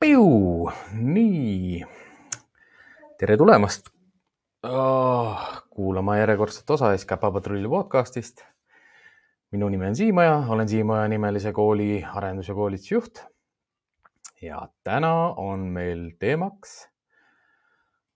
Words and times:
Piu, 0.00 0.70
nii, 0.96 1.82
tere 3.20 3.34
tulemast 3.36 3.90
oh, 4.64 5.42
kuulama 5.76 6.14
järjekordset 6.16 6.72
osa 6.72 6.94
SKP 6.96 7.28
Patrulli 7.34 7.68
podcastist. 7.68 8.40
minu 9.52 9.68
nimi 9.68 9.86
on 9.90 9.96
Siimaja, 9.96 10.38
olen 10.48 10.68
Siimaja 10.68 11.04
nimelise 11.08 11.52
kooli 11.52 12.00
arendus- 12.14 12.48
ja 12.48 12.54
koolitusjuht. 12.54 13.24
ja 14.40 14.68
täna 14.84 15.12
on 15.36 15.68
meil 15.68 16.10
teemaks, 16.18 16.88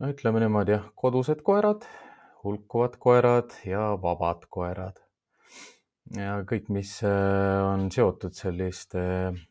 no 0.00 0.08
ütleme 0.08 0.40
niimoodi 0.40 0.78
jah, 0.78 0.90
kodused 0.94 1.44
koerad, 1.44 1.84
hulkuvad 2.44 2.96
koerad 2.96 3.60
ja 3.68 3.90
vabad 4.02 4.48
koerad. 4.48 5.04
ja 6.16 6.40
kõik, 6.48 6.72
mis 6.72 7.02
äh, 7.04 7.74
on 7.74 7.90
seotud 7.92 8.32
selliste 8.32 9.10
äh, 9.26 9.44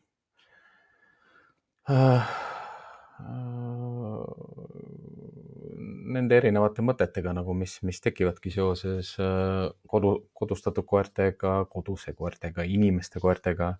nende 6.14 6.38
erinevate 6.38 6.84
mõtetega 6.84 7.34
nagu, 7.36 7.54
mis, 7.58 7.78
mis 7.86 8.00
tekivadki 8.04 8.52
seoses 8.54 9.14
äh, 9.22 9.66
kodu, 9.90 10.14
kodustatud 10.36 10.86
koertega, 10.88 11.56
koduse 11.70 12.14
koertega, 12.16 12.64
inimeste 12.64 13.22
koertega. 13.22 13.74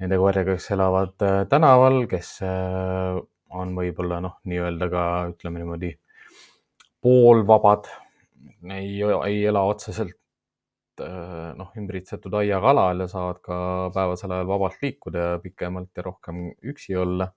Nende 0.00 0.16
koertega, 0.20 0.56
kes 0.56 0.70
elavad 0.76 1.26
äh, 1.26 1.42
tänaval, 1.50 2.04
kes 2.10 2.36
äh, 2.46 3.18
on 3.50 3.74
võib-olla 3.76 4.20
noh, 4.24 4.38
nii-öelda 4.48 4.90
ka 4.92 5.02
ütleme 5.32 5.62
niimoodi 5.62 5.92
poolvabad, 7.00 7.88
ei, 8.70 9.00
ei 9.00 9.44
ela 9.48 9.64
otseselt 9.68 10.19
noh, 11.58 11.70
ümbritsetud 11.78 12.34
aiaga 12.40 12.74
alal 12.74 13.04
ja 13.04 13.10
saavad 13.10 13.40
ka 13.44 13.58
päevasel 13.94 14.36
ajal 14.36 14.48
vabalt 14.50 14.82
liikuda 14.82 15.26
ja 15.26 15.38
pikemalt 15.42 15.90
ja 15.96 16.06
rohkem 16.06 16.50
üksi 16.72 16.96
olla 17.00 17.30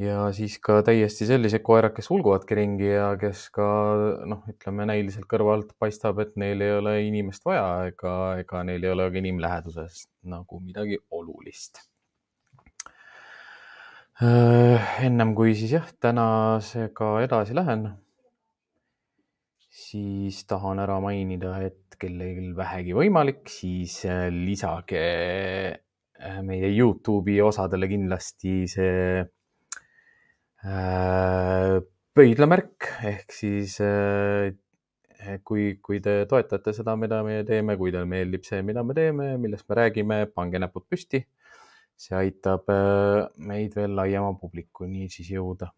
ja 0.00 0.26
siis 0.32 0.56
ka 0.62 0.80
täiesti 0.86 1.26
sellised 1.28 1.62
koerad, 1.64 1.92
kes 1.96 2.08
ulguvadki 2.14 2.56
ringi 2.56 2.88
ja 2.88 3.12
kes 3.20 3.46
ka 3.54 3.66
noh, 4.28 4.42
ütleme 4.50 4.86
näiliselt 4.88 5.28
kõrvalt 5.30 5.74
paistab, 5.80 6.20
et 6.24 6.34
neil 6.40 6.64
ei 6.64 6.76
ole 6.78 6.96
inimest 7.06 7.44
vaja 7.44 7.88
ega, 7.90 8.14
ega 8.40 8.62
neil 8.66 8.84
ei 8.84 8.92
ole 8.94 9.08
ka 9.12 9.20
inimläheduses 9.20 10.06
nagu 10.32 10.60
midagi 10.64 10.98
olulist. 11.10 11.84
Äh, 14.22 15.04
ennem 15.04 15.32
kui 15.34 15.54
siis 15.58 15.72
jah, 15.74 15.88
tänasega 16.00 17.14
edasi 17.24 17.56
lähen, 17.58 17.88
siis 19.72 20.42
tahan 20.44 20.82
ära 20.84 20.98
mainida, 21.00 21.56
et 21.64 21.96
kellelgi 22.00 22.50
vähegi 22.56 22.96
võimalik, 22.96 23.46
siis 23.48 24.02
äh, 24.04 24.26
lisage 24.32 25.04
äh, 25.72 26.42
meie 26.44 26.68
Youtube'i 26.74 27.40
osadele 27.44 27.88
kindlasti 27.88 28.58
see 28.68 29.22
Äh, 30.62 31.80
pöidlamärk 32.14 32.86
ehk 33.02 33.32
siis 33.34 33.80
äh, 33.82 34.52
kui, 35.42 35.80
kui 35.82 35.98
te 35.98 36.20
toetate 36.30 36.70
seda, 36.76 36.94
mida 36.94 37.18
me 37.26 37.40
teeme, 37.48 37.74
kui 37.80 37.90
teile 37.90 38.06
meeldib 38.06 38.46
see, 38.46 38.60
mida 38.62 38.84
me 38.86 38.94
teeme, 38.94 39.32
millest 39.42 39.66
me 39.66 39.78
räägime, 39.80 40.18
pange 40.30 40.60
näpud 40.62 40.86
püsti. 40.86 41.24
see 42.02 42.14
aitab 42.18 42.70
meid 43.46 43.74
veel 43.78 43.92
laiema 43.94 44.32
publikuni 44.38 45.08
siis 45.10 45.28
jõuda. 45.34 45.68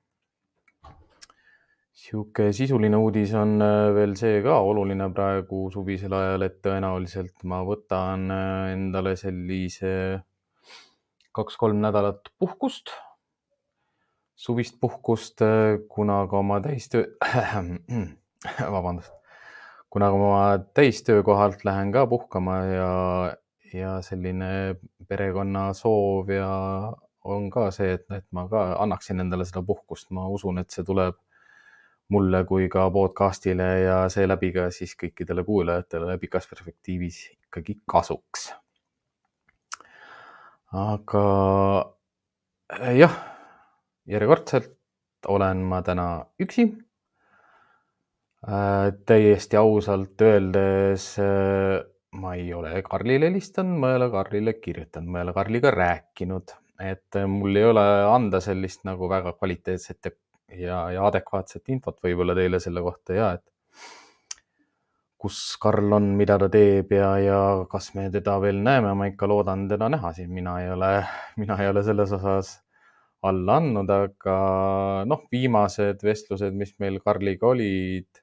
Sihuke 1.94 2.50
sisuline 2.52 2.98
uudis 2.98 3.32
on 3.38 3.62
veel 3.94 4.16
see 4.18 4.42
ka 4.42 4.58
oluline 4.66 5.06
praegu 5.14 5.68
suvisel 5.70 6.12
ajal, 6.18 6.42
et 6.48 6.60
tõenäoliselt 6.64 7.46
ma 7.46 7.62
võtan 7.66 8.26
endale 8.74 9.14
sellise 9.16 9.94
kaks-kolm 11.34 11.78
nädalat 11.82 12.32
puhkust 12.38 12.90
suvist 14.36 14.80
puhkust, 14.80 15.42
äh, 15.42 15.78
kuna 15.88 16.26
ka 16.26 16.38
oma 16.38 16.60
täistöö, 16.60 17.04
vabandust, 18.76 19.12
kuna 19.90 20.10
ka 20.10 20.18
oma 20.18 20.58
täistöökohalt 20.74 21.64
lähen 21.64 21.92
ka 21.92 22.06
puhkama 22.06 22.56
ja, 22.56 23.36
ja 23.72 24.00
selline 24.02 24.76
perekonna 25.08 25.72
soov 25.72 26.30
ja 26.30 26.50
on 27.24 27.48
ka 27.50 27.70
see, 27.70 27.94
et, 27.96 28.04
et 28.12 28.26
ma 28.32 28.48
ka 28.48 28.66
annaksin 28.82 29.22
endale 29.24 29.46
seda 29.48 29.62
puhkust, 29.64 30.10
ma 30.10 30.26
usun, 30.28 30.58
et 30.60 30.70
see 30.74 30.84
tuleb 30.84 31.16
mulle 32.08 32.44
kui 32.44 32.68
ka 32.68 32.90
podcast'ile 32.90 33.68
ja 33.84 33.98
seeläbi 34.12 34.52
ka 34.52 34.68
siis 34.74 34.94
kõikidele 35.00 35.44
kuulajatele 35.44 36.18
pikas 36.18 36.48
perspektiivis 36.50 37.20
ikkagi 37.32 37.78
kasuks. 37.90 38.52
aga 40.74 41.24
jah 42.98 43.14
järjekordselt 44.10 44.74
olen 45.28 45.62
ma 45.70 45.82
täna 45.82 46.26
üksi 46.40 46.64
äh,. 48.48 48.92
täiesti 49.06 49.56
ausalt 49.56 50.20
öeldes 50.20 51.14
äh, 51.22 51.84
ma 52.14 52.34
ei 52.34 52.52
ole 52.54 52.82
Karlile 52.82 53.30
helistanud, 53.30 53.78
ma 53.80 53.90
ei 53.92 53.98
ole 53.98 54.10
Karlile 54.10 54.54
kirjutanud, 54.62 55.10
ma 55.10 55.20
ei 55.20 55.26
ole 55.26 55.34
Karliga 55.36 55.70
rääkinud, 55.74 56.54
et 56.82 57.18
mul 57.30 57.56
ei 57.58 57.66
ole 57.70 57.84
anda 58.10 58.40
sellist 58.44 58.84
nagu 58.88 59.08
väga 59.10 59.34
kvaliteetset 59.38 60.10
ja, 60.10 60.14
ja 60.52 60.84
adekvaatset 61.06 61.68
infot 61.72 61.98
võib-olla 62.04 62.34
teile 62.36 62.60
selle 62.60 62.82
kohta 62.84 63.16
ja 63.16 63.32
et 63.38 63.44
kus 65.24 65.38
Karl 65.56 65.94
on, 65.96 66.10
mida 66.18 66.36
ta 66.40 66.50
teeb 66.52 66.90
ja, 66.92 67.14
ja 67.22 67.38
kas 67.70 67.94
me 67.96 68.10
teda 68.12 68.36
veel 68.42 68.58
näeme, 68.64 68.90
ma 68.92 69.06
ikka 69.08 69.28
loodan 69.30 69.64
teda 69.70 69.88
näha 69.88 70.12
siin, 70.12 70.28
mina 70.36 70.58
ei 70.60 70.68
ole, 70.74 70.90
mina 71.40 71.56
ei 71.62 71.70
ole 71.70 71.82
selles 71.86 72.12
osas 72.12 72.50
alla 73.24 73.56
andnud, 73.56 73.88
aga 73.88 74.36
noh, 75.08 75.22
viimased 75.32 76.04
vestlused, 76.04 76.52
mis 76.60 76.74
meil 76.82 77.00
Karliga 77.00 77.48
olid 77.54 78.20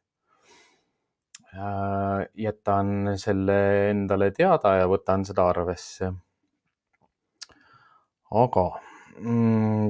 äh,, 1.55 2.21
jätan 2.45 3.15
selle 3.17 3.57
endale 3.89 4.29
teada 4.37 4.75
ja 4.83 4.85
võtan 4.91 5.25
seda 5.25 5.49
arvesse. 5.49 6.13
aga 8.45 8.67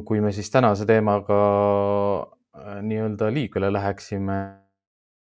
kui 0.05 0.21
me 0.21 0.31
siis 0.35 0.49
tänase 0.51 0.85
teemaga 0.89 1.37
äh, 2.57 2.81
nii-öelda 2.81 3.29
liikvele 3.33 3.71
läheksime, 3.73 4.37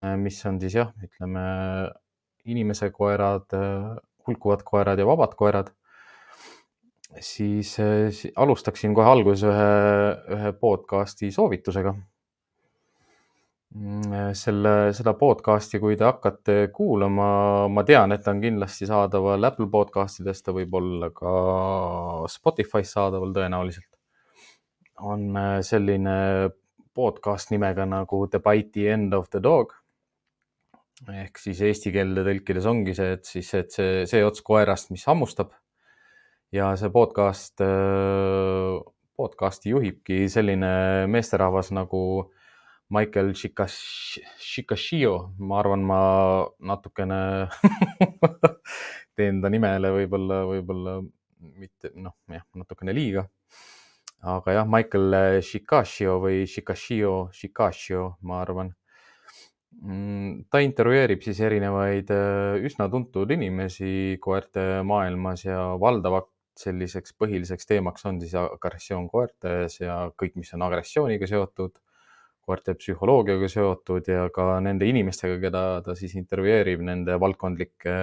äh, 0.06 0.18
mis 0.18 0.42
on 0.46 0.60
siis 0.62 0.76
jah, 0.76 0.92
ütleme 1.04 1.46
inimese 2.46 2.90
koerad, 2.94 3.48
äh, 3.54 3.96
hulkuvad 4.28 4.66
koerad 4.66 5.00
ja 5.00 5.08
vabad 5.08 5.36
koerad 5.38 5.72
siis 7.24 7.78
alustaksin 8.36 8.96
kohe 8.96 9.08
alguses 9.08 9.46
ühe, 9.48 9.70
ühe 10.36 10.52
podcast'i 10.60 11.32
soovitusega. 11.32 11.94
Mm, 13.76 14.32
selle, 14.40 14.72
seda 14.96 15.12
podcast'i, 15.20 15.82
kui 15.84 15.98
te 16.00 16.06
hakkate 16.08 16.54
kuulama, 16.72 17.26
ma 17.68 17.84
tean, 17.84 18.14
et 18.16 18.22
ta 18.24 18.32
on 18.32 18.40
kindlasti 18.40 18.88
saadaval 18.88 19.44
Apple 19.50 19.68
podcast 19.72 20.22
idest, 20.22 20.46
ta 20.46 20.54
võib 20.56 20.78
olla 20.80 21.10
ka 21.12 21.34
Spotify's 22.32 22.94
saadaval 22.96 23.36
tõenäoliselt. 23.36 23.92
on 25.04 25.36
äh, 25.36 25.58
selline 25.60 26.14
podcast 26.96 27.52
nimega 27.52 27.84
nagu 27.84 28.22
The 28.32 28.40
Bitey 28.40 28.88
End 28.94 29.14
of 29.14 29.28
the 29.30 29.42
Dog 29.44 29.74
ehk 31.12 31.38
siis 31.38 31.60
eesti 31.68 31.92
keelde 31.92 32.24
tõlkides 32.24 32.66
ongi 32.72 32.94
see, 32.96 33.18
et 33.18 33.28
siis, 33.28 33.50
et 33.60 33.76
see, 33.76 34.06
see 34.08 34.24
ots 34.24 34.40
koerast, 34.46 34.94
mis 34.96 35.04
hammustab 35.10 35.52
ja 36.56 36.72
see 36.80 36.94
podcast, 36.94 37.60
äh, 37.60 38.80
podcast'i 39.20 39.76
juhibki 39.76 40.30
selline 40.32 40.72
meesterahvas 41.12 41.74
nagu 41.76 42.02
Michael 42.90 43.34
Shikashio, 43.34 45.14
ma 45.40 45.60
arvan, 45.60 45.86
ma 45.90 46.00
natukene 46.60 47.50
teen 49.18 49.42
ta 49.42 49.50
nimele 49.50 49.90
võib-olla, 49.96 50.44
võib-olla 50.46 51.00
mitte, 51.56 51.92
noh, 51.98 52.14
jah, 52.30 52.46
natukene 52.54 52.94
liiga. 52.94 53.26
aga 54.22 54.60
jah, 54.60 54.70
Michael 54.70 55.42
Shikashio 55.42 56.20
või 56.22 56.46
Shikashio, 56.50 57.16
Shikashio, 57.34 58.06
ma 58.22 58.42
arvan 58.44 58.70
mm, 59.82 60.46
ta 60.52 60.62
intervjueerib 60.64 61.26
siis 61.26 61.42
erinevaid 61.46 62.14
äh, 62.14 62.62
üsna 62.70 62.88
tuntud 62.92 63.34
inimesi 63.34 64.18
koerte 64.22 64.84
maailmas 64.86 65.46
ja 65.48 65.60
valdavalt 65.82 66.32
selliseks 66.56 67.18
põhiliseks 67.20 67.68
teemaks 67.68 68.06
on 68.08 68.22
siis 68.22 68.36
agressioon 68.40 69.10
koertes 69.12 69.82
ja 69.82 70.06
kõik, 70.16 70.38
mis 70.40 70.54
on 70.56 70.64
agressiooniga 70.70 71.28
seotud, 71.28 71.76
koerte 72.46 72.76
psühholoogiaga 72.78 73.50
seotud 73.52 74.08
ja 74.10 74.28
ka 74.34 74.60
nende 74.64 74.88
inimestega, 74.90 75.38
keda 75.42 75.64
ta 75.86 75.96
siis 75.98 76.16
intervjueerib, 76.20 76.84
nende 76.86 77.18
valdkondlike 77.22 77.96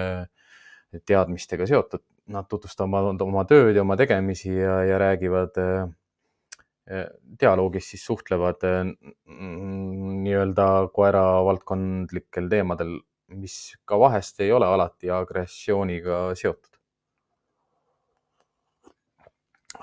teadmistega 1.07 1.67
seotud. 1.69 2.03
Nad 2.33 2.47
tutvustavad 2.51 3.21
oma 3.23 3.43
tööd 3.49 3.75
ja 3.75 3.83
oma 3.83 3.97
tegemisi 3.99 4.53
ja, 4.53 4.77
ja 4.87 4.99
räägivad 5.01 5.57
eh, 5.59 7.07
dialoogis 7.39 7.89
siis 7.93 8.05
suhtlevad 8.07 8.63
eh, 8.67 8.83
nii-öelda 9.27 10.67
koera 10.95 11.25
valdkondlikel 11.47 12.47
teemadel, 12.51 12.99
mis 13.33 13.57
ka 13.89 13.99
vahest 13.99 14.39
ei 14.45 14.53
ole 14.55 14.69
alati 14.69 15.11
agressiooniga 15.11 16.29
seotud. 16.39 16.73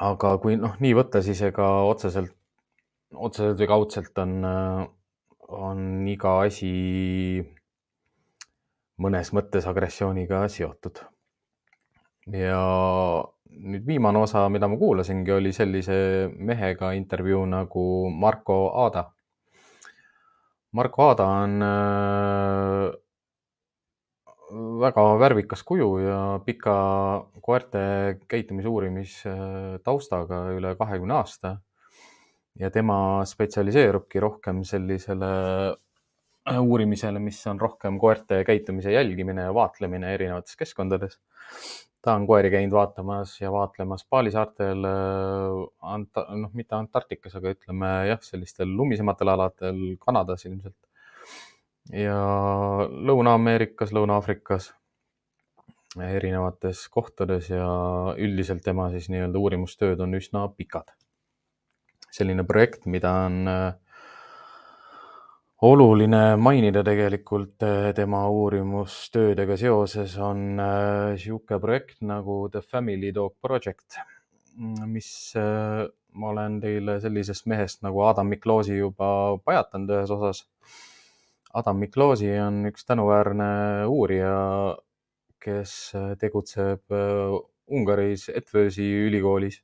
aga 0.00 0.36
kui 0.40 0.56
noh, 0.56 0.76
nii 0.80 0.94
võtta, 0.96 1.20
siis 1.24 1.40
ega 1.44 1.66
otseselt, 1.88 2.32
otseselt 3.14 3.58
või 3.60 3.68
kaudselt 3.70 4.18
on, 4.22 4.36
on 5.48 5.86
iga 6.08 6.36
asi 6.46 6.72
mõnes 9.00 9.32
mõttes 9.36 9.66
agressiooniga 9.66 10.44
seotud. 10.52 11.00
ja 12.30 12.62
nüüd 13.50 13.86
viimane 13.86 14.20
osa, 14.22 14.48
mida 14.48 14.68
ma 14.68 14.76
kuulasingi, 14.78 15.32
oli 15.32 15.52
sellise 15.52 15.94
mehega 16.36 16.92
intervjuu 16.94 17.44
nagu 17.50 17.84
Marko 18.10 18.60
Aada. 18.84 19.08
Marko 20.72 21.08
Aada 21.08 21.26
on 21.42 21.56
väga 24.80 25.04
värvikas 25.18 25.62
kuju 25.66 25.88
ja 26.02 26.20
pika 26.46 26.76
koerte 27.42 27.82
käitumise 28.28 28.68
uurimistaustaga 28.68 30.44
üle 30.56 30.74
kahekümne 30.78 31.14
aasta. 31.20 31.56
Ja 32.60 32.70
tema 32.70 33.24
spetsialiseerubki 33.26 34.20
rohkem 34.20 34.64
sellisele 34.68 35.30
uurimisele, 36.60 37.20
mis 37.22 37.38
on 37.50 37.60
rohkem 37.60 37.98
koerte 38.00 38.42
käitumise 38.44 38.92
jälgimine 38.92 39.48
ja 39.48 39.54
vaatlemine 39.54 40.14
erinevates 40.14 40.56
keskkondades 40.60 41.18
ta 42.02 42.14
on 42.16 42.26
koeri 42.26 42.50
käinud 42.50 42.72
vaatamas 42.72 43.34
ja 43.40 43.52
vaatlemas 43.52 44.06
Paali 44.08 44.32
saartel, 44.32 44.84
Ant-, 45.94 46.22
noh, 46.42 46.52
mitte 46.56 46.76
Antarktikas, 46.76 47.36
aga 47.36 47.52
ütleme 47.54 47.90
jah, 48.08 48.20
sellistel 48.24 48.72
lumisematel 48.76 49.32
aladel, 49.34 49.80
Kanadas 50.00 50.46
ilmselt. 50.48 50.78
ja 51.92 52.16
Lõuna-Ameerikas, 53.10 53.92
Lõuna-Aafrikas, 53.96 54.70
erinevates 56.06 56.86
kohtades 56.88 57.50
ja 57.50 57.68
üldiselt 58.16 58.62
tema 58.64 58.88
siis 58.94 59.10
nii-öelda 59.10 59.40
uurimustööd 59.40 60.00
on 60.00 60.14
üsna 60.16 60.46
pikad. 60.56 60.94
Selline 62.20 62.44
projekt, 62.48 62.86
mida 62.90 63.12
on 63.26 63.48
äh, 63.48 63.72
oluline 65.66 66.36
mainida 66.40 66.80
tegelikult 66.84 67.62
eh, 67.66 67.90
tema 67.96 68.22
uurimustöödega 68.32 69.58
seoses 69.60 70.16
on 70.24 70.56
niisugune 70.56 71.58
eh, 71.58 71.60
projekt 71.60 72.00
nagu 72.06 72.42
The 72.52 72.62
Family 72.64 73.12
Dog 73.14 73.34
Project, 73.42 73.98
mis 74.88 75.10
ma 75.36 76.30
olen 76.32 76.58
teile 76.60 76.96
sellisest 77.00 77.46
mehest 77.48 77.84
nagu 77.84 78.02
Adam 78.08 78.32
Mikloosi 78.32 78.78
juba 78.78 79.38
pajatanud 79.44 79.92
ühes 79.94 80.12
osas. 80.16 80.42
Adam 81.54 81.78
Mikloosi 81.82 82.32
on 82.40 82.64
üks 82.70 82.84
tänuväärne 82.88 83.50
uurija, 83.90 84.34
kes 85.40 85.92
tegutseb 86.20 86.92
Ungaris 87.70 88.28
Etvösi 88.32 88.86
ülikoolis 89.06 89.60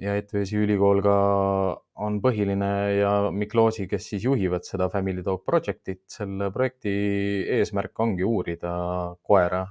ja 0.00 0.14
ETV-si 0.16 0.56
ülikool 0.62 1.02
ka 1.04 1.16
on 2.02 2.18
põhiline 2.24 2.70
ja 2.96 3.12
Mikloosi, 3.34 3.86
kes 3.90 4.08
siis 4.12 4.24
juhivad 4.24 4.64
seda 4.66 4.88
Family 4.92 5.24
Dog 5.24 5.44
Projectit, 5.44 6.04
selle 6.10 6.48
projekti 6.54 6.94
eesmärk 7.58 8.00
ongi 8.00 8.24
uurida 8.26 8.72
koera 9.22 9.66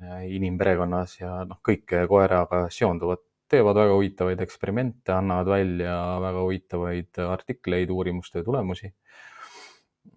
inimperekonnas 0.00 1.18
ja 1.20 1.32
noh, 1.48 1.60
kõike 1.64 2.04
koeraga 2.08 2.66
seonduvat, 2.72 3.22
teevad 3.50 3.80
väga 3.80 3.96
huvitavaid 3.96 4.40
eksperimente, 4.44 5.12
annavad 5.12 5.50
välja 5.50 5.96
väga 6.22 6.44
huvitavaid 6.44 7.20
artikleid, 7.26 7.90
uurimustöö 7.90 8.44
tulemusi. 8.46 8.92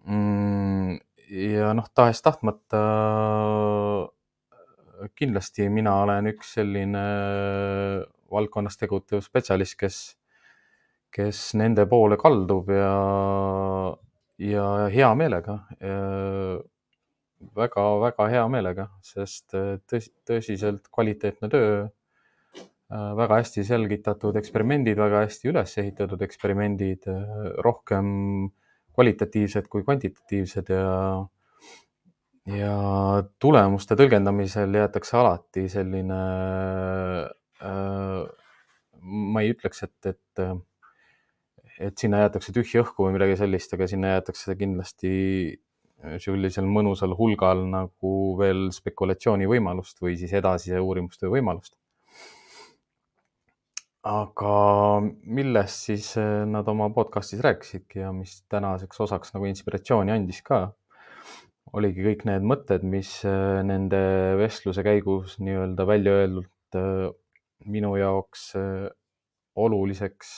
Mm, 0.08 1.00
ja 1.34 1.74
noh, 1.76 1.88
tahes-tahtmata 1.96 2.84
kindlasti 5.20 5.68
mina 5.74 5.96
olen 6.04 6.30
üks 6.32 6.54
selline 6.60 7.04
valdkonnas 8.34 8.78
tegutsev 8.82 9.24
spetsialist, 9.26 9.78
kes, 9.80 10.02
kes 11.14 11.46
nende 11.60 11.86
poole 11.90 12.18
kaldub 12.22 12.70
ja, 12.74 12.94
ja 14.42 14.68
hea 14.94 15.16
meelega 15.18 15.60
väga-väga 17.58 18.28
hea 18.32 18.46
meelega, 18.52 18.88
sest 19.04 19.56
tõsi, 19.90 20.12
tõsiselt 20.28 20.88
kvaliteetne 20.94 21.50
töö, 21.52 21.84
väga 23.20 23.40
hästi 23.42 23.64
selgitatud 23.68 24.38
eksperimendid, 24.40 24.98
väga 25.00 25.24
hästi 25.26 25.50
üles 25.52 25.78
ehitatud 25.82 26.22
eksperimendid, 26.26 27.08
rohkem 27.66 28.08
kvalitatiivsed 28.94 29.70
kui 29.72 29.86
kvantitatiivsed 29.86 30.74
ja 30.74 30.90
ja 32.44 32.74
tulemuste 33.40 33.96
tõlgendamisel 33.96 34.76
jäetakse 34.76 35.16
alati 35.16 35.70
selline 35.72 36.18
ma 37.62 39.44
ei 39.44 39.52
ütleks, 39.54 39.84
et, 39.86 40.14
et, 40.14 40.42
et 41.90 42.00
sinna 42.00 42.24
jäetakse 42.24 42.56
tühja 42.56 42.84
õhku 42.84 43.06
või 43.08 43.18
midagi 43.18 43.38
sellist, 43.40 43.76
aga 43.76 43.88
sinna 43.92 44.16
jäetakse 44.16 44.56
kindlasti 44.60 45.14
sellisel 46.22 46.68
mõnusal 46.68 47.16
hulgal 47.18 47.64
nagu 47.70 48.14
veel 48.40 48.68
spekulatsiooni 48.76 49.48
võimalust 49.48 50.02
või 50.04 50.18
siis 50.20 50.34
edasise 50.36 50.82
uurimustöö 50.82 51.32
võimalust. 51.38 51.78
aga 54.04 55.00
millest 55.24 55.86
siis 55.88 56.10
äh, 56.20 56.42
nad 56.44 56.68
oma 56.68 56.90
podcast'is 56.92 57.40
rääkisidki 57.40 58.02
ja 58.02 58.10
mis 58.12 58.42
tänaseks 58.52 59.00
osaks 59.00 59.32
nagu 59.32 59.48
inspiratsiooni 59.48 60.12
andis 60.12 60.42
ka, 60.44 60.74
oligi 61.72 62.04
kõik 62.10 62.26
need 62.28 62.44
mõtted, 62.44 62.84
mis 62.84 63.14
äh, 63.24 63.62
nende 63.64 64.02
vestluse 64.42 64.84
käigus 64.84 65.38
nii-öelda 65.40 65.88
välja 65.88 66.18
öeldult 66.20 66.80
minu 67.66 67.96
jaoks 68.00 68.54
äh, 68.60 68.90
oluliseks 69.56 70.34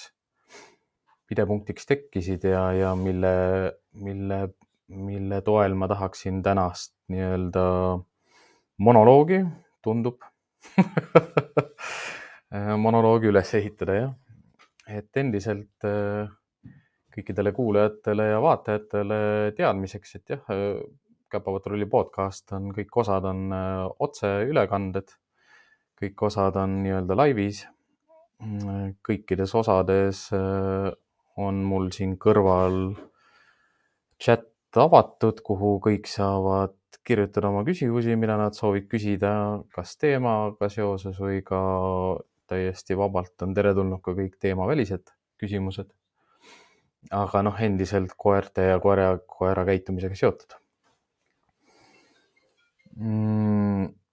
pidepunktiks 1.26 1.88
tekkisid 1.90 2.44
ja, 2.46 2.68
ja 2.74 2.92
mille, 2.96 3.32
mille, 3.94 4.40
mille 4.88 5.42
toel 5.42 5.74
ma 5.74 5.88
tahaksin 5.90 6.44
tänast 6.46 6.94
nii-öelda 7.10 7.66
monoloogi, 8.78 9.42
tundub 9.82 10.22
monoloogi 12.86 13.30
üles 13.32 13.54
ehitada, 13.58 13.96
jah. 13.98 14.14
et 14.88 15.18
endiselt 15.18 15.88
äh, 15.88 16.30
kõikidele 17.16 17.54
kuulajatele 17.56 18.30
ja 18.34 18.40
vaatajatele 18.44 19.18
teadmiseks, 19.58 20.16
et 20.20 20.36
jah, 20.36 20.56
Käpapatrulli 21.36 21.88
podcast 21.90 22.54
on, 22.54 22.70
kõik 22.72 22.94
osad 23.02 23.26
on 23.28 23.48
äh, 23.52 23.84
otseülekanded 24.06 25.10
kõik 26.00 26.26
osad 26.28 26.58
on 26.60 26.82
nii-öelda 26.84 27.18
laivis. 27.18 27.66
kõikides 29.06 29.54
osades 29.56 30.28
äh, 30.36 30.92
on 31.40 31.62
mul 31.64 31.88
siin 31.96 32.18
kõrval 32.20 32.98
chat 34.20 34.50
avatud, 34.76 35.40
kuhu 35.40 35.78
kõik 35.84 36.10
saavad 36.12 36.76
kirjutada 37.08 37.48
oma 37.48 37.64
küsimusi, 37.64 38.18
mida 38.20 38.36
nad 38.38 38.58
soovid 38.58 38.90
küsida, 38.92 39.32
kas 39.72 39.96
teemaga 40.02 40.68
seoses 40.70 41.16
või 41.22 41.40
ka 41.48 41.60
täiesti 42.52 42.98
vabalt 43.00 43.42
on 43.42 43.56
teretulnud 43.56 44.04
ka 44.04 44.14
kõik 44.20 44.36
teemavälised 44.42 45.16
küsimused. 45.40 45.88
aga 47.12 47.42
noh, 47.46 47.60
endiselt 47.62 48.16
koerte 48.18 48.64
ja 48.72 48.80
koera, 48.82 49.20
koera 49.30 49.64
käitumisega 49.66 50.16
seotud 50.18 50.56
mm 52.96 54.05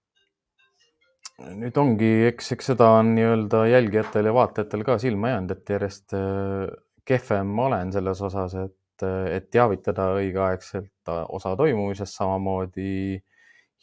nüüd 1.58 1.76
ongi, 1.80 2.10
eks, 2.30 2.52
eks 2.56 2.72
seda 2.72 2.88
on 2.98 3.14
nii-öelda 3.16 3.64
jälgijatel 3.70 4.28
ja 4.30 4.34
vaatajatel 4.36 4.84
ka 4.86 4.98
silma 5.02 5.34
jäänud, 5.34 5.56
et 5.56 5.74
järjest 5.74 6.14
äh, 6.18 6.70
kehvem 7.08 7.50
ma 7.56 7.66
olen 7.70 7.92
selles 7.94 8.22
osas, 8.22 8.54
et, 8.60 9.04
et 9.32 9.50
teavitada 9.50 10.12
õigeaegselt 10.20 11.12
osa 11.34 11.54
toimumisest, 11.58 12.14
samamoodi 12.14 13.20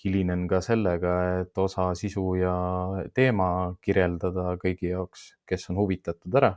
hilinen 0.04 0.48
ka 0.48 0.62
sellega, 0.64 1.14
et 1.42 1.58
osa 1.60 1.90
sisu 1.98 2.26
ja 2.40 2.56
teema 3.16 3.76
kirjeldada 3.84 4.54
kõigi 4.62 4.94
jaoks, 4.94 5.34
kes 5.50 5.70
on 5.72 5.82
huvitatud 5.82 6.40
ära. 6.40 6.56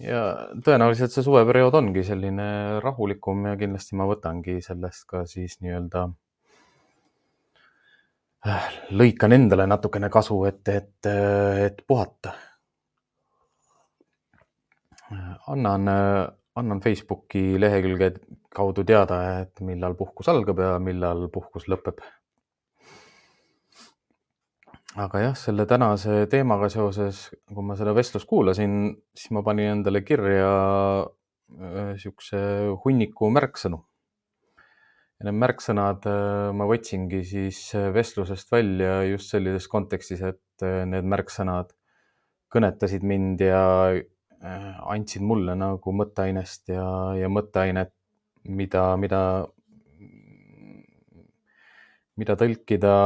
ja 0.00 0.20
tõenäoliselt 0.64 1.12
see 1.12 1.24
suveperiood 1.24 1.74
ongi 1.76 2.04
selline 2.04 2.80
rahulikum 2.80 3.44
ja 3.50 3.56
kindlasti 3.60 3.96
ma 3.96 4.06
võtangi 4.08 4.60
sellest 4.64 5.04
ka 5.08 5.26
siis 5.28 5.58
nii-öelda 5.60 6.06
lõikan 8.98 9.34
endale 9.36 9.66
natukene 9.70 10.10
kasu, 10.10 10.44
et, 10.48 10.68
et, 10.68 11.10
et 11.66 11.82
puhata. 11.86 12.34
annan, 15.52 15.88
annan 16.56 16.80
Facebooki 16.80 17.60
lehekülge 17.60 18.14
kaudu 18.54 18.84
teada, 18.88 19.18
et 19.42 19.60
millal 19.60 19.94
puhkus 19.94 20.30
algab 20.32 20.58
ja 20.58 20.78
millal 20.80 21.28
puhkus 21.32 21.68
lõpeb. 21.68 22.00
aga 25.02 25.20
jah, 25.20 25.36
selle 25.36 25.64
tänase 25.66 26.26
teemaga 26.28 26.68
seoses, 26.68 27.30
kui 27.48 27.64
ma 27.64 27.76
seda 27.76 27.94
vestlust 27.96 28.28
kuulasin, 28.28 28.96
siis 29.16 29.30
ma 29.32 29.42
panin 29.42 29.78
endale 29.78 30.02
kirja 30.04 30.50
niisuguse 31.52 32.42
hunniku 32.84 33.30
märksõnu 33.32 33.80
ja 35.22 35.28
need 35.28 35.38
märksõnad 35.38 36.06
äh, 36.10 36.50
ma 36.58 36.66
võtsingi 36.66 37.22
siis 37.26 37.60
äh, 37.78 37.92
vestlusest 37.94 38.50
välja 38.50 39.04
just 39.06 39.30
sellises 39.30 39.68
kontekstis, 39.70 40.22
et 40.26 40.64
äh, 40.66 40.82
need 40.88 41.06
märksõnad 41.06 41.70
kõnetasid 42.52 43.06
mind 43.06 43.40
ja 43.40 43.62
andsid 44.42 45.22
mulle 45.22 45.54
nagu 45.54 45.92
mõtteainest 45.94 46.72
ja, 46.74 46.84
ja 47.14 47.28
mõtteainet, 47.30 47.92
mida, 48.50 48.82
mida, 48.98 49.20
mida 52.18 52.36
tõlkida 52.40 52.96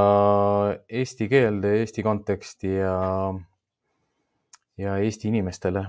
eesti 0.89 1.29
keelde, 1.29 1.75
Eesti 1.83 2.03
konteksti 2.03 2.73
ja, 2.79 2.97
ja 4.81 4.97
Eesti 5.05 5.29
inimestele 5.29 5.85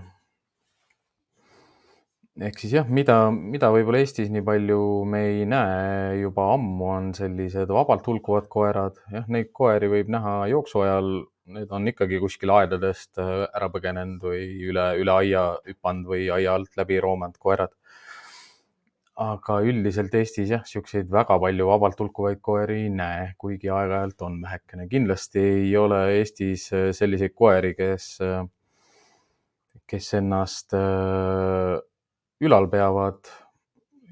ehk 2.38 2.60
siis 2.62 2.75
jah, 2.75 2.89
mida, 2.94 3.15
mida 3.34 3.70
võib-olla 3.74 4.01
Eestis 4.03 4.29
nii 4.34 4.44
palju 4.46 4.82
me 5.10 5.24
ei 5.32 5.46
näe 5.50 6.20
juba 6.22 6.51
ammu, 6.53 6.89
on 6.94 7.10
sellised 7.17 7.72
vabalt 7.74 8.06
hulkuvad 8.08 8.50
koerad. 8.51 9.00
jah, 9.13 9.25
neid 9.34 9.50
koeri 9.58 9.89
võib 9.91 10.12
näha 10.13 10.36
jooksu 10.51 10.84
ajal, 10.86 11.10
need 11.58 11.74
on 11.74 11.89
ikkagi 11.89 12.20
kuskil 12.22 12.53
aedadest 12.53 13.17
äh, 13.24 13.48
ära 13.48 13.72
põgenenud 13.74 14.27
või 14.29 14.44
üle, 14.70 14.86
üle 15.01 15.15
aia 15.24 15.48
hüpanud 15.65 16.12
või 16.12 16.27
aia 16.34 16.53
alt 16.60 16.77
läbi 16.77 17.01
roomanud 17.01 17.39
koerad. 17.41 17.74
aga 19.17 19.56
üldiselt 19.65 20.13
Eestis 20.13 20.51
jah, 20.53 20.62
niisuguseid 20.62 21.10
väga 21.10 21.39
palju 21.41 21.65
vabalt 21.72 22.00
hulkuvaid 22.03 22.41
koeri 22.46 22.84
ei 22.84 22.94
näe, 22.94 23.32
kuigi 23.41 23.72
aeg-ajalt 23.74 24.22
on 24.29 24.41
vähekene. 24.44 24.88
kindlasti 24.94 25.41
ei 25.41 25.75
ole 25.77 26.03
Eestis 26.20 26.70
äh, 26.74 26.91
selliseid 26.94 27.34
koeri, 27.34 27.74
kes, 27.74 28.17
äh, 28.22 28.44
kes 29.89 30.13
ennast 30.22 30.75
ülal 32.44 32.67
peavad, 32.70 33.29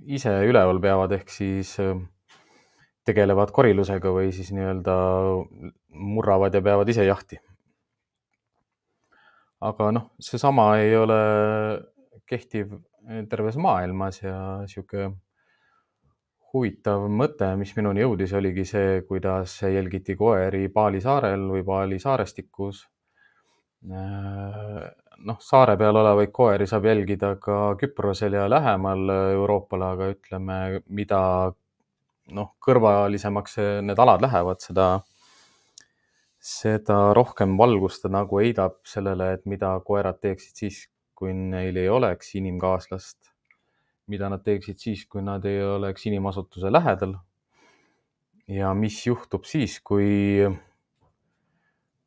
ise 0.06 0.34
üleval 0.50 0.80
peavad, 0.82 1.14
ehk 1.18 1.30
siis 1.34 1.76
äh, 1.84 1.98
tegelevad 3.06 3.52
korilusega 3.54 4.14
või 4.14 4.32
siis 4.34 4.52
nii-öelda 4.56 4.96
murravad 5.90 6.56
ja 6.56 6.64
peavad 6.66 6.90
ise 6.90 7.06
jahti. 7.06 7.40
aga 9.66 9.92
noh, 9.96 10.10
seesama 10.22 10.66
ei 10.78 10.92
ole 10.98 11.16
kehtiv 12.30 12.74
terves 13.30 13.56
maailmas 13.58 14.20
ja 14.22 14.36
niisugune 14.62 15.16
huvitav 16.56 17.08
mõte, 17.12 17.48
mis 17.60 17.74
minuni 17.76 18.04
jõudis, 18.04 18.34
oligi 18.38 18.64
see, 18.68 19.02
kuidas 19.08 19.58
jälgiti 19.62 20.16
koeri 20.16 20.70
Paali 20.72 21.02
saarel 21.04 21.48
või 21.52 21.66
Paali 21.68 21.98
saarestikus 22.00 22.86
äh, 23.92 24.86
noh, 25.24 25.38
saare 25.40 25.76
peal 25.80 25.96
olevaid 25.96 26.32
koeri 26.36 26.68
saab 26.68 26.86
jälgida 26.90 27.36
ka 27.42 27.76
Küprosel 27.80 28.36
ja 28.38 28.48
lähemal 28.50 29.10
Euroopale, 29.36 29.92
aga 29.96 30.10
ütleme, 30.14 30.58
mida 30.88 31.22
noh, 32.36 32.50
kõrvalisemaks 32.64 33.60
need 33.86 34.02
alad 34.02 34.24
lähevad, 34.26 34.62
seda, 34.64 34.88
seda 36.42 37.00
rohkem 37.18 37.56
valgust 37.60 38.06
ta 38.06 38.12
nagu 38.14 38.42
heidab 38.42 38.80
sellele, 38.88 39.32
et 39.38 39.46
mida 39.50 39.76
koerad 39.86 40.20
teeksid 40.24 40.66
siis, 40.66 40.82
kui 41.16 41.34
neil 41.34 41.78
ei 41.78 41.90
oleks 41.90 42.36
inimkaaslast. 42.42 43.32
mida 44.08 44.28
nad 44.30 44.44
teeksid 44.46 44.78
siis, 44.78 45.08
kui 45.10 45.24
nad 45.26 45.46
ei 45.50 45.64
oleks 45.64 46.06
inimasutuse 46.06 46.72
lähedal. 46.72 47.16
ja 48.48 48.74
mis 48.74 49.06
juhtub 49.08 49.46
siis, 49.46 49.80
kui, 49.80 50.46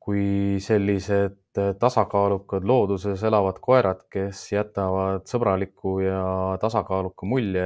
kui 0.08 0.56
sellised 0.64 1.36
Äh, 1.58 1.74
tasakaalukad 1.78 2.64
looduses 2.64 3.22
elavad 3.24 3.56
koerad, 3.62 4.04
kes 4.12 4.42
jätavad 4.52 5.24
sõbraliku 5.28 5.96
ja 6.04 6.20
tasakaaluka 6.60 7.26
mulje, 7.26 7.64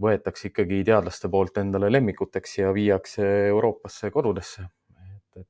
võetakse 0.00 0.50
ikkagi 0.50 0.82
teadlaste 0.86 1.28
poolt 1.32 1.58
endale 1.60 1.90
lemmikuteks 1.92 2.58
ja 2.60 2.72
viiakse 2.76 3.26
Euroopasse 3.50 4.10
kodudesse. 4.14 4.68
et, 5.02 5.42
et 5.42 5.48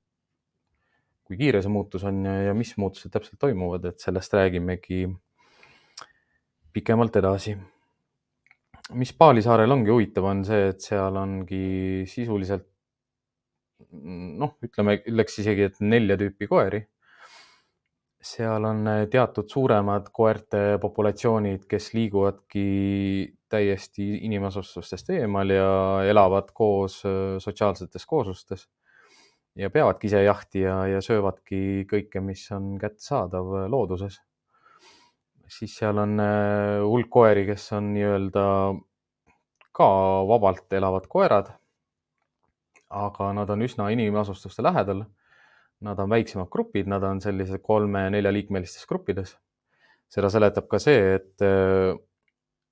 kui 1.29 1.39
kiire 1.39 1.63
see 1.63 1.73
muutus 1.73 2.07
on 2.09 2.25
ja, 2.25 2.37
ja 2.49 2.55
mis 2.55 2.75
muutused 2.81 3.13
täpselt 3.13 3.39
toimuvad, 3.43 3.91
et 3.93 4.03
sellest 4.03 4.35
räägimegi 4.35 5.05
pikemalt 6.73 7.17
edasi. 7.23 7.57
mis 8.95 9.13
Paalisaarel 9.13 9.71
ongi 9.71 9.91
huvitav, 9.91 10.25
on 10.25 10.45
see, 10.45 10.71
et 10.73 10.81
seal 10.81 11.21
ongi 11.21 12.07
sisuliselt 12.11 12.71
noh, 13.93 14.57
ütleme, 14.65 14.99
ütleks 15.03 15.41
isegi, 15.43 15.71
et 15.71 15.81
nelja 15.81 16.19
tüüpi 16.21 16.49
koeri. 16.51 16.87
seal 18.27 18.65
on 18.67 18.81
äh, 18.91 19.05
teatud 19.07 19.47
suuremad 19.47 20.09
koerte 20.11 20.79
populatsioonid, 20.83 21.69
kes 21.71 21.93
liiguvadki 21.95 22.65
täiesti 23.47 24.07
inimasustustest 24.27 25.13
eemal 25.15 25.53
ja 25.55 25.69
elavad 26.11 26.51
koos 26.55 27.05
äh, 27.07 27.37
sotsiaalsetes 27.39 28.07
kooslustes 28.07 28.67
ja 29.55 29.71
peavadki 29.71 30.11
ise 30.11 30.25
jahti 30.25 30.65
ja, 30.65 30.81
ja 30.91 31.05
söövadki 31.05 31.87
kõike, 31.87 32.21
mis 32.25 32.43
on 32.57 32.75
kättesaadav 32.83 33.55
äh, 33.61 33.69
looduses. 33.71 34.19
siis 35.47 35.77
seal 35.79 35.99
on 36.03 36.19
hulk 36.83 37.11
koeri, 37.11 37.47
kes 37.47 37.69
on 37.79 37.93
nii-öelda 37.95 38.43
ka 39.77 39.87
vabalt 40.27 40.73
elavad 40.75 41.07
koerad 41.07 41.55
aga 42.91 43.33
nad 43.37 43.51
on 43.51 43.63
üsna 43.67 43.89
inimasustuste 43.95 44.63
lähedal. 44.63 45.05
Nad 45.87 45.99
on 46.01 46.11
väiksemad 46.11 46.49
grupid, 46.49 46.89
nad 46.89 47.03
on 47.05 47.21
sellised 47.21 47.61
kolme-neljaliikmelistes 47.63 48.87
gruppides. 48.89 49.37
seda 50.09 50.29
seletab 50.31 50.69
ka 50.71 50.79
see, 50.79 51.17
et, 51.17 51.43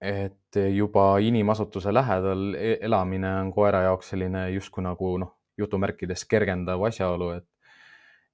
et 0.01 0.59
juba 0.71 1.19
inimasutuse 1.19 1.93
lähedal 1.93 2.55
e-, 2.55 2.79
elamine 2.87 3.33
on 3.41 3.51
koera 3.53 3.83
jaoks 3.89 4.13
selline 4.15 4.45
justkui 4.55 4.85
nagu 4.87 5.17
noh, 5.19 5.33
jutumärkides 5.59 6.25
kergendav 6.31 6.83
asjaolu, 6.87 7.31
et 7.35 7.49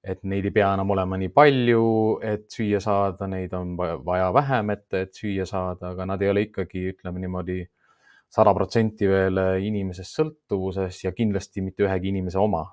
et 0.03 0.23
neid 0.25 0.47
ei 0.49 0.53
pea 0.53 0.71
enam 0.73 0.89
olema 0.95 1.17
nii 1.21 1.29
palju, 1.29 1.83
et 2.25 2.47
süüa 2.49 2.79
saada, 2.81 3.27
neid 3.29 3.53
on 3.53 3.75
vaja 3.77 4.31
vähem, 4.33 4.71
et, 4.73 4.87
et 4.97 5.13
süüa 5.13 5.45
saada, 5.45 5.91
aga 5.93 6.07
nad 6.09 6.21
ei 6.21 6.31
ole 6.31 6.47
ikkagi, 6.47 6.87
ütleme 6.95 7.21
niimoodi 7.21 7.59
sada 8.31 8.53
protsenti 8.55 9.09
veel 9.09 9.39
inimesest 9.67 10.19
sõltuvuses 10.19 11.03
ja 11.03 11.11
kindlasti 11.15 11.63
mitte 11.65 11.85
ühegi 11.87 12.11
inimese 12.13 12.39
oma. 12.39 12.63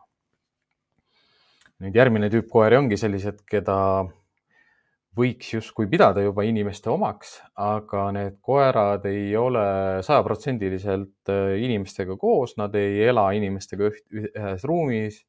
nüüd 1.78 1.94
järgmine 1.94 2.26
tüüp 2.30 2.48
koeri 2.50 2.78
ongi 2.78 2.96
sellised, 2.98 3.44
keda 3.46 3.78
võiks 5.18 5.52
justkui 5.54 5.86
pidada 5.90 6.22
juba 6.22 6.44
inimeste 6.46 6.90
omaks, 6.90 7.36
aga 7.54 8.08
need 8.14 8.38
koerad 8.42 9.06
ei 9.10 9.34
ole 9.38 9.62
sajaprotsendiliselt 10.06 11.30
inimestega 11.58 12.16
koos, 12.18 12.56
nad 12.58 12.74
ei 12.78 13.02
ela 13.06 13.28
inimestega 13.34 13.90
üht, 13.90 14.04
ühes 14.14 14.66
ruumis 14.66 15.22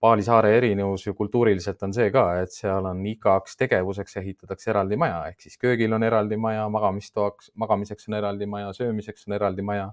Paali 0.00 0.22
saare 0.24 0.54
erinevus 0.56 1.02
ju 1.04 1.12
kultuuriliselt 1.14 1.82
on 1.84 1.92
see 1.92 2.08
ka, 2.12 2.22
et 2.40 2.54
seal 2.54 2.86
on 2.88 3.02
igaks 3.06 3.58
tegevuseks 3.60 4.16
ehitatakse 4.22 4.70
eraldi 4.72 4.96
maja, 5.00 5.18
ehk 5.28 5.44
siis 5.44 5.60
köögil 5.60 5.92
on 5.92 6.06
eraldi 6.06 6.38
maja, 6.40 6.62
magamistoaks, 6.72 7.50
magamiseks 7.60 8.08
on 8.08 8.16
eraldi 8.16 8.48
maja, 8.48 8.70
söömiseks 8.76 9.28
on 9.28 9.36
eraldi 9.36 9.66
maja. 9.72 9.90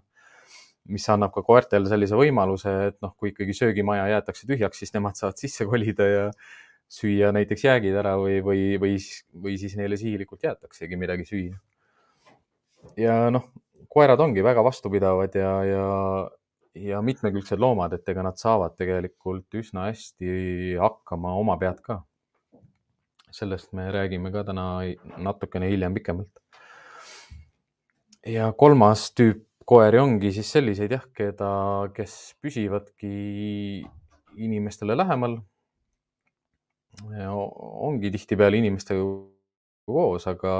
mis 0.87 1.03
annab 1.11 1.33
ka 1.35 1.41
koertele 1.43 1.89
sellise 1.91 2.15
võimaluse, 2.15 2.71
et 2.87 2.95
noh, 3.03 3.11
kui 3.19 3.33
ikkagi 3.33 3.51
söögimaja 3.51 4.05
jäetakse 4.07 4.45
tühjaks, 4.47 4.79
siis 4.79 4.93
nemad 4.95 5.17
saavad 5.19 5.35
sisse 5.35 5.65
kolida 5.67 6.05
ja 6.07 6.21
süüa 6.87 7.33
näiteks 7.35 7.65
jäägid 7.65 7.97
ära 7.99 8.13
või, 8.21 8.37
või, 8.39 8.61
või, 8.79 8.93
või 9.43 9.57
siis 9.59 9.75
neile 9.75 9.99
sihilikult 9.99 10.47
jäetaksegi 10.47 10.95
midagi 10.95 11.27
süüa. 11.27 11.59
ja 12.95 13.17
noh, 13.35 13.49
koerad 13.91 14.23
ongi 14.23 14.43
väga 14.45 14.63
vastupidavad 14.63 15.35
ja, 15.35 15.51
ja 15.67 15.85
ja 16.85 17.01
mitmekülgsed 17.01 17.59
loomad, 17.59 17.93
et 17.97 18.09
ega 18.09 18.23
nad 18.25 18.37
saavad 18.39 18.75
tegelikult 18.79 19.57
üsna 19.59 19.87
hästi 19.89 20.77
hakkama 20.81 21.33
oma 21.39 21.57
pead 21.61 21.81
ka. 21.85 22.03
sellest 23.37 23.73
me 23.75 23.89
räägime 23.91 24.31
ka 24.31 24.43
täna 24.47 24.65
natukene 25.17 25.69
hiljem 25.69 25.93
pikemalt. 25.93 26.39
ja 28.25 28.51
kolmas 28.51 29.11
tüüp 29.11 29.43
koeri 29.67 29.99
ongi 29.99 30.31
siis 30.31 30.49
selliseid 30.51 30.93
jah, 30.95 31.05
keda, 31.15 31.51
kes 31.95 32.35
püsivadki 32.41 33.83
inimestele 34.37 34.95
lähemal. 34.97 35.39
ongi 37.87 38.11
tihtipeale 38.11 38.57
inimestega 38.57 39.03
koos, 39.85 40.27
aga 40.27 40.53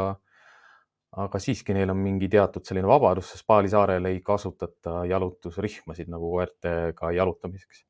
aga 1.15 1.39
siiski 1.39 1.75
neil 1.75 1.91
on 1.93 1.99
mingi 2.01 2.27
teatud 2.31 2.65
selline 2.67 2.87
vabadus, 2.89 3.31
sest 3.31 3.47
Paali 3.47 3.71
saarel 3.71 4.09
ei 4.09 4.19
kasutata 4.25 5.03
jalutusrihmasid 5.07 6.11
nagu 6.11 6.31
koertega 6.35 7.11
jalutamiseks. 7.15 7.85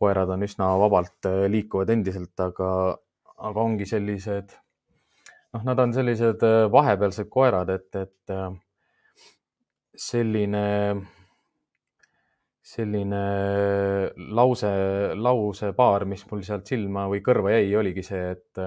koerad 0.00 0.30
on 0.32 0.46
üsna 0.46 0.70
vabalt 0.80 1.26
äh, 1.28 1.44
liikuvad 1.52 1.90
endiselt, 1.92 2.32
aga, 2.40 2.96
aga 3.36 3.60
ongi 3.60 3.84
sellised, 3.84 4.54
noh, 5.52 5.64
nad 5.66 5.82
on 5.82 5.92
sellised 5.92 6.44
äh, 6.46 6.64
vahepealsed 6.72 7.28
koerad, 7.28 7.68
et, 7.74 7.90
et 8.00 8.32
äh, 8.32 8.46
selline, 9.92 10.62
selline 12.64 13.20
lause, 14.40 14.72
lausepaar, 15.20 16.06
mis 16.08 16.24
mul 16.30 16.46
sealt 16.48 16.72
silma 16.72 17.04
või 17.12 17.20
kõrva 17.26 17.58
jäi, 17.58 17.68
oligi 17.82 18.06
see, 18.06 18.24
et 18.38 18.64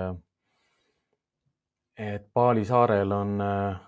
et 1.98 2.26
Paali 2.34 2.66
saarel 2.66 3.12
on 3.12 3.42
äh, 3.42 3.82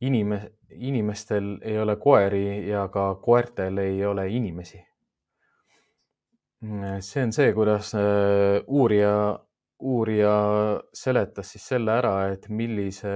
inime-, 0.00 0.52
inimestel 0.70 1.58
ei 1.62 1.78
ole 1.78 1.96
koeri 1.96 2.68
ja 2.68 2.88
ka 2.88 3.14
koertel 3.22 3.78
ei 3.78 4.04
ole 4.06 4.28
inimesi. 4.28 4.82
see 7.00 7.22
on 7.22 7.32
see, 7.32 7.52
kuidas 7.52 7.94
äh, 7.94 8.62
uurija 8.66 9.38
uurija 9.82 10.34
seletas 10.94 11.52
siis 11.52 11.64
selle 11.72 11.96
ära, 11.98 12.14
et 12.32 12.46
millise, 12.48 13.12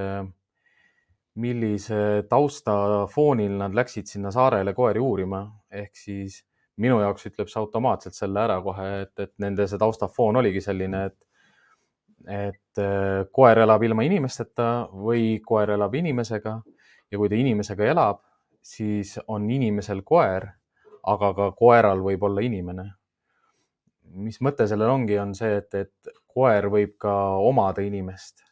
millise 1.42 2.00
tausta 2.30 3.06
foonil 3.12 3.56
nad 3.60 3.76
läksid 3.76 4.10
sinna 4.10 4.32
saarele 4.34 4.74
koeri 4.74 5.02
uurima, 5.02 5.44
ehk 5.70 5.94
siis 5.96 6.40
minu 6.82 6.98
jaoks 7.00 7.30
ütleb 7.30 7.50
see 7.50 7.60
automaatselt 7.62 8.18
selle 8.18 8.42
ära 8.42 8.58
kohe, 8.64 8.88
et, 9.04 9.14
et 9.22 9.32
nende 9.42 9.68
see 9.70 9.80
taustafoon 9.80 10.42
oligi 10.42 10.64
selline, 10.64 11.06
et, 11.10 11.18
et 12.26 12.80
äh, 12.82 13.24
koer 13.32 13.62
elab 13.62 13.82
ilma 13.86 14.04
inimesteta 14.06 14.88
või 14.92 15.38
koer 15.46 15.76
elab 15.76 15.94
inimesega 15.94 16.56
ja 17.10 17.18
kui 17.18 17.30
ta 17.30 17.38
inimesega 17.38 17.90
elab, 17.92 18.22
siis 18.62 19.16
on 19.28 19.46
inimesel 19.50 20.02
koer, 20.04 20.48
aga 21.06 21.32
ka 21.34 21.50
koeral 21.58 22.02
võib 22.02 22.22
olla 22.26 22.42
inimene. 22.42 22.90
mis 24.16 24.40
mõte 24.40 24.66
sellel 24.66 24.90
ongi, 24.90 25.18
on 25.18 25.34
see, 25.34 25.56
et, 25.56 25.74
et 25.74 26.12
koer 26.26 26.68
võib 26.70 26.96
ka 26.98 27.12
omada 27.42 27.82
inimest, 27.82 28.42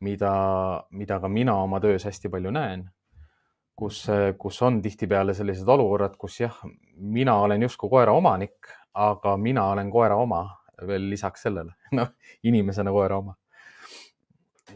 mida, 0.00 0.32
mida 0.90 1.20
ka 1.20 1.28
mina 1.28 1.54
oma 1.62 1.80
töös 1.80 2.04
hästi 2.04 2.28
palju 2.28 2.50
näen 2.50 2.88
kus, 3.78 4.06
kus 4.38 4.62
on 4.62 4.82
tihtipeale 4.82 5.34
sellised 5.34 5.68
olukorrad, 5.68 6.16
kus 6.18 6.40
jah, 6.40 6.56
mina 6.96 7.36
olen 7.44 7.62
justkui 7.62 7.90
koera 7.90 8.12
omanik, 8.12 8.70
aga 8.94 9.36
mina 9.38 9.68
olen 9.72 9.90
koera 9.90 10.16
oma 10.18 10.42
veel 10.86 11.08
lisaks 11.10 11.46
sellele, 11.48 11.74
noh, 11.98 12.12
inimesena 12.46 12.92
koera 12.94 13.18
oma. 13.22 13.36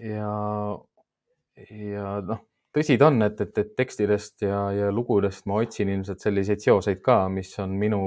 ja, 0.00 0.32
ja 1.70 2.16
noh, 2.26 2.42
tõsi 2.74 2.98
ta 2.98 3.08
on, 3.10 3.22
et, 3.26 3.40
et, 3.44 3.58
et 3.58 3.72
tekstidest 3.76 4.46
ja, 4.46 4.64
ja 4.74 4.92
lugudest 4.92 5.46
ma 5.46 5.60
otsin 5.62 5.92
ilmselt 5.92 6.22
selliseid 6.24 6.62
seoseid 6.64 7.02
ka, 7.04 7.26
mis 7.32 7.52
on 7.62 7.74
minu 7.78 8.02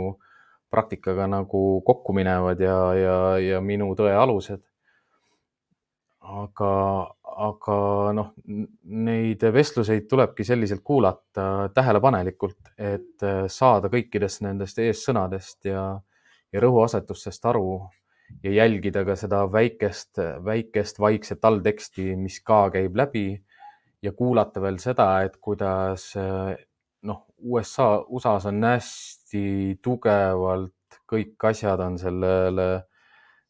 praktikaga 0.74 1.28
nagu 1.30 1.82
kokku 1.86 2.16
minevad 2.18 2.60
ja, 2.60 2.80
ja, 2.98 3.20
ja 3.40 3.62
minu 3.62 3.94
tõe 3.98 4.16
alused. 4.18 4.64
aga, 6.26 6.70
aga 7.46 7.76
noh, 8.18 8.32
neid 9.06 9.44
vestluseid 9.54 10.08
tulebki 10.10 10.44
selliselt 10.44 10.82
kuulata 10.84 11.70
tähelepanelikult, 11.74 12.74
et 12.82 13.26
saada 13.54 13.92
kõikidest 13.94 14.42
nendest 14.42 14.82
eessõnadest 14.82 15.70
ja, 15.70 15.84
ja 16.56 16.64
rõhuasetustest 16.64 17.46
aru 17.52 17.82
ja 18.44 18.54
jälgida 18.56 19.04
ka 19.06 19.18
seda 19.20 19.44
väikest, 19.52 20.22
väikest 20.46 21.00
vaikset 21.04 21.46
allteksti, 21.46 22.16
mis 22.18 22.40
ka 22.42 22.70
käib 22.74 22.96
läbi 22.96 23.28
ja 24.02 24.14
kuulata 24.16 24.64
veel 24.64 24.80
seda, 24.82 25.10
et 25.28 25.38
kuidas 25.38 26.14
noh, 26.16 27.22
USA, 27.38 27.90
USA-s 28.08 28.48
on 28.50 28.64
hästi 28.66 29.46
tugevalt 29.84 30.74
kõik 31.10 31.50
asjad 31.52 31.82
on 31.86 31.98
sellele 32.02 32.68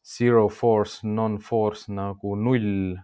zero 0.06 0.46
force, 0.52 1.06
non-force 1.06 1.92
nagu 1.92 2.36
null 2.38 2.96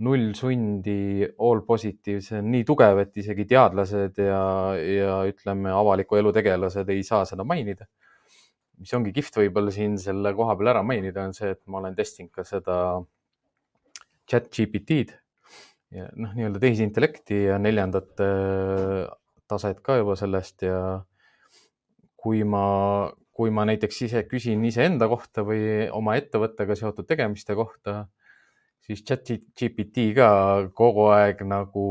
null 0.00 0.30
sundi, 0.32 1.26
all 1.44 1.60
positive, 1.68 2.22
see 2.24 2.38
on 2.40 2.46
nii 2.54 2.64
tugev, 2.64 3.02
et 3.02 3.18
isegi 3.20 3.44
teadlased 3.50 4.16
ja, 4.24 4.44
ja 4.80 5.18
ütleme, 5.28 5.68
avaliku 5.76 6.16
elu 6.16 6.32
tegelased 6.32 6.88
ei 6.88 7.02
saa 7.04 7.26
seda 7.28 7.44
mainida. 7.44 7.84
Mis 8.80 8.92
ongi 8.96 9.12
kihvt 9.16 9.38
võib-olla 9.42 9.72
siin 9.74 9.96
selle 10.00 10.32
koha 10.36 10.56
peal 10.58 10.72
ära 10.74 10.82
mainida, 10.86 11.26
on 11.28 11.34
see, 11.36 11.52
et 11.54 11.62
ma 11.68 11.80
olen 11.82 11.96
testinud 11.98 12.32
ka 12.34 12.44
seda 12.48 12.76
chat 14.30 14.48
GPT-d 14.54 15.16
ja 15.96 16.06
noh, 16.14 16.34
nii-öelda 16.36 16.62
tehisintellekti 16.62 17.44
ja 17.48 17.58
neljandat 17.60 18.22
äh, 18.24 19.08
taset 19.50 19.82
ka 19.84 19.98
juba 20.00 20.14
sellest 20.18 20.64
ja 20.66 20.80
kui 22.20 22.44
ma, 22.46 23.10
kui 23.34 23.52
ma 23.54 23.66
näiteks 23.68 24.04
ise 24.06 24.24
küsin 24.28 24.62
iseenda 24.68 25.08
kohta 25.10 25.42
või 25.46 25.88
oma 25.96 26.16
ettevõttega 26.20 26.76
seotud 26.78 27.08
tegemiste 27.08 27.56
kohta 27.58 28.04
siis 28.86 29.02
chat 29.06 29.26
GPT 29.58 30.10
ka 30.16 30.30
kogu 30.76 31.08
aeg 31.14 31.42
nagu 31.48 31.86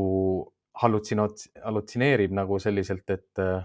hallutsinoot-, 0.80 1.50
hallutsineerib 1.64 2.34
nagu 2.36 2.58
selliselt, 2.62 3.06
et 3.12 3.42
äh, 3.42 3.62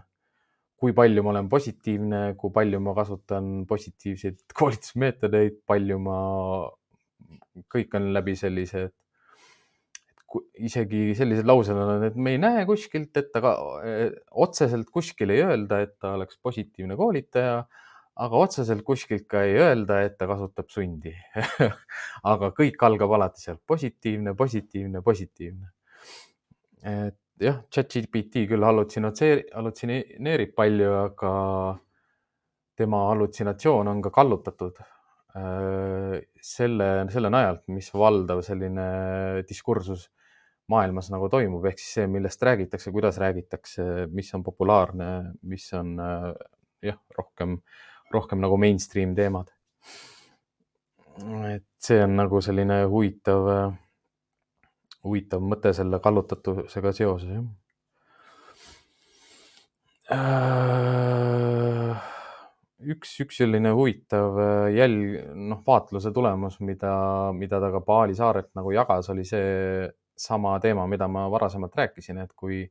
kui 0.75 0.93
palju 0.95 1.23
ma 1.23 1.31
olen 1.31 1.47
positiivne, 1.51 2.21
kui 2.39 2.51
palju 2.55 2.81
ma 2.83 2.93
kasutan 2.97 3.49
positiivseid 3.69 4.43
koolitusmeetodeid, 4.59 5.61
palju 5.67 5.99
ma, 6.03 6.19
kõik 7.71 7.97
on 7.99 8.11
läbi 8.15 8.35
sellise, 8.39 8.87
et 8.89 8.95
isegi 10.67 11.13
sellised 11.15 11.47
laused 11.47 11.77
on, 11.79 12.03
et 12.09 12.15
me 12.19 12.35
ei 12.35 12.41
näe 12.41 12.65
kuskilt, 12.67 13.15
et 13.15 13.31
ta 13.31 13.39
ka 13.43 13.55
otseselt 14.43 14.89
kuskil 14.91 15.31
ei 15.31 15.45
öelda, 15.45 15.79
et 15.85 15.95
ta 16.01 16.17
oleks 16.17 16.41
positiivne 16.43 16.97
koolitaja 16.99 17.63
aga 18.15 18.41
otseselt 18.45 18.83
kuskilt 18.87 19.25
ka 19.31 19.43
ei 19.43 19.57
öelda, 19.59 19.99
et 20.07 20.15
ta 20.19 20.27
kasutab 20.29 20.69
sundi 20.71 21.11
aga 22.31 22.51
kõik 22.55 22.85
algab 22.87 23.15
alati 23.17 23.43
sealt 23.43 23.61
positiivne, 23.67 24.35
positiivne, 24.39 25.01
positiivne. 25.03 25.71
et 26.85 27.19
jah, 27.41 27.61
chat-GPT 27.71 28.45
küll 28.49 28.65
hallutsineerib 28.65 30.55
palju, 30.57 30.91
aga 31.03 31.31
tema 32.75 33.05
hallutsinatsioon 33.11 33.87
on 33.91 34.01
ka 34.03 34.11
kallutatud 34.15 34.81
äh, 34.81 36.19
selle, 36.41 36.89
selle 37.13 37.31
najalt, 37.31 37.65
mis 37.71 37.91
valdav 37.93 38.43
selline 38.45 38.87
diskursus 39.47 40.09
maailmas 40.71 41.11
nagu 41.13 41.29
toimub, 41.29 41.65
ehk 41.69 41.79
siis 41.79 41.99
see, 41.99 42.07
millest 42.09 42.41
räägitakse, 42.43 42.91
kuidas 42.91 43.19
räägitakse, 43.21 44.07
mis 44.11 44.31
on 44.33 44.43
populaarne, 44.43 45.09
mis 45.45 45.67
on 45.77 45.93
äh, 46.01 46.31
jah, 46.89 46.97
rohkem 47.19 47.59
äh, 47.59 47.83
rohkem 48.11 48.41
nagu 48.43 48.57
mainstream 48.57 49.15
teemad. 49.15 49.51
et 51.47 51.63
see 51.79 52.01
on 52.03 52.17
nagu 52.19 52.41
selline 52.43 52.81
huvitav, 52.91 53.45
huvitav 55.05 55.43
mõte 55.45 55.71
selle 55.77 55.99
kallutatusega 56.03 56.91
seoses, 56.95 57.29
jah. 57.29 57.45
Äh, 60.15 62.09
üks, 62.93 63.13
üks 63.23 63.39
selline 63.41 63.71
huvitav 63.73 64.37
jälg, 64.73 65.21
noh, 65.49 65.61
vaatluse 65.65 66.11
tulemus, 66.13 66.59
mida, 66.61 66.95
mida 67.37 67.61
ta 67.61 67.71
ka 67.73 67.81
Paali 67.85 68.17
saarelt 68.17 68.51
nagu 68.57 68.73
jagas, 68.75 69.09
oli 69.13 69.25
see 69.25 69.87
sama 70.15 70.59
teema, 70.63 70.85
mida 70.87 71.07
ma 71.11 71.25
varasemalt 71.31 71.75
rääkisin, 71.75 72.21
et 72.21 72.33
kui, 72.37 72.63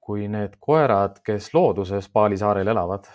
kui 0.00 0.28
need 0.30 0.58
koerad, 0.60 1.22
kes 1.24 1.52
looduses 1.56 2.08
Paali 2.12 2.36
saarel 2.40 2.68
elavad, 2.74 3.08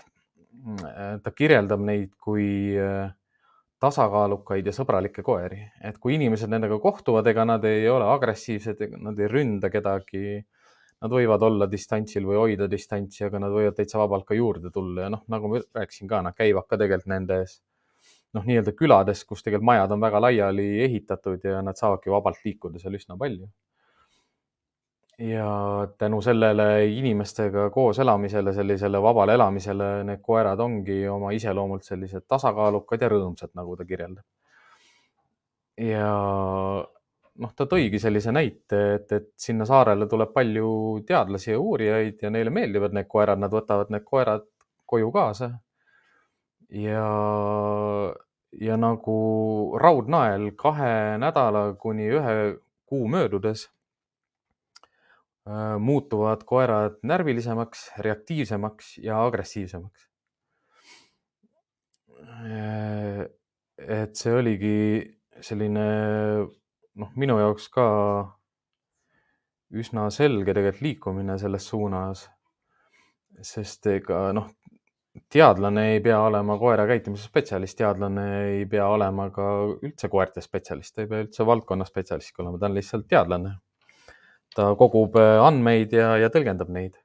Äh, 0.61 1.17
ta 1.23 1.31
kirjeldab 1.33 1.81
neid 1.81 2.11
kui 2.21 2.77
äh, 2.77 3.09
tasakaalukaid 3.81 4.67
ja 4.69 4.73
sõbralikke 4.75 5.23
koeri, 5.25 5.61
et 5.83 5.97
kui 6.01 6.15
inimesed 6.17 6.51
nendega 6.51 6.77
kohtuvad, 6.81 7.27
ega 7.31 7.45
nad 7.49 7.65
ei 7.65 7.87
ole 7.89 8.05
agressiivsed, 8.13 8.83
nad 9.01 9.19
ei 9.19 9.29
ründa 9.31 9.71
kedagi. 9.73 10.41
Nad 11.01 11.09
võivad 11.09 11.41
olla 11.41 11.65
distantsil 11.65 12.27
või 12.29 12.35
hoida 12.37 12.67
distantsi, 12.69 13.23
aga 13.25 13.39
nad 13.41 13.49
võivad 13.55 13.73
täitsa 13.73 13.97
vabalt 13.97 14.27
ka 14.27 14.35
juurde 14.37 14.69
tulla. 14.69 15.07
Ja 15.07 15.09
noh, 15.09 15.23
nagu 15.33 15.49
ma 15.49 15.61
rääkisin 15.73 16.05
ka, 16.11 16.19
nad 16.21 16.37
käivad 16.37 16.67
ka 16.69 16.77
tegelikult 16.77 17.09
nendes 17.09 17.55
noh, 18.37 18.45
nii-öelda 18.45 18.75
külades, 18.77 19.23
kus 19.25 19.41
tegelikult 19.41 19.65
majad 19.71 19.95
on 19.95 20.03
väga 20.03 20.21
laiali 20.27 20.67
ehitatud 20.85 21.41
ja 21.49 21.63
nad 21.65 21.79
saavadki 21.79 22.13
vabalt 22.13 22.45
liikuda 22.45 22.79
seal 22.79 22.99
üsna 22.99 23.17
palju 23.17 23.49
ja 25.21 25.87
tänu 25.97 26.21
sellele 26.21 26.85
inimestega 26.85 27.69
koos 27.69 27.99
elamisele, 27.99 28.53
sellisele 28.53 29.01
vabale 29.01 29.33
elamisele, 29.33 29.89
need 30.03 30.21
koerad 30.21 30.59
ongi 30.59 31.03
oma 31.07 31.31
iseloomult 31.37 31.85
sellised 31.85 32.25
tasakaalukad 32.27 33.01
ja 33.01 33.09
rõõmsad, 33.11 33.53
nagu 33.57 33.75
ta 33.77 33.85
kirjeldab. 33.85 34.25
ja 35.77 36.07
noh, 37.41 37.53
ta 37.55 37.67
tõigi 37.69 37.99
sellise 38.01 38.33
näite, 38.33 38.79
et, 38.95 39.11
et 39.11 39.29
sinna 39.37 39.65
saarele 39.65 40.07
tuleb 40.09 40.33
palju 40.33 40.71
teadlasi 41.07 41.51
ja 41.51 41.59
uurijaid 41.59 42.21
ja 42.21 42.31
neile 42.33 42.53
meeldivad 42.53 42.95
need 42.97 43.09
koerad, 43.09 43.41
nad 43.41 43.53
võtavad 43.53 43.93
need 43.93 44.05
koerad 44.07 44.47
koju 44.85 45.11
kaasa. 45.11 45.51
ja, 46.69 47.05
ja 48.61 48.77
nagu 48.77 49.19
raudnael 49.81 50.49
kahe 50.55 51.17
nädala 51.21 51.73
kuni 51.77 52.09
ühe 52.09 52.35
kuu 52.85 53.07
möödudes 53.07 53.69
muutuvad 55.79 56.43
koerad 56.45 56.99
närvilisemaks, 57.03 57.91
reaktiivsemaks 57.97 58.97
ja 59.01 59.23
agressiivsemaks. 59.25 60.09
Äh, 62.21 63.25
et 63.77 64.15
see 64.15 64.33
oligi 64.37 64.75
selline 65.41 65.85
noh, 67.01 67.09
minu 67.17 67.39
jaoks 67.41 67.67
ka 67.73 67.87
üsna 69.71 70.09
selge 70.13 70.53
tegelikult 70.53 70.85
liikumine 70.85 71.37
selles 71.41 71.67
suunas. 71.71 72.27
sest 73.41 73.87
ega 73.87 74.17
noh, 74.35 74.49
teadlane 75.31 75.85
ei 75.93 76.01
pea 76.03 76.19
olema 76.21 76.57
koera 76.59 76.83
käitumise 76.85 77.25
spetsialist, 77.25 77.77
teadlane 77.79 78.25
ei 78.51 78.65
pea 78.69 78.85
olema 78.91 79.29
ka 79.33 79.45
üldse 79.81 80.09
koerte 80.11 80.43
spetsialist, 80.43 80.93
ta 80.93 81.01
ei 81.01 81.09
pea 81.09 81.23
üldse 81.25 81.45
valdkonna 81.47 81.87
spetsialist 81.87 82.37
olema, 82.43 82.59
ta 82.59 82.67
on 82.67 82.75
lihtsalt 82.75 83.07
teadlane 83.09 83.55
ta 84.55 84.71
kogub 84.79 85.15
äh, 85.19 85.39
andmeid 85.41 85.93
ja, 85.95 86.15
ja 86.19 86.29
tõlgendab 86.33 86.71
neid. 86.73 86.97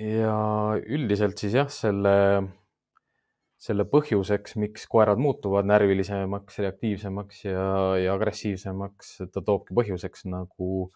ja 0.00 0.36
üldiselt 0.92 1.40
siis 1.40 1.54
jah, 1.56 1.68
selle, 1.72 2.14
selle 3.56 3.86
põhjuseks, 3.88 4.58
miks 4.60 4.84
koerad 4.92 5.20
muutuvad 5.22 5.68
närvilisemaks, 5.70 6.58
reaktiivsemaks 6.64 7.44
ja, 7.46 7.68
ja 8.02 8.16
agressiivsemaks, 8.18 9.14
ta 9.32 9.40
toobki 9.40 9.76
põhjuseks 9.78 10.26
nagu 10.28 10.90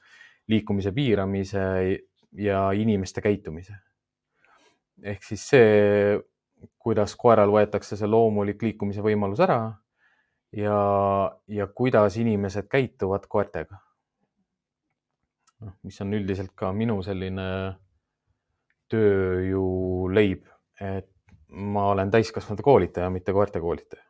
liikumise 0.51 0.93
piiramise 0.93 1.65
ja 2.37 2.65
inimeste 2.77 3.23
käitumise. 3.25 3.79
ehk 5.03 5.23
siis 5.25 5.47
see, 5.49 6.19
kuidas 6.79 7.15
koeral 7.17 7.53
võetakse 7.55 7.97
see 7.97 8.09
loomulik 8.09 8.63
liikumise 8.63 9.01
võimalus 9.05 9.41
ära 9.41 9.61
ja, 10.53 10.81
ja 11.49 11.67
kuidas 11.67 12.17
inimesed 12.21 12.69
käituvad 12.71 13.27
koertega. 13.29 13.81
Noh, 15.65 15.77
mis 15.87 16.01
on 16.05 16.15
üldiselt 16.17 16.53
ka 16.59 16.73
minu 16.77 17.01
selline 17.07 17.47
töö 18.91 19.41
ju 19.47 19.65
leib, 20.13 20.47
et 20.81 21.11
ma 21.51 21.91
olen 21.93 22.11
täiskasvanute 22.11 22.65
koolitaja, 22.67 23.11
mitte 23.11 23.35
koerte 23.35 23.63
koolitaja. 23.63 24.05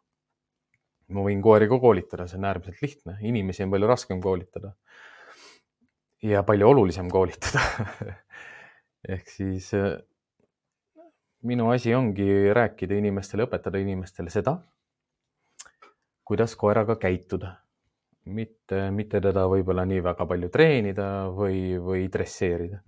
ma 1.10 1.24
võin 1.26 1.40
koeri 1.42 1.66
ka 1.66 1.80
koolitada, 1.82 2.28
see 2.30 2.38
on 2.38 2.46
äärmiselt 2.46 2.82
lihtne, 2.84 3.16
inimesi 3.26 3.64
on 3.64 3.72
palju 3.72 3.88
raskem 3.90 4.20
koolitada. 4.22 4.74
ja 6.22 6.42
palju 6.42 6.68
olulisem 6.68 7.08
koolitada 7.10 7.60
ehk 9.14 9.28
siis 9.28 9.72
minu 11.42 11.70
asi 11.70 11.94
ongi 11.94 12.52
rääkida 12.52 12.98
inimestele, 13.00 13.46
õpetada 13.48 13.80
inimestele 13.80 14.30
seda, 14.30 14.58
kuidas 16.24 16.56
koeraga 16.56 16.96
käituda. 17.00 17.56
Mitte, 18.33 18.88
mitte 18.95 19.21
teda 19.23 19.47
võib-olla 19.51 19.85
nii 19.88 20.03
väga 20.05 20.27
palju 20.31 20.51
treenida 20.53 21.09
või, 21.35 21.79
või 21.79 22.09
dresseerida. 22.12 22.83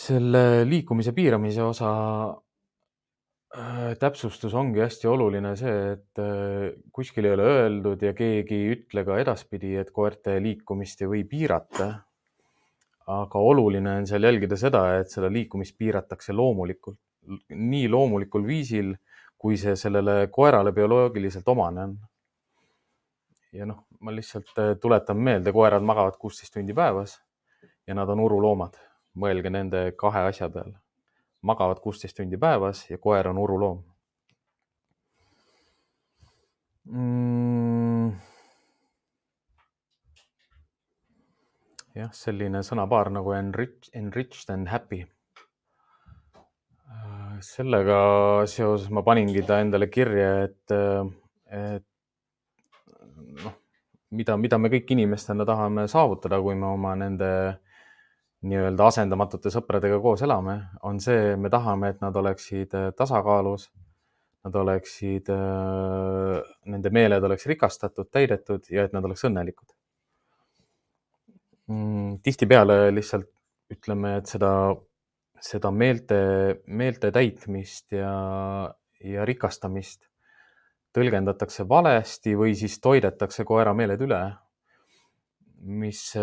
selle 0.00 0.62
liikumise 0.64 1.10
piiramise 1.12 1.62
osa 1.66 1.88
äh, 3.58 3.96
täpsustus 3.98 4.54
ongi 4.54 4.80
hästi 4.80 5.08
oluline 5.10 5.56
see, 5.58 5.80
et 5.96 6.20
äh, 6.22 6.68
kuskil 6.94 7.26
ei 7.26 7.34
ole 7.34 7.48
öeldud 7.56 8.02
ja 8.06 8.14
keegi 8.14 8.54
ei 8.54 8.76
ütle 8.76 9.04
ka 9.04 9.18
edaspidi, 9.18 9.74
et 9.80 9.90
koerte 9.90 10.38
liikumist 10.42 11.02
ei 11.02 11.10
või 11.10 11.24
piirata 11.26 11.90
aga 13.10 13.42
oluline 13.42 13.96
on 14.00 14.06
seal 14.06 14.24
jälgida 14.26 14.56
seda, 14.58 14.82
et 15.00 15.10
seda 15.10 15.30
liikumist 15.32 15.76
piiratakse 15.78 16.34
loomulikult, 16.36 16.98
nii 17.50 17.88
loomulikul 17.90 18.44
viisil, 18.46 18.94
kui 19.40 19.56
see 19.60 19.76
sellele 19.78 20.28
koerale 20.32 20.72
bioloogiliselt 20.76 21.48
omane 21.48 21.86
on. 21.86 21.96
Ja 23.52 23.66
noh, 23.66 23.84
ma 24.00 24.14
lihtsalt 24.14 24.52
äh, 24.58 24.76
tuletan 24.80 25.16
meelde, 25.18 25.52
koerad 25.52 25.82
magavad 25.82 26.16
kuusteist 26.18 26.54
tundi 26.54 26.74
päevas 26.74 27.20
ja 27.86 27.94
nad 27.94 28.08
on 28.08 28.20
uruloomad. 28.20 28.78
mõelge 29.20 29.50
nende 29.50 29.92
kahe 29.98 30.20
asja 30.30 30.48
peale. 30.48 30.78
magavad 31.42 31.80
kuusteist 31.80 32.16
tundi 32.16 32.36
päevas 32.36 32.90
ja 32.90 32.98
koer 32.98 33.28
on 33.28 33.38
uruloom 33.38 33.82
mm 36.84 38.12
jah, 42.00 42.10
selline 42.16 42.62
sõnapaar 42.66 43.10
nagu 43.14 43.34
enrich, 43.36 43.90
enriched 43.96 44.50
and 44.52 44.70
happy. 44.70 45.04
Äh, 46.90 47.38
sellega 47.44 48.00
seoses 48.50 48.90
ma 48.94 49.02
paningi 49.06 49.42
ta 49.46 49.60
endale 49.64 49.90
kirja, 49.92 50.30
et, 50.46 50.76
et 51.50 51.86
noh, 51.86 51.89
mida, 54.16 54.36
mida 54.36 54.58
me 54.58 54.70
kõik 54.72 54.90
inimestena 54.94 55.46
tahame 55.48 55.86
saavutada, 55.90 56.40
kui 56.42 56.56
me 56.58 56.68
oma 56.70 56.94
nende 56.98 57.30
nii-öelda 58.48 58.86
asendamatute 58.88 59.52
sõpradega 59.52 60.00
koos 60.00 60.22
elame, 60.24 60.56
on 60.88 61.00
see, 61.02 61.34
me 61.36 61.50
tahame, 61.52 61.92
et 61.92 62.00
nad 62.00 62.16
oleksid 62.16 62.74
tasakaalus, 62.96 63.68
nad 64.46 64.56
oleksid, 64.56 65.28
nende 66.72 66.92
meeled 66.96 67.26
oleks 67.28 67.44
rikastatud, 67.50 68.08
täidetud 68.08 68.70
ja 68.72 68.86
et 68.88 68.96
nad 68.96 69.04
oleks 69.04 69.26
õnnelikud 69.28 69.74
mm,? 71.68 72.20
tihtipeale 72.24 72.78
lihtsalt 72.94 73.28
ütleme, 73.70 74.16
et 74.18 74.30
seda, 74.32 74.52
seda 75.44 75.70
meelte, 75.70 76.20
meelte 76.66 77.12
täitmist 77.14 77.92
ja, 77.94 78.14
ja 79.04 79.28
rikastamist 79.28 80.09
tõlgendatakse 80.96 81.66
valesti 81.68 82.34
või 82.38 82.54
siis 82.58 82.78
toidetakse 82.80 83.44
koera 83.44 83.74
meeled 83.74 84.00
üle. 84.06 84.22
mis, 85.60 86.14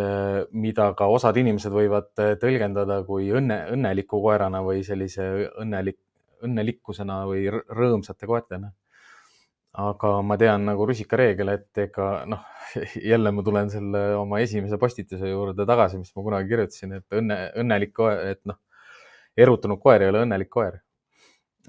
mida 0.51 0.93
ka 0.97 1.06
osad 1.13 1.38
inimesed 1.38 1.71
võivad 1.71 2.10
tõlgendada 2.41 3.03
kui 3.06 3.30
õnne, 3.30 3.67
õnneliku 3.75 4.17
koerana 4.21 4.63
või 4.65 4.82
sellise 4.84 5.27
õnnelik, 5.62 5.99
õnnelikkusena 6.41 7.19
või 7.30 7.45
rõõmsate 7.51 8.25
koertena 8.25 8.71
aga 9.77 10.12
ma 10.25 10.38
tean 10.41 10.65
nagu 10.65 10.88
rusikareegel, 10.89 11.51
et 11.53 11.82
ega 11.86 12.08
noh, 12.30 12.41
jälle 13.12 13.32
ma 13.34 13.43
tulen 13.45 13.69
selle 13.69 14.03
oma 14.17 14.41
esimese 14.41 14.80
postituse 14.82 15.30
juurde 15.30 15.67
tagasi, 15.69 15.99
mis 16.01 16.13
ma 16.15 16.25
kunagi 16.25 16.49
kirjutasin, 16.49 16.97
et 16.97 17.19
õnne, 17.19 17.38
õnnelik 17.62 17.93
koer, 17.97 18.23
et 18.34 18.41
noh, 18.49 18.58
erutunud 19.38 19.82
koer 19.82 20.01
ei 20.06 20.12
ole 20.13 20.25
õnnelik 20.25 20.49
koer. 20.53 20.82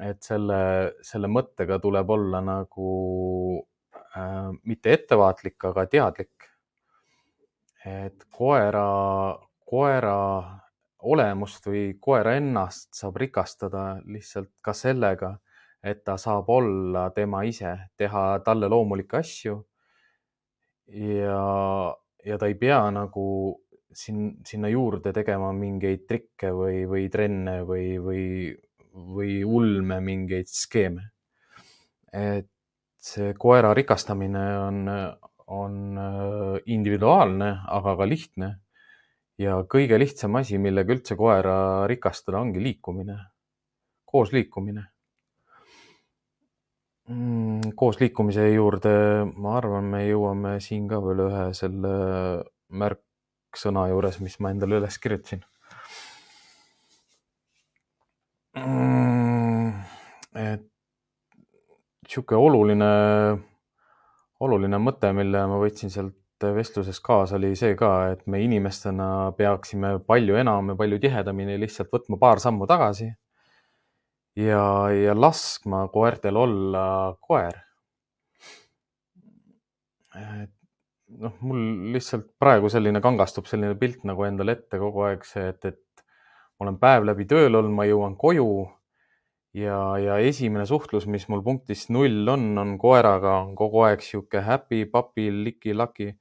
Et 0.05 0.23
selle, 0.23 0.61
selle 1.03 1.31
mõttega 1.31 1.81
tuleb 1.83 2.11
olla 2.11 2.41
nagu 2.45 2.93
äh, 4.17 4.51
mitte 4.65 4.95
ettevaatlik, 4.95 5.59
aga 5.71 5.87
teadlik. 5.87 6.49
et 7.89 8.25
koera, 8.35 9.39
koera 9.65 10.17
olemust 10.99 11.67
või 11.67 11.83
koera 12.01 12.35
ennast 12.37 12.95
saab 12.99 13.17
rikastada 13.17 14.01
lihtsalt 14.05 14.51
ka 14.61 14.75
sellega 14.75 15.37
et 15.83 16.03
ta 16.05 16.17
saab 16.19 16.49
olla 16.51 17.09
tema 17.15 17.43
ise, 17.47 17.71
teha 17.97 18.41
talle 18.45 18.69
loomulikke 18.71 19.19
asju. 19.21 19.57
ja, 20.89 21.43
ja 22.25 22.39
ta 22.39 22.47
ei 22.49 22.55
pea 22.59 22.81
nagu 22.91 23.25
sin, 23.93 24.39
sinna 24.47 24.71
juurde 24.73 25.13
tegema 25.13 25.53
mingeid 25.53 26.07
trikke 26.09 26.53
või, 26.57 26.85
või 26.89 27.09
trenne 27.13 27.61
või, 27.69 27.99
või, 28.03 28.25
või 29.15 29.41
ulme 29.45 30.01
mingeid 30.05 30.51
skeeme. 30.51 31.11
et 32.13 32.49
see 32.99 33.35
koera 33.39 33.75
rikastamine 33.77 34.45
on, 34.59 34.79
on 35.55 35.75
äh, 36.03 36.61
individuaalne, 36.67 37.51
aga 37.79 37.97
ka 37.97 38.09
lihtne. 38.09 38.51
ja 39.39 39.61
kõige 39.71 39.99
lihtsam 40.01 40.37
asi, 40.41 40.59
millega 40.59 40.93
üldse 40.93 41.17
koera 41.17 41.87
rikastada, 41.87 42.41
ongi 42.41 42.63
liikumine, 42.63 43.19
koos 44.05 44.33
liikumine 44.33 44.89
mm,? 47.09 47.75
koos 47.77 48.01
liikumise 48.01 48.49
juurde, 48.53 48.95
ma 49.37 49.57
arvan, 49.59 49.89
me 49.93 50.05
jõuame 50.07 50.59
siin 50.65 50.89
ka 50.91 51.01
veel 51.05 51.25
ühe 51.29 51.45
selle 51.57 51.93
märksõna 52.69 53.89
juures, 53.93 54.21
mis 54.25 54.39
ma 54.43 54.53
endale 54.55 54.81
üles 54.83 54.99
kirjutasin. 55.03 55.45
Et 60.39 60.65
sihuke 62.09 62.39
oluline, 62.39 62.89
oluline 64.41 64.81
mõte, 64.81 65.13
mille 65.17 65.45
ma 65.51 65.61
võtsin 65.61 65.93
sealt 65.93 66.17
vestlusest 66.55 67.03
kaasa, 67.03 67.37
oli 67.37 67.55
see 67.59 67.75
ka, 67.79 67.93
et 68.15 68.27
me 68.31 68.41
inimestena 68.45 69.33
peaksime 69.37 69.99
palju 70.07 70.39
enam 70.39 70.73
ja 70.73 70.77
palju 70.79 71.01
tihedamini 71.03 71.59
lihtsalt 71.59 71.91
võtma 71.93 72.19
paar 72.21 72.41
sammu 72.43 72.67
tagasi 72.71 73.09
ja, 74.39 74.63
ja 74.95 75.17
laskma 75.19 75.89
koertel 75.93 76.39
olla 76.39 76.85
koer. 77.21 77.59
noh, 81.19 81.35
mul 81.41 81.93
lihtsalt 81.95 82.31
praegu 82.39 82.71
selline 82.71 83.01
kangastub 83.03 83.47
selline 83.51 83.75
pilt 83.79 84.03
nagu 84.09 84.25
endale 84.27 84.57
ette 84.59 84.79
kogu 84.81 85.07
aeg 85.09 85.27
see, 85.27 85.51
et, 85.53 85.65
et 85.65 86.05
ma 86.59 86.67
olen 86.67 86.79
päev 86.83 87.07
läbi 87.07 87.27
tööl 87.31 87.55
olnud, 87.55 87.75
ma 87.75 87.87
jõuan 87.87 88.17
koju 88.19 88.49
ja, 89.57 89.79
ja 90.03 90.19
esimene 90.19 90.67
suhtlus, 90.67 91.07
mis 91.11 91.29
mul 91.31 91.43
punktis 91.47 91.87
null 91.95 92.29
on, 92.29 92.51
on 92.59 92.75
koeraga, 92.81 93.39
on 93.45 93.55
kogu 93.59 93.85
aeg 93.87 94.03
sihuke 94.05 94.43
happy, 94.45 94.85
puppy, 94.91 95.31
liki-laki 95.47 96.13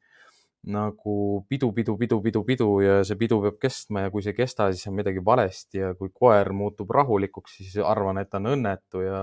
nagu 0.67 1.45
pidu, 1.47 1.71
pidu, 1.71 1.95
pidu, 1.97 2.19
pidu, 2.21 2.43
pidu 2.43 2.69
ja 2.83 2.95
see 3.07 3.17
pidu 3.19 3.39
peab 3.43 3.59
kestma 3.61 4.05
ja 4.05 4.11
kui 4.11 4.23
see 4.23 4.33
ei 4.33 4.39
kesta, 4.41 4.67
siis 4.73 4.89
on 4.89 4.97
midagi 4.97 5.23
valesti 5.25 5.79
ja 5.79 5.93
kui 5.95 6.11
koer 6.13 6.51
muutub 6.55 6.91
rahulikuks, 6.91 7.59
siis 7.61 7.77
arvan, 7.83 8.19
et 8.21 8.29
ta 8.31 8.41
on 8.41 8.51
õnnetu 8.55 9.05
ja, 9.05 9.21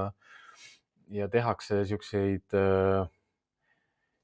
ja 1.12 1.28
tehakse 1.32 1.82
siukseid 1.90 2.56
äh, 2.56 3.04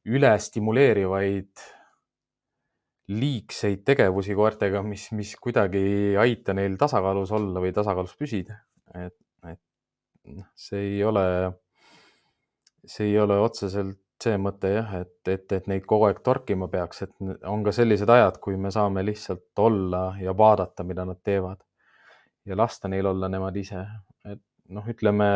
ülestimuleerivaid 0.08 1.66
liigseid 3.10 3.82
tegevusi 3.86 4.36
koertega, 4.38 4.82
mis, 4.86 5.08
mis 5.16 5.32
kuidagi 5.42 5.80
ei 5.80 6.12
aita 6.20 6.54
neil 6.54 6.76
tasakaalus 6.78 7.32
olla 7.34 7.62
või 7.62 7.72
tasakaalus 7.74 8.14
püsida. 8.18 8.60
et, 8.94 9.16
et 9.50 9.60
noh, 10.36 10.46
see 10.54 10.84
ei 10.92 11.02
ole, 11.04 11.24
see 12.86 13.10
ei 13.10 13.18
ole 13.18 13.40
otseselt 13.42 13.98
see 14.20 14.36
mõte 14.36 14.68
jah, 14.74 14.92
et, 15.00 15.16
et, 15.32 15.52
et 15.56 15.68
neid 15.70 15.86
kogu 15.88 16.06
aeg 16.08 16.20
torkima 16.24 16.68
peaks, 16.68 17.06
et 17.06 17.12
on 17.48 17.64
ka 17.64 17.72
sellised 17.72 18.10
ajad, 18.12 18.36
kui 18.42 18.58
me 18.60 18.72
saame 18.74 19.04
lihtsalt 19.06 19.62
olla 19.64 20.10
ja 20.20 20.34
vaadata, 20.36 20.84
mida 20.84 21.06
nad 21.08 21.22
teevad 21.24 21.62
ja 22.48 22.56
lasta 22.56 22.88
neil 22.88 23.06
olla 23.06 23.28
nemad 23.32 23.56
ise. 23.56 23.84
et 24.28 24.42
noh, 24.68 24.86
ütleme 24.88 25.30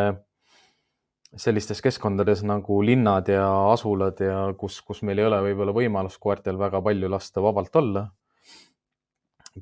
sellistes 1.41 1.81
keskkondades 1.83 2.43
nagu 2.47 2.81
linnad 2.85 3.29
ja 3.33 3.47
asulad 3.73 4.21
ja 4.23 4.39
kus, 4.59 4.81
kus 4.87 5.03
meil 5.07 5.21
ei 5.21 5.29
ole 5.29 5.41
võib-olla 5.49 5.75
võimalust 5.75 6.21
koertel 6.23 6.59
väga 6.61 6.81
palju 6.85 7.11
lasta 7.11 7.43
vabalt 7.43 7.77
olla. 7.81 8.09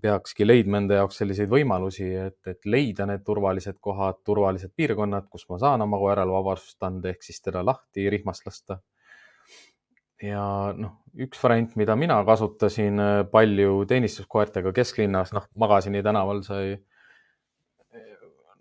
peakski 0.03 0.47
leidma 0.47 0.79
enda 0.81 1.03
jaoks 1.03 1.19
selliseid 1.21 1.51
võimalusi, 1.53 2.07
et, 2.17 2.39
et 2.49 2.65
leida 2.65 3.05
need 3.05 3.21
turvalised 3.27 3.77
kohad, 3.81 4.23
turvalised 4.25 4.73
piirkonnad, 4.77 5.27
kus 5.29 5.45
ma 5.51 5.59
saan 5.61 5.85
oma 5.85 5.99
koerale 6.01 6.33
vabadust 6.33 6.81
anda, 6.89 7.11
ehk 7.13 7.21
siis 7.23 7.43
teda 7.45 7.61
lahti 7.65 8.09
rihmast 8.11 8.47
lasta. 8.49 8.79
ja 10.23 10.73
noh, 10.79 10.97
üks 11.19 11.43
variant, 11.43 11.77
mida 11.77 11.97
mina 11.97 12.17
kasutasin 12.25 13.05
äh, 13.05 13.19
palju 13.29 13.85
teenistuskoertega 13.91 14.73
kesklinnas, 14.73 15.35
noh, 15.37 15.45
Magasini 15.61 16.03
tänaval 16.03 16.41
sai. 16.47 16.79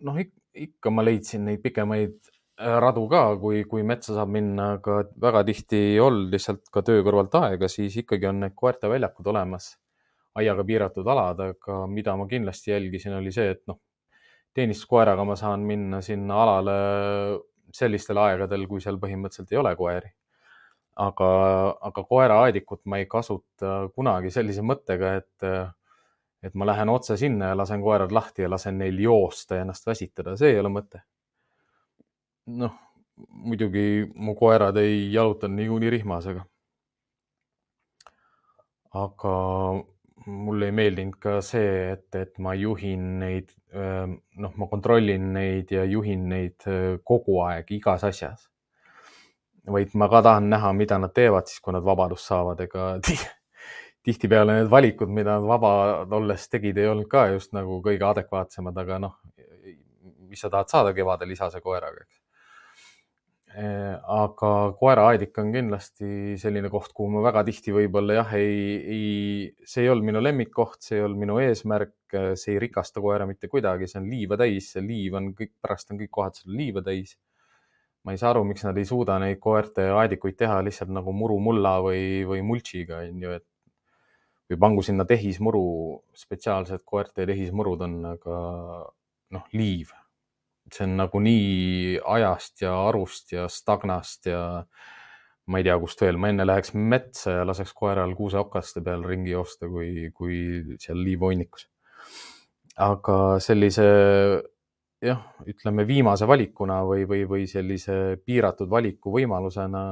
noh, 0.01 0.19
ikka 0.51 0.91
ma 0.91 1.05
leidsin 1.05 1.45
neid 1.47 1.61
pikemaid 1.63 2.19
Äh, 2.19 2.40
radu 2.61 3.05
ka, 3.09 3.21
kui, 3.41 3.63
kui 3.69 3.83
metsa 3.87 4.15
saab 4.15 4.31
minna, 4.33 4.73
aga 4.77 5.01
väga 5.21 5.43
tihti 5.47 5.79
ei 5.91 5.99
olnud 6.01 6.33
lihtsalt 6.33 6.69
ka 6.73 6.83
töö 6.85 7.03
kõrvalt 7.05 7.35
aega, 7.39 7.69
siis 7.71 7.95
ikkagi 8.01 8.27
on 8.29 8.41
need 8.45 8.55
koerteväljakud 8.57 9.29
olemas, 9.33 9.71
aiaga 10.39 10.65
piiratud 10.67 11.07
alad, 11.11 11.41
aga 11.51 11.81
mida 11.91 12.15
ma 12.19 12.27
kindlasti 12.29 12.73
jälgisin, 12.73 13.17
oli 13.17 13.33
see, 13.35 13.51
et 13.55 13.63
noh, 13.69 13.79
teenistuskoeraga 14.55 15.25
ma 15.27 15.37
saan 15.39 15.63
minna 15.67 16.01
sinna 16.05 16.41
alale 16.43 16.77
sellistel 17.73 18.19
aegadel, 18.19 18.65
kui 18.67 18.83
seal 18.83 18.99
põhimõtteliselt 18.99 19.53
ei 19.53 19.61
ole 19.61 19.75
koeri. 19.79 20.11
aga, 21.01 21.27
aga 21.87 22.01
koeraaedikut 22.03 22.81
ma 22.91 22.97
ei 22.99 23.05
kasuta 23.09 23.87
kunagi 23.95 24.29
sellise 24.29 24.61
mõttega, 24.61 25.13
et, 25.21 25.45
et 26.43 26.53
ma 26.53 26.67
lähen 26.67 26.91
otse 26.91 27.15
sinna 27.17 27.53
ja 27.53 27.57
lasen 27.57 27.81
koerad 27.81 28.11
lahti 28.11 28.43
ja 28.43 28.49
lasen 28.51 28.77
neil 28.77 28.99
joosta 28.99 29.55
ja 29.55 29.65
ennast 29.65 29.87
väsitada, 29.87 30.35
see 30.37 30.51
ei 30.51 30.59
ole 30.59 30.69
mõte 30.69 31.01
noh, 32.47 32.73
muidugi 33.29 34.11
mu 34.15 34.35
koerad 34.35 34.77
ei 34.81 35.13
jalutanud 35.13 35.59
niikuinii 35.59 35.89
rihmas, 35.93 36.27
aga, 36.31 36.45
aga 39.03 39.35
mulle 40.25 40.69
ei 40.69 40.75
meeldinud 40.75 41.17
ka 41.21 41.39
see, 41.45 41.91
et, 41.93 42.07
et 42.15 42.39
ma 42.39 42.53
juhin 42.57 43.19
neid, 43.21 43.51
noh, 43.71 44.55
ma 44.57 44.69
kontrollin 44.69 45.31
neid 45.35 45.71
ja 45.73 45.83
juhin 45.87 46.27
neid 46.29 46.67
kogu 47.03 47.41
aeg 47.47 47.71
igas 47.77 48.05
asjas. 48.07 48.47
vaid 49.71 49.91
ma 49.93 50.07
ka 50.09 50.23
tahan 50.25 50.49
näha, 50.49 50.71
mida 50.73 50.97
nad 50.97 51.13
teevad 51.13 51.47
siis, 51.47 51.61
kui 51.61 51.73
nad 51.73 51.85
vabadust 51.85 52.25
saavad, 52.27 52.59
ega 52.65 52.95
tihtipeale 54.05 54.55
need 54.57 54.71
valikud, 54.71 55.09
mida 55.09 55.37
nad 55.37 55.45
vabad 55.47 56.13
olles 56.17 56.47
tegid, 56.49 56.77
ei 56.77 56.89
olnud 56.89 57.09
ka 57.09 57.27
just 57.35 57.53
nagu 57.53 57.77
kõige 57.85 58.07
adekvaatsemad, 58.07 58.77
aga 58.83 58.97
noh, 59.05 59.19
mis 60.31 60.41
sa 60.41 60.49
tahad 60.49 60.71
saada 60.71 60.95
kevadel 60.97 61.33
isase 61.35 61.61
koeraga, 61.61 62.01
eks? 62.01 62.17
Äh, 62.17 62.20
aga 63.51 64.49
koeraaedik 64.79 65.35
on 65.41 65.49
kindlasti 65.51 66.37
selline 66.39 66.69
koht, 66.71 66.93
kuhu 66.95 67.09
ma 67.11 67.23
väga 67.25 67.43
tihti 67.47 67.73
võib-olla 67.75 68.15
jah, 68.21 68.33
ei, 68.39 68.61
ei, 68.79 69.65
see 69.67 69.83
ei 69.83 69.91
olnud 69.91 70.07
minu 70.07 70.21
lemmikkoht, 70.23 70.79
see 70.85 70.99
ei 70.99 71.03
olnud 71.03 71.19
minu 71.19 71.39
eesmärk, 71.43 72.15
see 72.39 72.55
ei 72.55 72.61
rikasta 72.63 73.03
koera 73.03 73.27
mitte 73.27 73.51
kuidagi, 73.51 73.89
see 73.91 73.99
on 73.99 74.07
liiva 74.07 74.39
täis, 74.39 74.71
see 74.71 74.85
liiv 74.85 75.19
on 75.19 75.31
kõik, 75.35 75.51
pärast 75.59 75.91
on 75.91 75.99
kõik 75.99 76.13
kohad 76.15 76.39
seal 76.39 76.55
liiva 76.55 76.83
täis. 76.85 77.17
ma 78.01 78.15
ei 78.15 78.17
saa 78.17 78.31
aru, 78.31 78.41
miks 78.49 78.63
nad 78.65 78.77
ei 78.81 78.85
suuda 78.87 79.19
neid 79.21 79.37
koerte 79.37 79.83
aedikuid 79.93 80.33
teha 80.39 80.61
lihtsalt 80.65 80.89
nagu 80.89 81.11
murumulla 81.13 81.75
või, 81.85 82.23
või 82.25 82.41
mulčiga 82.41 83.03
on 83.03 83.19
ju, 83.21 83.35
et 83.35 83.45
või 84.49 84.59
pangu 84.59 84.81
sinna 84.83 85.05
tehismuru, 85.05 85.65
spetsiaalsed 86.17 86.81
koerte 86.85 87.27
tehismurud 87.29 87.83
on, 87.85 87.99
aga 88.15 88.37
noh, 89.31 89.45
liiv 89.53 89.91
see 90.71 90.85
on 90.85 90.97
nagunii 90.99 91.99
ajast 92.15 92.61
ja 92.63 92.73
arust 92.87 93.33
ja 93.33 93.47
stagnast 93.51 94.29
ja 94.29 94.41
ma 95.51 95.59
ei 95.59 95.65
tea, 95.65 95.75
kust 95.81 96.01
veel, 96.03 96.19
ma 96.21 96.29
enne 96.31 96.45
läheks 96.45 96.73
metsa 96.77 97.39
ja 97.39 97.47
laseks 97.47 97.73
koeral 97.75 98.13
kuuseokaste 98.15 98.83
peal 98.85 99.03
ringi 99.07 99.33
joosta, 99.33 99.67
kui, 99.71 100.11
kui 100.15 100.37
seal 100.79 101.01
liivhunnikus. 101.01 101.67
aga 102.81 103.17
sellise 103.43 103.85
jah, 105.03 105.21
ütleme 105.49 105.85
viimase 105.87 106.27
valikuna 106.29 106.81
või, 106.87 107.03
või, 107.09 107.25
või 107.27 107.47
sellise 107.49 108.17
piiratud 108.25 108.69
valiku 108.69 109.11
võimalusena 109.17 109.83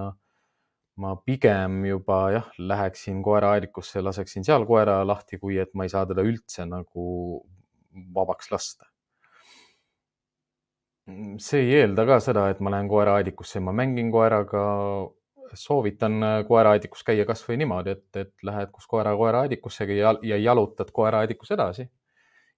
ma 1.00 1.16
pigem 1.26 1.82
juba 1.88 2.20
jah, 2.36 2.48
läheksin 2.60 3.24
koeraaedikusse, 3.24 4.04
laseksin 4.06 4.46
seal 4.48 4.68
koera 4.70 5.02
lahti, 5.08 5.40
kui 5.42 5.58
et 5.60 5.74
ma 5.74 5.88
ei 5.88 5.92
saa 5.92 6.06
teda 6.08 6.24
üldse 6.28 6.66
nagu 6.70 7.10
vabaks 8.16 8.52
lasta 8.54 8.88
see 11.42 11.64
ei 11.66 11.78
eelda 11.82 12.06
ka 12.08 12.20
seda, 12.24 12.48
et 12.52 12.60
ma 12.64 12.72
lähen 12.74 12.90
koeraaedikusse, 12.92 13.62
ma 13.64 13.76
mängin 13.76 14.12
koeraga. 14.12 14.66
soovitan 15.58 16.24
äh, 16.24 16.34
koeraaedikus 16.46 17.02
käia 17.02 17.24
kasvõi 17.26 17.56
niimoodi, 17.58 17.96
et, 17.96 18.18
et 18.22 18.44
lähed 18.46 18.70
koos 18.70 18.86
koera 18.86 19.16
koeraaedikusse 19.18 19.88
ja, 19.98 20.12
ja 20.22 20.38
jalutad 20.38 20.92
koeraaedikus 20.94 21.52
edasi. 21.56 21.88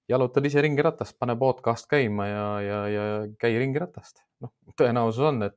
jalutad 0.09 0.45
ise 0.45 0.61
ringi 0.61 0.83
ratast, 0.83 1.15
pane 1.19 1.37
podcast 1.39 1.87
käima 1.87 2.27
ja, 2.27 2.47
ja, 2.61 2.79
ja 2.91 3.05
käi 3.39 3.55
ringi 3.59 3.79
ratast. 3.79 4.25
noh, 4.43 4.51
tõenäosus 4.75 5.23
on, 5.29 5.43
et 5.47 5.55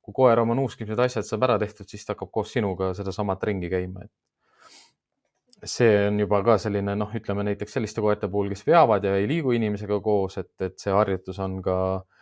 kui 0.00 0.14
koer 0.14 0.38
oma 0.38 0.54
nuuskimised 0.54 1.02
asjad 1.02 1.26
saab 1.26 1.48
ära 1.48 1.58
tehtud, 1.58 1.88
siis 1.90 2.06
ta 2.06 2.14
hakkab 2.14 2.30
koos 2.30 2.52
sinuga 2.54 2.92
sedasamat 2.94 3.48
ringi 3.50 3.72
käima, 3.72 4.06
et 4.06 5.66
see 5.74 6.06
on 6.06 6.22
juba 6.22 6.42
ka 6.46 6.58
selline 6.58 6.94
noh, 6.94 7.10
ütleme 7.18 7.42
näiteks 7.50 7.80
selliste 7.80 8.00
koerte 8.00 8.30
puhul, 8.30 8.54
kes 8.54 8.62
veavad 8.66 9.04
ja 9.04 9.16
ei 9.18 9.26
liigu 9.28 9.58
inimesega 9.58 9.98
koos, 10.00 10.38
et, 10.38 10.54
et 10.62 10.78
see 10.78 10.94
harjutus 10.94 11.42
on 11.42 11.58
ka 11.66 11.80
Äh, 12.00 12.19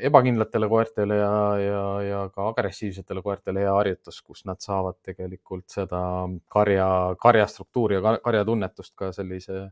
ebakindlatele 0.00 0.68
koertele 0.68 1.16
ja, 1.16 1.58
ja, 1.58 1.82
ja 2.02 2.20
ka 2.34 2.48
agressiivsetele 2.48 3.22
koertele 3.22 3.62
hea 3.62 3.74
harjutus, 3.74 4.20
kus 4.22 4.42
nad 4.48 4.58
saavad 4.58 4.98
tegelikult 5.06 5.68
seda 5.70 6.00
karja, 6.50 6.88
karja 7.22 7.46
struktuuri 7.46 8.00
ja 8.00 8.16
karja 8.24 8.44
tunnetust 8.44 8.94
ka 8.98 9.12
sellise, 9.14 9.68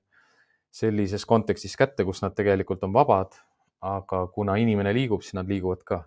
sellises 0.71 1.27
kontekstis 1.27 1.75
kätte, 1.77 2.07
kus 2.07 2.23
nad 2.23 2.37
tegelikult 2.39 2.85
on 2.87 2.95
vabad. 2.95 3.41
aga 3.83 4.27
kuna 4.31 4.55
inimene 4.63 4.93
liigub, 4.95 5.25
siis 5.27 5.35
nad 5.35 5.49
liiguvad 5.51 5.81
ka. 5.83 6.05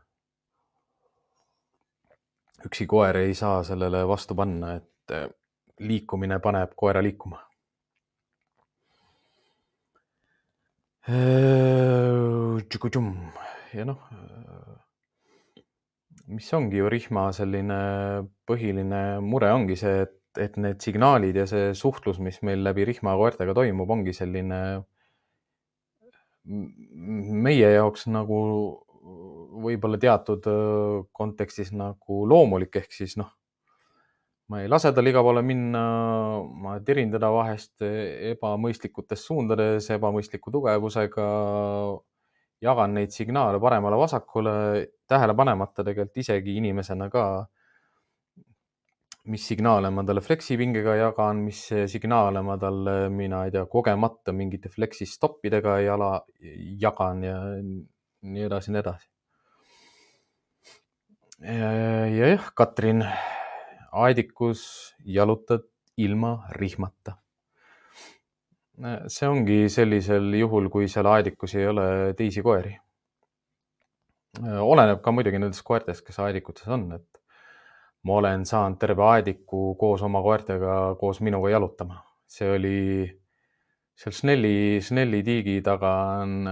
üksi 2.66 2.86
koer 2.88 3.18
ei 3.18 3.34
saa 3.36 3.64
sellele 3.64 4.08
vastu 4.08 4.36
panna, 4.36 4.76
et 4.76 5.12
liikumine 5.80 6.40
paneb 6.40 6.72
koera 6.76 7.04
liikuma 7.04 7.42
ja 13.78 13.84
noh, 13.86 14.00
mis 16.34 16.48
ongi 16.58 16.80
ju 16.80 16.90
rihma 16.90 17.28
selline 17.36 17.78
põhiline 18.50 19.02
mure 19.22 19.52
ongi 19.54 19.78
see, 19.78 20.00
et, 20.08 20.16
et 20.42 20.58
need 20.58 20.82
signaalid 20.82 21.38
ja 21.38 21.46
see 21.50 21.76
suhtlus, 21.78 22.18
mis 22.18 22.42
meil 22.42 22.66
läbi 22.66 22.88
rihma 22.90 23.14
koertega 23.20 23.54
toimub, 23.54 23.94
ongi 23.94 24.16
selline 24.18 24.60
meie 26.46 27.70
jaoks 27.76 28.08
nagu 28.10 28.40
võib-olla 29.66 30.02
teatud 30.02 30.50
kontekstis 31.14 31.70
nagu 31.74 32.26
loomulik, 32.26 32.82
ehk 32.82 32.98
siis 32.98 33.14
noh 33.22 33.30
ma 34.48 34.62
ei 34.62 34.68
lase 34.70 34.92
tal 34.94 35.08
igale 35.10 35.26
poole 35.26 35.42
minna, 35.42 35.82
ma 36.62 36.78
tirin 36.86 37.10
teda 37.14 37.32
vahest 37.34 37.82
ebamõistlikutes 37.82 39.24
suundades, 39.26 39.90
ebamõistliku 39.96 40.54
tugevusega. 40.54 41.30
jagan 42.66 42.94
neid 42.96 43.12
signaale 43.12 43.60
paremale-vasakule, 43.60 44.54
tähele 45.10 45.34
panemata 45.36 45.84
tegelikult 45.84 46.18
isegi 46.24 46.58
inimesena 46.58 47.10
ka. 47.10 47.26
mis 49.26 49.42
signaale 49.48 49.90
ma 49.90 50.04
talle 50.06 50.22
fleksipingega 50.22 50.96
jagan, 51.00 51.40
mis 51.42 51.60
signaale 51.90 52.42
ma 52.46 52.58
talle, 52.62 53.10
mina 53.10 53.46
ei 53.46 53.52
tea, 53.52 53.66
kogemata 53.66 54.32
mingite 54.32 54.70
fleksi 54.70 55.06
stoppidega 55.10 55.80
jala, 55.82 56.22
jagan 56.84 57.24
ja 57.24 57.40
nii 58.22 58.44
edasi, 58.46 58.72
nii 58.72 58.80
edasi. 58.84 59.10
ja 61.42 62.28
jah, 62.36 62.52
Katrin 62.54 63.02
aedikus 63.96 64.62
jalutad 65.06 65.66
ilma 65.98 66.38
rihmata. 66.60 67.16
see 69.08 69.28
ongi 69.32 69.70
sellisel 69.72 70.34
juhul, 70.36 70.68
kui 70.70 70.90
seal 70.92 71.08
aedikus 71.08 71.54
ei 71.56 71.68
ole 71.72 71.88
teisi 72.18 72.44
koeri. 72.44 72.74
oleneb 74.44 75.00
ka 75.02 75.14
muidugi 75.16 75.40
nendest 75.40 75.64
koertest, 75.64 76.04
kes 76.08 76.20
aedikutes 76.20 76.68
on, 76.68 76.90
et 76.98 77.22
ma 78.04 78.18
olen 78.20 78.44
saanud 78.46 78.80
terve 78.80 79.06
aediku 79.16 79.76
koos 79.80 80.04
oma 80.04 80.22
koertega 80.22 80.96
koos 81.00 81.22
minuga 81.24 81.54
jalutama, 81.56 82.02
see 82.28 82.52
oli 82.58 82.80
seal 83.96 84.12
Snelli, 84.12 84.82
Snelli 84.84 85.22
tiigi 85.24 85.62
taga 85.64 85.94
on, 86.26 86.50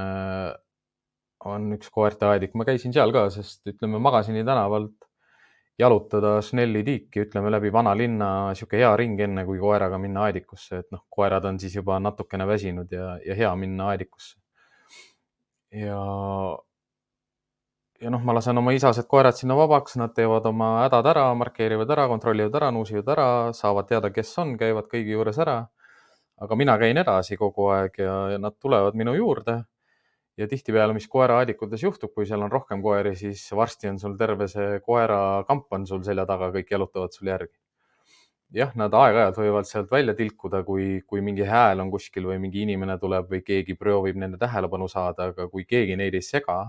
on 1.51 1.73
üks 1.75 1.91
koerte 1.91 2.29
aedik, 2.29 2.55
ma 2.55 2.63
käisin 2.63 2.95
seal 2.95 3.11
ka, 3.11 3.27
sest 3.35 3.67
ütleme 3.67 3.99
Magasini 3.99 4.45
tänavalt 4.47 4.95
jalutada 5.79 6.41
Snelli 6.41 6.83
tiiki, 6.83 7.23
ütleme 7.25 7.51
läbi 7.51 7.71
vanalinna, 7.73 8.27
sihuke 8.57 8.77
hea 8.81 8.91
ring, 8.99 9.19
enne 9.25 9.45
kui 9.47 9.59
koeraga 9.61 9.97
minna 10.01 10.27
aedikusse, 10.27 10.83
et 10.83 10.91
noh, 10.93 11.05
koerad 11.09 11.45
on 11.49 11.59
siis 11.59 11.75
juba 11.79 11.97
natukene 12.03 12.47
väsinud 12.47 12.93
ja, 12.93 13.15
ja 13.25 13.37
hea 13.37 13.55
minna 13.57 13.89
aedikusse. 13.93 14.37
ja, 15.73 15.99
ja 18.01 18.11
noh, 18.13 18.21
ma 18.21 18.35
lasen 18.37 18.61
oma 18.61 18.75
isased 18.77 19.09
koerad 19.09 19.37
sinna 19.37 19.57
vabaks, 19.57 19.97
nad 20.01 20.13
teevad 20.13 20.45
oma 20.45 20.75
hädad 20.83 21.09
ära, 21.09 21.25
markeerivad 21.39 21.91
ära, 21.97 22.07
kontrollivad 22.11 22.61
ära, 22.61 22.71
nuusivad 22.75 23.09
ära, 23.15 23.29
saavad 23.57 23.89
teada, 23.89 24.13
kes 24.13 24.37
on, 24.43 24.57
käivad 24.59 24.91
kõigi 24.91 25.17
juures 25.17 25.39
ära. 25.41 25.63
aga 26.43 26.55
mina 26.59 26.73
käin 26.77 26.97
edasi 26.97 27.37
kogu 27.39 27.69
aeg 27.71 27.97
ja, 28.01 28.13
ja 28.33 28.37
nad 28.41 28.55
tulevad 28.59 28.95
minu 28.99 29.13
juurde. 29.15 29.63
Ja 30.37 30.47
tihtipeale, 30.49 30.95
mis 30.97 31.07
koeraadikutes 31.07 31.83
juhtub, 31.83 32.13
kui 32.13 32.25
seal 32.29 32.41
on 32.41 32.51
rohkem 32.51 32.81
koeri, 32.81 33.15
siis 33.15 33.45
varsti 33.55 33.91
on 33.91 33.99
sul 34.01 34.17
terve 34.17 34.47
see 34.51 34.79
koerakamp 34.85 35.71
on 35.77 35.85
sul 35.87 36.01
selja 36.03 36.25
taga, 36.29 36.49
kõik 36.55 36.73
jalutavad 36.73 37.13
sul 37.13 37.29
järgi 37.29 37.55
jah, 38.53 38.71
nad 38.77 38.93
aeg-ajalt 38.93 39.39
võivad 39.41 39.67
sealt 39.67 39.91
välja 39.91 40.13
tilkuda, 40.17 40.61
kui, 40.67 41.01
kui 41.09 41.23
mingi 41.25 41.45
hääl 41.47 41.81
on 41.81 41.89
kuskil 41.93 42.27
või 42.29 42.39
mingi 42.43 42.63
inimene 42.65 42.99
tuleb 43.01 43.31
või 43.31 43.41
keegi 43.45 43.75
proovib 43.79 44.19
nende 44.21 44.37
tähelepanu 44.41 44.87
saada, 44.91 45.31
aga 45.31 45.47
kui 45.51 45.65
keegi 45.69 45.97
neid 45.99 46.13
ei 46.17 46.25
sega, 46.25 46.59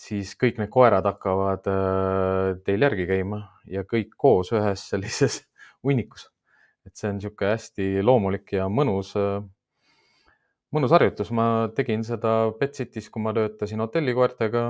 siis 0.00 0.34
kõik 0.40 0.58
need 0.60 0.72
koerad 0.72 1.06
hakkavad 1.06 1.70
äh, 1.70 2.58
teil 2.66 2.86
järgi 2.88 3.06
käima 3.10 3.44
ja 3.70 3.84
kõik 3.86 4.16
koos 4.18 4.52
ühes 4.56 4.88
sellises 4.90 5.42
hunnikus. 5.86 6.28
et 6.86 6.96
see 6.96 7.10
on 7.10 7.18
niisugune 7.18 7.50
hästi 7.52 7.88
loomulik 8.02 8.54
ja 8.56 8.66
mõnus, 8.72 9.12
äh, 9.20 9.42
mõnus 10.74 10.94
harjutus. 10.94 11.30
ma 11.30 11.68
tegin 11.76 12.04
seda 12.04 12.52
Betsitis, 12.58 13.10
kui 13.10 13.22
ma 13.22 13.34
töötasin 13.36 13.80
hotellikoertega. 13.80 14.64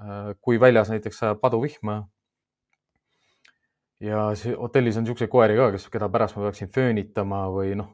Äh, 0.00 0.32
kui 0.40 0.60
väljas 0.60 0.90
näiteks 0.92 1.18
sajab 1.18 1.40
paduvihma 1.42 2.04
ja 4.00 4.28
hotellis 4.58 4.96
on 4.96 5.04
niisuguseid 5.04 5.30
koeri 5.30 5.56
ka, 5.58 5.70
kes, 5.74 5.88
keda 5.92 6.08
pärast 6.12 6.36
ma 6.38 6.46
peaksin 6.46 6.70
föönitama 6.72 7.42
või 7.52 7.74
noh, 7.78 7.90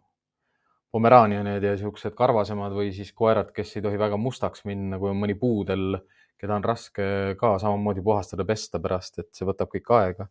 pomeraanianid 0.94 1.64
ja 1.64 1.74
niisugused 1.74 2.14
karvasemad 2.16 2.74
või 2.76 2.92
siis 2.94 3.10
koerad, 3.16 3.50
kes 3.56 3.76
ei 3.76 3.84
tohi 3.84 3.98
väga 4.00 4.18
mustaks 4.20 4.64
minna, 4.68 5.00
kui 5.02 5.10
on 5.10 5.18
mõni 5.20 5.36
puudel, 5.38 5.98
keda 6.40 6.56
on 6.56 6.64
raske 6.64 7.08
ka 7.40 7.56
samamoodi 7.60 8.04
puhastada, 8.06 8.46
pesta 8.48 8.80
pärast, 8.82 9.20
et 9.20 9.32
see 9.34 9.48
võtab 9.48 9.72
kõik 9.72 9.92
aega. 9.98 10.28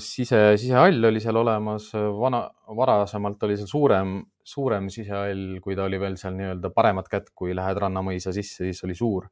sise, 0.00 0.38
sisehall 0.56 1.10
oli 1.10 1.20
seal 1.20 1.36
olemas, 1.36 1.90
vana, 1.94 2.46
varasemalt 2.76 3.42
oli 3.42 3.56
seal 3.58 3.68
suurem, 3.68 4.20
suurem 4.46 4.90
sisehall, 4.92 5.58
kui 5.62 5.74
ta 5.76 5.86
oli 5.88 5.98
veel 6.00 6.16
seal 6.20 6.36
nii-öelda 6.38 6.70
paremat 6.74 7.08
kätt, 7.10 7.32
kui 7.34 7.54
lähed 7.56 7.80
Rannamõisa 7.82 8.32
sisse, 8.34 8.62
siis 8.68 8.84
oli 8.86 8.94
suur 8.94 9.26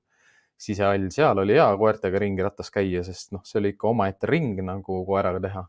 sisehall, 0.59 1.09
seal 1.15 1.39
oli 1.43 1.57
hea 1.59 1.69
koertega 1.79 2.21
ringi 2.23 2.45
rattas 2.47 2.71
käia, 2.75 3.03
sest 3.07 3.35
noh, 3.35 3.43
see 3.47 3.61
oli 3.61 3.75
ikka 3.75 3.91
omaette 3.91 4.31
ring 4.31 4.61
nagu 4.67 5.01
koeraga 5.07 5.43
teha. 5.47 5.65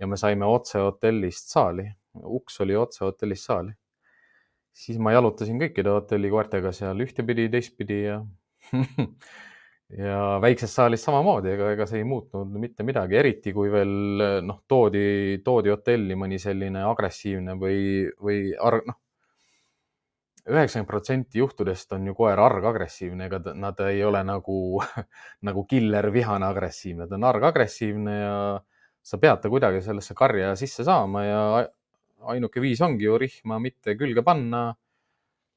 ja 0.00 0.08
me 0.08 0.16
saime 0.18 0.48
otse 0.48 0.80
hotellist 0.82 1.52
saali, 1.52 1.84
uks 2.38 2.60
oli 2.64 2.76
otse 2.76 3.04
hotellist 3.04 3.48
saali. 3.48 3.72
siis 4.72 4.98
ma 4.98 5.12
jalutasin 5.12 5.60
kõikide 5.60 5.92
hotelli 5.92 6.30
koertega 6.32 6.72
seal 6.72 7.00
ühtepidi, 7.04 7.48
teistpidi 7.52 8.02
ja 8.06 8.22
ja 9.98 10.38
väikses 10.42 10.74
saalis 10.74 11.04
samamoodi, 11.04 11.52
ega, 11.52 11.70
ega 11.76 11.86
see 11.88 12.00
ei 12.00 12.08
muutnud 12.08 12.52
mitte 12.60 12.84
midagi, 12.86 13.18
eriti 13.20 13.52
kui 13.52 13.70
veel 13.72 14.42
noh, 14.46 14.62
toodi, 14.68 15.40
toodi 15.44 15.72
hotelli 15.72 16.16
mõni 16.18 16.40
selline 16.42 16.84
agressiivne 16.88 17.56
või, 17.60 17.78
või 18.22 18.40
noh, 18.88 18.98
üheksakümmend 20.48 20.88
protsenti 20.88 21.38
juhtudest 21.38 21.92
on 21.94 22.08
ju 22.08 22.16
koer 22.18 22.40
argagressiivne, 22.42 23.28
ega 23.28 23.54
nad 23.54 23.78
ei 23.86 24.02
ole 24.04 24.24
nagu, 24.26 24.56
nagu 25.48 25.64
killer 25.70 26.10
vihane 26.14 26.48
agressiivne, 26.48 27.06
ta 27.06 27.18
on 27.18 27.28
argagressiivne 27.30 28.16
ja 28.18 28.36
sa 29.02 29.18
pead 29.18 29.42
ta 29.42 29.50
kuidagi 29.50 29.82
sellesse 29.82 30.14
karja 30.18 30.54
sisse 30.58 30.86
saama 30.86 31.24
ja 31.26 31.42
ainuke 32.32 32.62
viis 32.62 32.80
ongi 32.82 33.06
ju 33.06 33.18
rihma 33.18 33.58
mitte 33.62 33.96
külge 33.98 34.22
panna, 34.26 34.72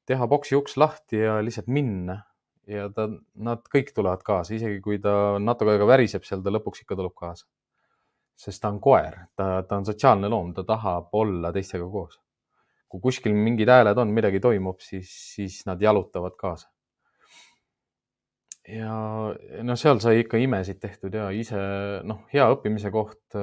teha 0.06 0.28
boksi 0.30 0.58
uks 0.58 0.78
lahti 0.78 1.21
ja 1.24 1.39
lihtsalt 1.45 1.69
minna. 1.69 2.19
Ja 2.67 2.89
ta, 2.89 3.08
nad 3.36 3.63
kõik 3.71 3.93
tulevad 3.95 4.23
kaasa, 4.25 4.56
isegi 4.56 4.82
kui 4.82 4.99
ta 5.04 5.38
natuke 5.39 5.75
aega 5.75 5.88
väriseb 5.89 6.25
seal, 6.25 6.43
ta 6.43 6.54
lõpuks 6.54 6.86
ikka 6.86 6.97
tuleb 6.97 7.15
kaasa. 7.17 7.45
sest 8.36 8.62
ta 8.62 8.67
on 8.67 8.82
koer, 8.84 9.15
ta, 9.36 9.63
ta 9.63 9.78
on 9.80 9.86
sotsiaalne 9.88 10.28
loom, 10.28 10.54
ta 10.54 10.65
tahab 10.67 11.13
olla 11.15 11.54
teistega 11.56 11.86
koos 11.88 12.19
kui 12.95 13.12
kuskil 13.12 13.36
mingid 13.36 13.69
hääled 13.71 13.97
on, 13.99 14.13
midagi 14.15 14.39
toimub, 14.39 14.80
siis, 14.84 15.12
siis 15.36 15.62
nad 15.67 15.82
jalutavad 15.82 16.36
kaasa. 16.39 16.69
ja 18.65 18.95
no 19.62 19.75
seal 19.78 19.99
sai 20.01 20.23
ikka 20.23 20.39
imesid 20.41 20.80
tehtud 20.82 21.13
ja 21.13 21.28
ise 21.30 21.60
noh, 22.04 22.23
hea 22.34 22.47
õppimise 22.56 22.91
koht. 22.91 23.38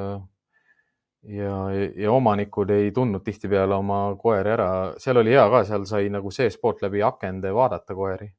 ja, 1.23 1.57
ja 1.71 2.13
omanikud 2.13 2.71
ei 2.75 2.91
tundnud 2.91 3.23
tihtipeale 3.23 3.75
oma 3.75 4.17
koeri 4.19 4.51
ära, 4.57 4.71
seal 4.99 5.23
oli 5.23 5.37
hea 5.37 5.45
ka, 5.51 5.65
seal 5.69 5.87
sai 5.87 6.09
nagu 6.11 6.31
seestpoolt 6.31 6.83
läbi 6.83 7.03
akende 7.07 7.53
vaadata 7.55 7.95
koeri. 7.95 8.33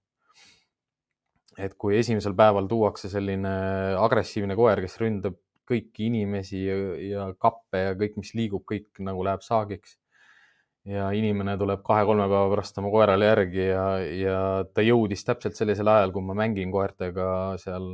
Et 1.57 1.75
kui 1.79 1.97
esimesel 1.97 2.35
päeval 2.37 2.67
tuuakse 2.71 3.09
selline 3.11 3.51
agressiivne 3.99 4.55
koer, 4.57 4.81
kes 4.83 4.97
ründab 5.01 5.37
kõiki 5.69 6.07
inimesi 6.09 6.63
ja, 6.65 6.77
ja 6.99 7.27
kappe 7.39 7.83
ja 7.87 7.97
kõik, 7.99 8.17
mis 8.19 8.33
liigub, 8.37 8.65
kõik 8.69 9.03
nagu 9.03 9.23
läheb 9.25 9.43
saagiks. 9.45 9.97
Ja 10.83 11.13
inimene 11.15 11.55
tuleb 11.55 11.79
kahe-kolme 11.87 12.25
päeva 12.27 12.49
pärast 12.51 12.79
oma 12.81 12.89
koerale 12.91 13.29
järgi 13.29 13.67
ja, 13.69 13.83
ja 14.03 14.39
ta 14.75 14.83
jõudis 14.83 15.23
täpselt 15.23 15.55
sellisel 15.55 15.87
ajal, 15.87 16.11
kui 16.11 16.25
ma 16.27 16.35
mängin 16.35 16.73
koertega 16.73 17.27
seal 17.61 17.93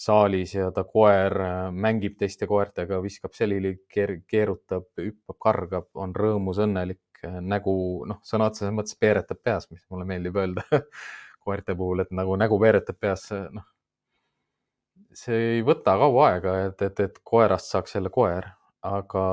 saalis 0.00 0.52
ja 0.54 0.68
ta 0.72 0.84
koer 0.88 1.36
äh, 1.44 1.56
mängib 1.72 2.18
teiste 2.20 2.48
koertega, 2.48 3.00
viskab 3.04 3.34
selili, 3.36 3.74
keerutab, 3.92 4.88
hüppab, 5.00 5.36
kargab, 5.44 5.88
on 6.00 6.14
rõõmus, 6.16 6.60
õnnelik, 6.64 7.02
äh, 7.24 7.40
nägu, 7.40 7.74
noh, 8.08 8.20
sõna 8.26 8.48
otseses 8.48 8.72
mõttes 8.76 8.96
peeretab 9.00 9.42
peas, 9.44 9.68
mis 9.72 9.84
mulle 9.92 10.08
meeldib 10.08 10.38
öelda 10.40 10.64
koerte 11.44 11.74
puhul, 11.74 12.04
et 12.04 12.10
nagu 12.14 12.36
nägu 12.38 12.58
peeretab 12.60 12.98
peas, 13.00 13.26
noh. 13.54 13.66
see 15.16 15.38
ei 15.56 15.62
võta 15.66 15.96
kaua 15.98 16.30
aega, 16.30 16.56
et, 16.68 16.82
et, 16.86 17.00
et 17.06 17.20
koerast 17.24 17.72
saaks 17.72 17.96
jälle 17.96 18.12
koer, 18.14 18.46
aga 18.86 19.24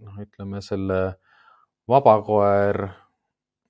noh, 0.00 0.20
ütleme 0.22 0.62
selle 0.64 1.00
vabakoer, 1.90 2.86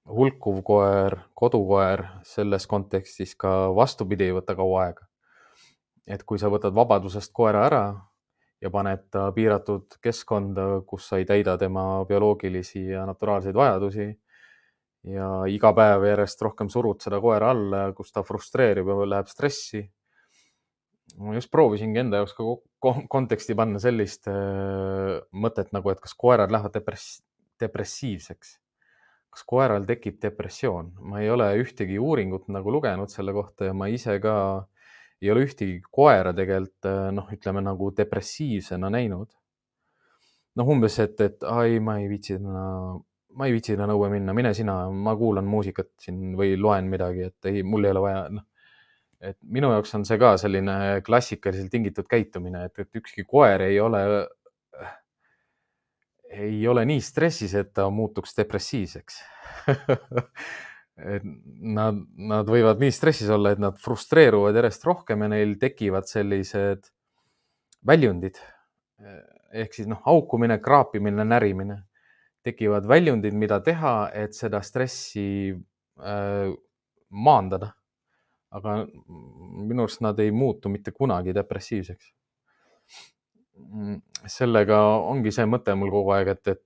hulkuv 0.09 0.61
koer, 0.67 1.19
kodukoer, 1.35 2.05
selles 2.29 2.67
kontekstis 2.71 3.35
ka 3.41 3.75
vastupidi 3.75 4.29
ei 4.29 4.37
võta 4.37 4.57
kaua 4.57 4.87
aega. 4.89 5.09
et 6.07 6.21
kui 6.29 6.37
sa 6.39 6.51
võtad 6.53 6.75
vabadusest 6.77 7.33
koera 7.33 7.63
ära 7.65 7.85
ja 8.61 8.71
paned 8.71 9.07
ta 9.11 9.31
piiratud 9.33 9.97
keskkonda, 10.05 10.83
kus 10.87 11.09
sa 11.09 11.17
ei 11.17 11.25
täida 11.25 11.57
tema 11.59 12.05
bioloogilisi 12.09 12.83
ja 12.91 13.07
naturaalseid 13.09 13.57
vajadusi 13.57 14.11
ja 15.11 15.29
iga 15.51 15.73
päev 15.77 16.07
järjest 16.09 16.43
rohkem 16.47 16.71
surud 16.73 17.03
seda 17.05 17.21
koera 17.23 17.53
alla, 17.53 17.85
kus 17.97 18.13
ta 18.13 18.25
frustreerib 18.25 18.89
ja 18.89 19.07
läheb 19.09 19.31
stressi. 19.31 19.85
ma 21.21 21.35
just 21.37 21.51
proovisingi 21.53 22.01
enda 22.01 22.23
jaoks 22.23 22.33
ka 22.35 22.95
konteksti 23.13 23.55
panna 23.55 23.79
sellist 23.79 24.27
äh, 24.29 25.21
mõtet 25.31 25.71
nagu, 25.77 25.91
et 25.93 26.01
kas 26.03 26.15
koerad 26.19 26.51
lähevad 26.51 26.75
depress-, 26.75 27.23
depressiivseks. 27.61 28.59
kas 29.31 29.45
koeral 29.47 29.85
tekib 29.85 30.21
depressioon? 30.23 30.95
ma 31.01 31.21
ei 31.21 31.31
ole 31.31 31.53
ühtegi 31.61 31.99
uuringut 31.99 32.49
nagu 32.49 32.73
lugenud 32.73 33.13
selle 33.13 33.33
kohta 33.37 33.71
ja 33.71 33.75
ma 33.77 33.91
ise 33.93 34.19
ka 34.21 34.37
ei 35.23 35.31
ole 35.31 35.45
ühtegi 35.47 35.81
koera 35.91 36.33
tegelikult 36.37 36.89
noh, 37.13 37.29
ütleme 37.33 37.63
nagu 37.65 37.91
depressiivsena 37.97 38.91
näinud. 38.91 39.29
noh, 40.57 40.69
umbes, 40.71 40.99
et, 41.03 41.21
et 41.21 41.45
ai, 41.51 41.79
ma 41.83 41.99
ei 42.01 42.09
viitsi 42.09 42.39
täna, 42.39 42.65
ma 43.35 43.49
ei 43.49 43.55
viitsi 43.57 43.77
täna 43.79 43.97
õue 43.97 44.11
minna, 44.13 44.35
mine 44.37 44.55
sina, 44.57 44.77
ma 44.91 45.15
kuulan 45.19 45.47
muusikat 45.49 45.93
siin 46.03 46.35
või 46.39 46.57
loen 46.61 46.91
midagi, 46.91 47.31
et 47.31 47.51
ei, 47.51 47.63
mul 47.67 47.87
ei 47.87 47.95
ole 47.95 48.05
vaja, 48.09 48.27
noh. 48.35 48.47
Et 49.25 49.39
minu 49.57 49.71
jaoks 49.73 49.95
on 49.97 50.03
see 50.05 50.19
ka 50.21 50.35
selline 50.37 51.01
klassikaliselt 51.07 51.71
tingitud 51.73 52.05
käitumine, 52.11 52.67
et, 52.69 52.83
et 52.83 52.99
ükski 53.01 53.25
koer 53.25 53.63
ei 53.65 53.79
ole 53.81 54.03
ei 56.35 56.69
ole 56.69 56.85
nii 56.89 57.01
stressis, 57.05 57.55
et 57.55 57.73
ta 57.77 57.89
muutuks 57.91 58.37
depressiivseks. 58.39 59.21
Et 60.95 61.25
nad, 61.75 61.97
nad 62.31 62.47
võivad 62.47 62.79
nii 62.79 62.93
stressis 62.95 63.31
olla, 63.35 63.51
et 63.51 63.59
nad 63.59 63.75
frustreeruvad 63.83 64.55
järjest 64.55 64.85
rohkem 64.87 65.25
ja 65.25 65.29
neil 65.33 65.57
tekivad 65.59 66.07
sellised 66.07 66.87
väljundid. 67.83 68.39
Ehk 69.51 69.75
siis 69.75 69.89
noh, 69.91 69.99
haukumine, 70.07 70.61
kraapimine, 70.63 71.27
närimine, 71.27 71.81
tekivad 72.45 72.87
väljundid, 72.89 73.35
mida 73.35 73.61
teha, 73.65 74.11
et 74.15 74.37
seda 74.37 74.61
stressi 74.63 75.55
äh, 76.01 76.53
maandada. 77.11 77.75
aga 78.55 78.85
minu 78.87 79.83
arust 79.83 79.99
nad 80.05 80.21
ei 80.23 80.31
muutu 80.31 80.71
mitte 80.71 80.93
kunagi 80.95 81.33
depressiivseks 81.35 82.13
Mm, 83.55 84.01
sellega 84.27 84.79
ongi 85.07 85.31
see 85.35 85.47
mõte 85.47 85.75
mul 85.79 85.93
kogu 85.95 86.11
aeg, 86.17 86.33
et, 86.33 86.49
et, 86.55 86.63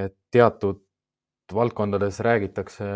et 0.00 0.16
teatud 0.32 0.82
valdkondades 1.56 2.20
räägitakse 2.26 2.88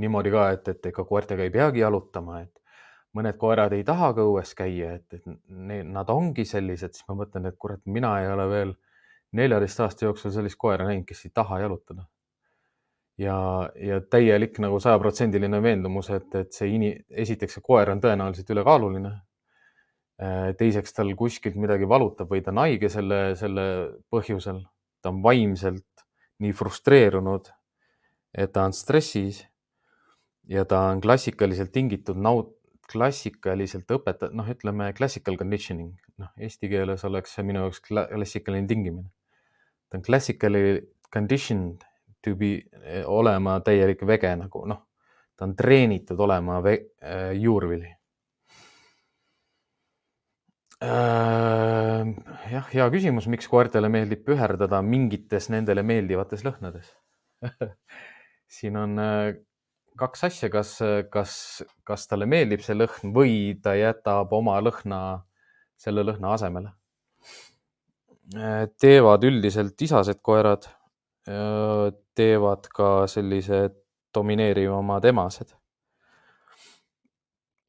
niimoodi 0.00 0.30
ka, 0.30 0.44
et, 0.54 0.70
et 0.70 0.86
ega 0.92 1.04
koertega 1.08 1.42
ei 1.46 1.50
peagi 1.56 1.82
jalutama, 1.82 2.44
et 2.44 2.78
mõned 3.18 3.38
koerad 3.40 3.74
ei 3.74 3.82
taha 3.86 4.12
ka 4.14 4.26
õues 4.30 4.54
käia, 4.54 4.94
et, 5.00 5.18
et 5.18 5.26
need, 5.48 5.90
nad 5.90 6.12
ongi 6.14 6.46
sellised, 6.46 6.94
siis 6.94 7.08
ma 7.10 7.18
mõtlen, 7.24 7.50
et 7.50 7.58
kurat, 7.58 7.82
mina 7.98 8.14
ei 8.22 8.30
ole 8.30 8.46
veel 8.52 8.76
neljateist 9.36 9.80
aasta 9.84 10.06
jooksul 10.06 10.32
sellist 10.34 10.58
koera 10.58 10.86
näinud, 10.88 11.06
kes 11.08 11.24
ei 11.26 11.34
taha 11.34 11.60
jalutada. 11.64 12.06
ja, 13.20 13.36
ja 13.76 14.00
täielik 14.00 14.58
nagu 14.64 14.78
sajaprotsendiline 14.80 15.62
veendumus, 15.62 16.08
et, 16.10 16.34
et 16.34 16.54
see 16.56 16.70
ini-, 16.76 16.96
esiteks 17.10 17.58
see 17.58 17.64
koer 17.66 17.90
on 17.92 18.00
tõenäoliselt 18.00 18.50
ülekaaluline. 18.54 19.12
teiseks 20.60 20.92
tal 20.92 21.14
kuskilt 21.16 21.54
midagi 21.56 21.86
valutab 21.88 22.28
või 22.28 22.42
ta 22.44 22.52
on 22.52 22.58
haige 22.60 22.88
selle, 22.92 23.34
selle 23.40 23.62
põhjusel, 24.12 24.58
ta 25.00 25.08
on 25.08 25.22
vaimselt 25.24 26.04
nii 26.44 26.52
frustreerunud, 26.56 27.48
et 28.36 28.52
ta 28.52 28.66
on 28.68 28.76
stressis 28.76 29.46
ja 30.48 30.64
ta 30.68 30.80
on 30.90 31.00
klassikaliselt 31.00 31.72
tingitud 31.72 32.20
naud-, 32.20 32.52
klassikaliselt 32.90 33.90
õpeta-, 33.94 34.30
noh, 34.34 34.48
ütleme 34.50 34.90
classical 34.96 35.38
conditioning, 35.40 35.94
noh, 36.20 36.30
eesti 36.40 36.70
keeles 36.72 37.04
oleks 37.06 37.36
see 37.36 37.46
minu 37.46 37.64
jaoks 37.64 37.82
klassikaline 37.86 38.68
tingimine. 38.70 39.08
Ta 39.90 39.98
on 39.98 40.04
classically 40.06 40.80
conditioned 41.12 41.82
to 42.22 42.36
be, 42.36 42.60
eh, 42.82 43.02
olema 43.06 43.58
täielik 43.64 44.04
vege 44.06 44.30
nagu 44.38 44.64
noh, 44.70 44.84
ta 45.36 45.48
on 45.48 45.56
treenitud 45.56 46.20
olema 46.20 46.60
ve, 46.64 46.76
äh, 47.02 47.32
juurvili 47.40 47.90
äh,. 50.84 52.14
jah, 52.52 52.72
hea 52.72 52.88
küsimus, 52.94 53.28
miks 53.28 53.50
koertele 53.50 53.90
meeldib 53.92 54.24
püherdada 54.24 54.82
mingites 54.86 55.50
nendele 55.52 55.82
meeldivates 55.82 56.46
lõhnades 56.46 56.94
siin 58.56 58.76
on 58.76 58.98
äh, 58.98 59.34
kaks 60.00 60.24
asja, 60.30 60.50
kas, 60.52 60.76
kas, 61.12 61.32
kas 61.84 62.06
talle 62.08 62.28
meeldib 62.30 62.62
see 62.64 62.76
lõhn 62.76 63.14
või 63.16 63.34
ta 63.62 63.74
jätab 63.78 64.32
oma 64.36 64.56
lõhna 64.62 65.00
selle 65.80 66.04
lõhna 66.06 66.34
asemele. 66.36 66.72
Teevad 68.80 69.24
üldiselt 69.26 69.82
isased 69.82 70.20
koerad, 70.22 70.68
teevad 72.16 72.68
ka 72.74 72.90
sellised 73.10 73.74
domineerivamad 74.14 75.04
emased. 75.10 75.56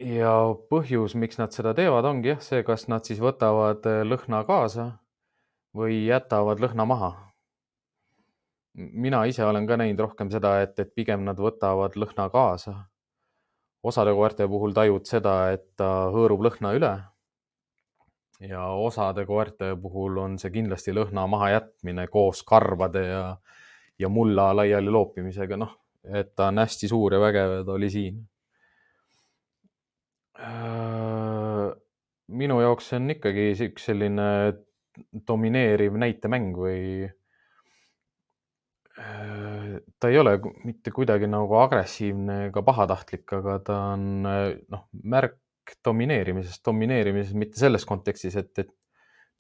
ja 0.01 0.33
põhjus, 0.69 1.13
miks 1.13 1.37
nad 1.37 1.53
seda 1.53 1.75
teevad, 1.77 2.05
ongi 2.09 2.31
jah 2.31 2.39
see, 2.41 2.63
kas 2.65 2.87
nad 2.89 3.05
siis 3.05 3.19
võtavad 3.21 3.85
lõhna 4.05 4.45
kaasa 4.47 4.87
või 5.77 6.05
jätavad 6.07 6.61
lõhna 6.63 6.87
maha 6.89 7.11
mina 8.73 9.25
ise 9.25 9.45
olen 9.45 9.67
ka 9.67 9.77
näinud 9.77 9.99
rohkem 9.99 10.31
seda, 10.31 10.55
et, 10.63 10.79
et 10.79 10.93
pigem 10.95 11.25
nad 11.27 11.39
võtavad 11.39 11.97
lõhna 11.99 12.29
kaasa. 12.31 12.75
osade 13.83 14.13
koerte 14.13 14.47
puhul 14.47 14.73
tajud 14.73 15.05
seda, 15.09 15.51
et 15.51 15.63
ta 15.75 16.11
hõõrub 16.13 16.43
lõhna 16.45 16.73
üle. 16.77 16.91
Ja 18.41 18.65
osade 18.65 19.25
koerte 19.25 19.75
puhul 19.81 20.17
on 20.17 20.39
see 20.41 20.51
kindlasti 20.53 20.93
lõhna 20.95 21.27
mahajätmine 21.29 22.07
koos 22.11 22.43
karbade 22.47 23.05
ja, 23.05 23.23
ja 23.99 24.09
mulla 24.09 24.49
laiali 24.55 24.91
loopimisega, 24.91 25.59
noh, 25.61 25.75
et 26.03 26.33
ta 26.35 26.49
on 26.49 26.61
hästi 26.63 26.89
suur 26.89 27.17
ja 27.17 27.21
vägev 27.21 27.55
ja 27.59 27.63
ta 27.67 27.77
oli 27.77 27.89
siin. 27.93 28.19
Äh, 30.41 31.69
minu 32.41 32.61
jaoks 32.63 32.89
see 32.89 33.01
on 33.01 33.13
ikkagi 33.13 33.51
üks 33.69 33.89
selline 33.91 34.27
domineeriv 35.27 35.97
näitemäng 36.01 36.55
või 36.57 37.09
ta 39.99 40.09
ei 40.09 40.17
ole 40.19 40.33
mitte 40.65 40.91
kuidagi 40.93 41.29
nagu 41.29 41.55
agressiivne 41.61 42.47
ega 42.49 42.63
pahatahtlik, 42.65 43.25
aga 43.37 43.57
ta 43.65 43.77
on 43.93 44.07
noh, 44.25 44.83
märk 45.03 45.37
domineerimisest, 45.85 46.63
domineerimises 46.65 47.33
mitte 47.37 47.59
selles 47.59 47.85
kontekstis, 47.87 48.35
et, 48.39 48.51
et 48.59 48.71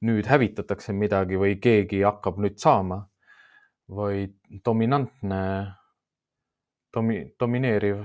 nüüd 0.07 0.27
hävitatakse 0.29 0.93
midagi 0.97 1.39
või 1.39 1.57
keegi 1.61 2.01
hakkab 2.05 2.39
nüüd 2.41 2.57
saama, 2.61 3.01
vaid 3.91 4.37
dominantne, 4.65 5.41
domi-, 6.95 7.25
domineeriv 7.39 8.01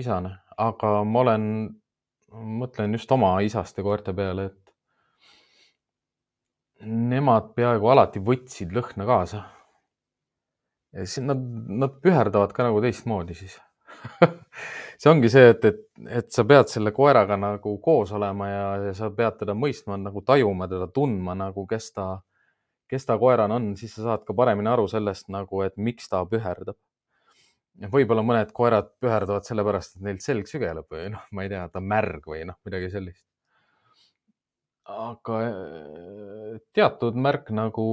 isane, 0.00 0.34
aga 0.58 1.04
ma 1.04 1.22
olen, 1.24 1.46
mõtlen 2.60 2.96
just 2.96 3.12
oma 3.12 3.36
isaste 3.44 3.82
koerte 3.86 4.14
peale, 4.16 4.50
et 4.50 4.74
nemad 6.86 7.52
peaaegu 7.56 7.90
alati 7.92 8.22
võtsid 8.24 8.72
lõhna 8.72 9.06
kaasa. 9.08 9.44
Nad, 11.22 11.42
nad 11.70 11.98
püherdavad 12.02 12.54
ka 12.54 12.64
nagu 12.66 12.80
teistmoodi 12.82 13.36
siis 13.38 13.60
see 15.00 15.10
ongi 15.10 15.30
see, 15.32 15.46
et, 15.52 15.64
et, 15.70 15.80
et 16.20 16.28
sa 16.34 16.44
pead 16.48 16.70
selle 16.72 16.92
koeraga 16.96 17.38
nagu 17.40 17.76
koos 17.84 18.12
olema 18.16 18.50
ja, 18.50 18.66
ja 18.88 18.92
sa 18.96 19.10
pead 19.14 19.40
teda 19.42 19.56
mõistma, 19.56 19.98
nagu 20.00 20.22
tajuma 20.26 20.68
teda, 20.70 20.90
tundma 20.94 21.36
nagu, 21.38 21.64
kes 21.70 21.90
ta, 21.96 22.10
kes 22.90 23.08
ta 23.08 23.16
koerana 23.20 23.56
on, 23.60 23.72
siis 23.80 23.96
sa 23.96 24.10
saad 24.10 24.28
ka 24.28 24.36
paremini 24.36 24.72
aru 24.72 24.86
sellest 24.90 25.30
nagu, 25.32 25.64
et 25.66 25.76
miks 25.80 26.10
ta 26.12 26.22
püherdab. 26.28 26.78
võib-olla 27.92 28.22
mõned 28.26 28.52
koerad 28.52 28.92
püherdavad 29.00 29.46
sellepärast, 29.46 29.96
et 29.96 30.04
neil 30.04 30.20
selg 30.20 30.48
sügeleb 30.50 30.88
või 30.90 31.08
noh, 31.14 31.26
ma 31.32 31.46
ei 31.46 31.52
tea, 31.52 31.66
ta 31.72 31.80
märg 31.80 32.26
või 32.28 32.44
noh, 32.48 32.58
midagi 32.66 32.90
sellist 32.92 33.24
aga 34.90 35.36
äh, 35.46 36.58
teatud 36.74 37.14
märk 37.14 37.50
nagu 37.54 37.84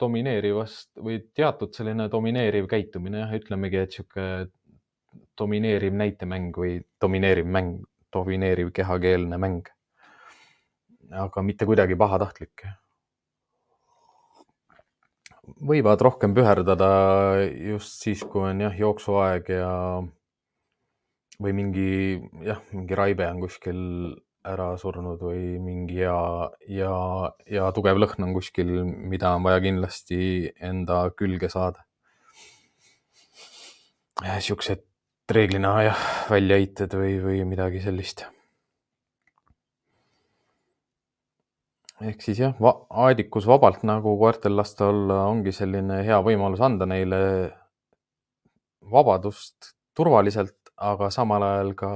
domineerivast 0.00 0.90
või 1.04 1.20
teatud 1.36 1.74
selline 1.76 2.08
domineeriv 2.12 2.68
käitumine, 2.70 3.22
jah, 3.22 3.34
ütlemegi, 3.38 3.80
et 3.80 3.96
sihuke 3.96 4.26
domineeriv 5.38 5.94
näitemäng 5.94 6.56
või 6.56 6.78
domineeriv 7.00 7.46
mäng, 7.46 7.80
domineeriv 8.14 8.72
kehakeelne 8.74 9.38
mäng. 9.38 9.68
aga 11.10 11.42
mitte 11.42 11.64
kuidagi 11.64 11.96
pahatahtlik. 11.96 12.66
võivad 15.64 16.00
rohkem 16.04 16.34
püherdada 16.34 16.88
just 17.70 18.02
siis, 18.02 18.22
kui 18.22 18.50
on 18.50 18.60
jah, 18.60 18.74
jooksuaeg 18.78 19.48
ja 19.48 19.70
või 21.40 21.52
mingi 21.54 22.20
jah, 22.44 22.60
mingi 22.72 22.94
raibe 22.98 23.26
on 23.30 23.40
kuskil 23.40 23.78
ära 24.48 24.68
surnud 24.80 25.20
või 25.22 25.58
mingi 25.62 26.00
hea 26.02 26.18
ja, 26.72 26.92
ja 27.50 27.70
tugev 27.74 27.98
lõhn 28.00 28.28
on 28.28 28.34
kuskil, 28.36 28.70
mida 28.84 29.34
on 29.36 29.46
vaja 29.46 29.62
kindlasti 29.64 30.52
enda 30.70 31.08
külge 31.18 31.50
saada. 31.52 31.84
Siuksed 34.42 34.82
reeglina 35.28 35.74
jah, 35.84 36.02
väljaheited 36.30 36.94
või, 36.96 37.16
või 37.22 37.44
midagi 37.44 37.84
sellist. 37.84 38.24
ehk 41.98 42.20
siis 42.22 42.38
jah 42.38 42.52
va, 42.62 42.70
aedikus 43.08 43.46
vabalt 43.50 43.82
nagu 43.82 44.12
koertel 44.20 44.54
lasta 44.54 44.86
olla 44.92 45.24
ongi 45.26 45.50
selline 45.52 45.96
hea 46.06 46.20
võimalus 46.22 46.60
anda 46.62 46.86
neile 46.86 47.18
vabadust 48.92 49.72
turvaliselt, 49.98 50.70
aga 50.76 51.10
samal 51.10 51.42
ajal 51.42 51.72
ka 51.80 51.90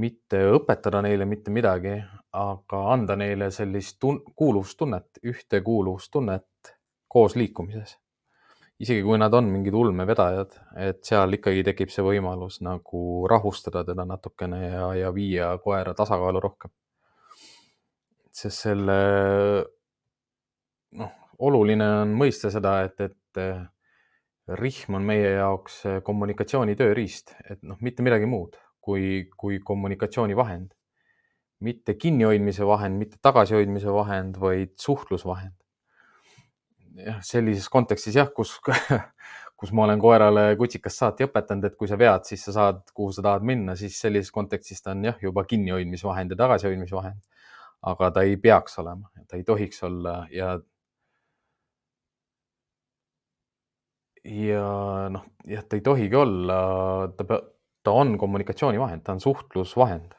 mitte 0.00 0.40
õpetada 0.56 1.02
neile 1.04 1.28
mitte 1.28 1.52
midagi, 1.52 1.98
aga 2.32 2.80
anda 2.94 3.16
neile 3.20 3.50
sellist 3.52 3.98
tun-, 4.00 4.22
kuuluvustunnet, 4.36 5.20
ühtekuuluvustunnet 5.22 6.72
koos 7.12 7.36
liikumises. 7.36 7.98
Isegi 8.82 9.02
kui 9.04 9.18
nad 9.18 9.34
on 9.34 9.48
mingid 9.52 9.74
ulmevedajad, 9.74 10.56
et 10.88 11.00
seal 11.06 11.38
ikkagi 11.38 11.62
tekib 11.70 11.92
see 11.92 12.04
võimalus 12.04 12.60
nagu 12.64 13.24
rahustada 13.30 13.84
teda 13.88 14.04
natukene 14.08 14.60
ja, 14.66 14.90
ja 14.98 15.12
viia 15.14 15.54
koera 15.64 15.94
tasakaalu 15.96 16.42
rohkem. 16.44 16.74
sest 18.36 18.66
selle, 18.66 18.98
noh, 21.00 21.14
oluline 21.38 21.86
on 22.02 22.12
mõista 22.20 22.50
seda, 22.52 22.82
et, 22.84 23.00
et 23.00 23.40
rihm 24.60 24.98
on 24.98 25.08
meie 25.08 25.32
jaoks 25.38 25.80
kommunikatsiooni 26.04 26.76
tööriist, 26.76 27.32
et 27.48 27.62
noh, 27.64 27.80
mitte 27.80 28.04
midagi 28.04 28.28
muud 28.28 28.60
kui, 28.86 29.28
kui 29.36 29.58
kommunikatsioonivahend. 29.58 30.72
mitte 31.64 31.94
kinnihoidmise 31.96 32.66
vahend, 32.68 32.98
mitte 33.00 33.16
tagasihoidmise 33.24 33.88
vahend, 33.88 34.36
vaid 34.36 34.74
suhtlusvahend. 34.76 35.54
Jah, 37.04 37.18
sellises 37.24 37.68
kontekstis 37.72 38.16
jah, 38.16 38.28
kus, 38.34 38.56
kus 39.60 39.72
ma 39.76 39.86
olen 39.86 40.00
koerale 40.02 40.46
kutsikast 40.60 41.02
saati 41.02 41.26
õpetanud, 41.26 41.68
et 41.68 41.76
kui 41.80 41.90
sa 41.90 41.98
vead, 42.00 42.26
siis 42.28 42.44
sa 42.48 42.54
saad, 42.56 42.84
kuhu 42.96 43.14
sa 43.16 43.24
tahad 43.26 43.46
minna, 43.46 43.76
siis 43.78 43.98
sellises 44.00 44.32
kontekstis 44.34 44.82
ta 44.84 44.94
on 44.94 45.04
jah, 45.10 45.18
juba 45.22 45.44
kinnihoidmisvahend 45.48 46.34
ja 46.34 46.40
tagasihoidmisvahend. 46.44 47.20
aga 47.86 48.10
ta 48.10 48.22
ei 48.26 48.36
peaks 48.40 48.78
olema, 48.82 49.10
ta 49.28 49.36
ei 49.36 49.44
tohiks 49.44 49.82
olla 49.86 50.26
ja 50.32 50.56
ja 54.26 55.08
noh, 55.12 55.26
jah, 55.46 55.64
ta 55.64 55.76
ei 55.76 55.84
tohigi 55.84 56.16
olla, 56.18 56.56
ta 57.16 57.24
peab, 57.24 57.52
ta 57.86 57.92
on 57.94 58.16
kommunikatsioonivahend, 58.18 59.04
ta 59.06 59.14
on 59.14 59.20
suhtlusvahend. 59.20 60.14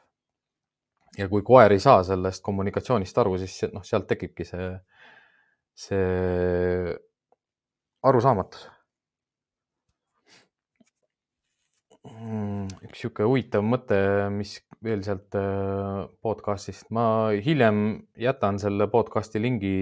ja 1.18 1.26
kui 1.28 1.42
koer 1.42 1.72
ei 1.74 1.80
saa 1.82 2.02
sellest 2.06 2.42
kommunikatsioonist 2.46 3.18
aru, 3.18 3.36
siis 3.42 3.66
noh, 3.74 3.82
sealt 3.84 4.06
tekibki 4.08 4.46
see, 4.46 4.68
see 5.78 6.96
arusaamatus. 8.08 8.66
Mm, 12.08 12.66
üks 12.88 13.02
sihuke 13.02 13.26
huvitav 13.28 13.62
mõte, 13.62 13.98
mis 14.32 14.56
veel 14.82 15.02
sealt 15.06 15.34
äh, 15.38 16.04
podcast'ist, 16.24 16.88
ma 16.94 17.30
hiljem 17.44 17.82
jätan 18.18 18.58
selle 18.62 18.88
podcast'i 18.90 19.42
lingi 19.42 19.74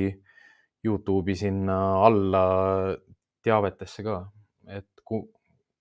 Youtube'i 0.87 1.37
sinna 1.39 1.77
alla 2.07 2.47
teavetesse 3.47 4.05
ka 4.07 4.25
et 4.67 4.87
kui, 5.05 5.23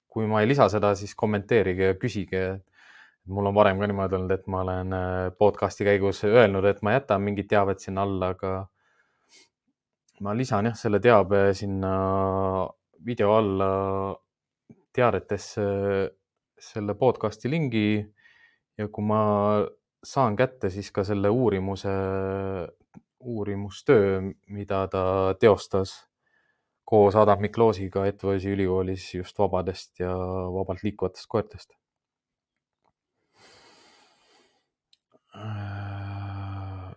kui 0.08 0.30
ma 0.30 0.42
ei 0.42 0.50
lisa 0.50 0.68
seda, 0.72 0.94
siis 0.98 1.16
kommenteerige 1.18 1.92
ja 1.92 2.00
küsige. 2.00 2.46
mul 3.26 3.48
on 3.50 3.56
varem 3.56 3.80
ka 3.82 3.88
niimoodi 3.90 4.16
olnud, 4.16 4.32
et 4.36 4.48
ma 4.54 4.60
olen 4.62 4.94
äh, 4.94 5.32
podcast'i 5.40 5.86
käigus 5.88 6.22
öelnud, 6.28 6.66
et 6.70 6.82
ma 6.86 6.94
jätan 6.94 7.24
mingit 7.26 7.48
teavet 7.50 7.82
sinna 7.82 8.04
alla, 8.06 8.30
aga 8.36 8.52
ma 10.22 10.34
lisan 10.34 10.70
jah, 10.70 10.76
selle 10.78 11.00
teabe 11.04 11.50
sinna 11.54 11.94
video 13.06 13.36
alla 13.36 14.16
teadetesse 14.96 15.66
selle 16.56 16.96
podcast'i 16.96 17.52
lingi 17.52 18.00
ja 18.80 18.88
kui 18.88 19.04
ma 19.04 19.22
saan 20.06 20.36
kätte 20.40 20.70
siis 20.72 20.92
ka 20.96 21.04
selle 21.04 21.30
uurimuse, 21.30 21.94
uurimustöö, 23.20 24.22
mida 24.48 24.86
ta 24.88 25.06
teostas 25.40 25.96
koos 26.86 27.16
Adam 27.18 27.42
Mikloosiga 27.42 28.06
Etvosi 28.06 28.54
ülikoolis 28.54 29.08
just 29.16 29.40
vabadest 29.40 30.00
ja 30.00 30.14
vabalt 30.54 30.84
liikuvatest 30.84 31.28
koertest. 31.28 31.74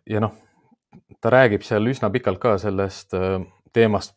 ja 0.08 0.20
noh, 0.22 0.36
ta 1.20 1.32
räägib 1.34 1.64
seal 1.66 1.86
üsna 1.90 2.10
pikalt 2.14 2.40
ka 2.42 2.56
sellest 2.62 3.14
äh, 3.18 3.40
teemast, 3.72 4.16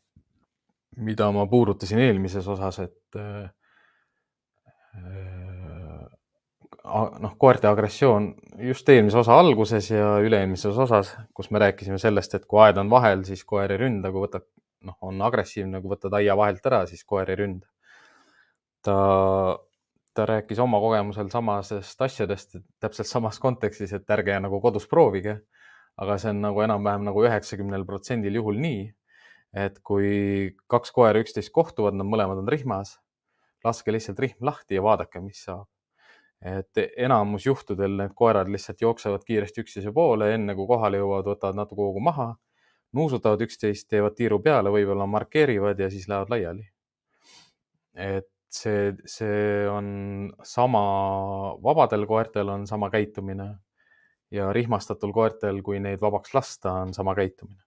mida 0.98 1.32
ma 1.32 1.48
puudutasin 1.50 2.00
eelmises 2.04 2.48
osas, 2.52 2.80
et 2.84 3.20
äh, 3.20 3.50
noh, 6.84 7.36
koerte 7.40 7.70
agressioon 7.70 8.32
just 8.68 8.90
eelmise 8.90 9.22
osa 9.22 9.38
alguses 9.40 9.90
ja 9.92 10.16
üle-eelmises 10.24 10.78
osas, 10.86 11.14
kus 11.38 11.52
me 11.52 11.62
rääkisime 11.64 12.00
sellest, 12.02 12.36
et 12.36 12.48
kui 12.50 12.62
aed 12.64 12.80
on 12.82 12.90
vahel, 12.92 13.24
siis 13.28 13.44
koer 13.48 13.72
ei 13.72 13.82
ründa, 13.82 14.12
kui 14.14 14.26
võtad, 14.26 14.46
noh, 14.88 14.98
on 15.08 15.22
agressiivne, 15.26 15.82
kui 15.82 15.94
võtad 15.94 16.16
aia 16.20 16.36
vahelt 16.38 16.66
ära, 16.72 16.84
siis 16.90 17.04
koer 17.08 17.30
ei 17.32 17.40
ründa. 17.44 17.68
ta, 18.82 18.96
ta 20.18 20.26
rääkis 20.26 20.60
oma 20.60 20.80
kogemusel 20.82 21.30
samasest 21.30 22.02
asjadest, 22.02 22.58
täpselt 22.82 23.08
samas 23.08 23.40
kontekstis, 23.40 23.94
et 23.94 24.10
ärge 24.10 24.40
nagu 24.42 24.62
kodus 24.62 24.88
proovige. 24.90 25.42
Aga 25.98 26.18
see 26.22 26.32
on 26.34 26.42
nagu 26.46 26.64
enam-vähem 26.64 27.06
nagu 27.10 27.26
üheksakümnel 27.26 27.86
protsendil 27.90 28.40
juhul 28.40 28.62
nii, 28.62 28.86
et 29.58 29.82
kui 29.84 30.56
kaks 30.72 30.94
koera 30.96 31.20
üksteist 31.20 31.52
kohtuvad, 31.52 31.98
nad 31.98 32.08
mõlemad 32.08 32.40
on 32.40 32.50
rihmas, 32.52 32.96
laske 33.66 33.94
lihtsalt 33.94 34.20
rihm 34.24 34.48
lahti 34.48 34.80
ja 34.80 34.86
vaadake, 34.86 35.20
mis 35.24 35.44
saab 35.46 35.68
et 36.42 36.80
enamus 36.98 37.46
juhtudel 37.46 38.00
need 38.00 38.14
koerad 38.18 38.50
lihtsalt 38.50 38.82
jooksevad 38.82 39.24
kiiresti 39.26 39.62
üksteise 39.62 39.94
poole, 39.94 40.32
enne 40.34 40.56
kui 40.58 40.66
kohale 40.70 40.98
jõuavad, 40.98 41.28
võtavad 41.30 41.60
natuke 41.60 41.86
hoogu 41.86 42.02
maha, 42.02 42.32
nuusutavad 42.98 43.44
üksteist, 43.46 43.88
teevad 43.92 44.18
tiiru 44.18 44.42
peale, 44.44 44.74
võib-olla 44.74 45.06
markeerivad 45.08 45.80
ja 45.80 45.90
siis 45.94 46.08
lähevad 46.10 46.34
laiali. 46.34 46.68
et 47.94 48.28
see, 48.50 48.94
see 49.06 49.68
on 49.70 50.32
sama, 50.44 50.82
vabadel 51.64 52.08
koertel 52.08 52.50
on 52.50 52.66
sama 52.68 52.90
käitumine 52.90 53.52
ja 54.32 54.54
rihmastatul 54.54 55.12
koertel, 55.14 55.62
kui 55.66 55.80
neid 55.80 56.02
vabaks 56.02 56.34
lasta, 56.34 56.74
on 56.86 56.94
sama 56.94 57.16
käitumine. 57.16 57.64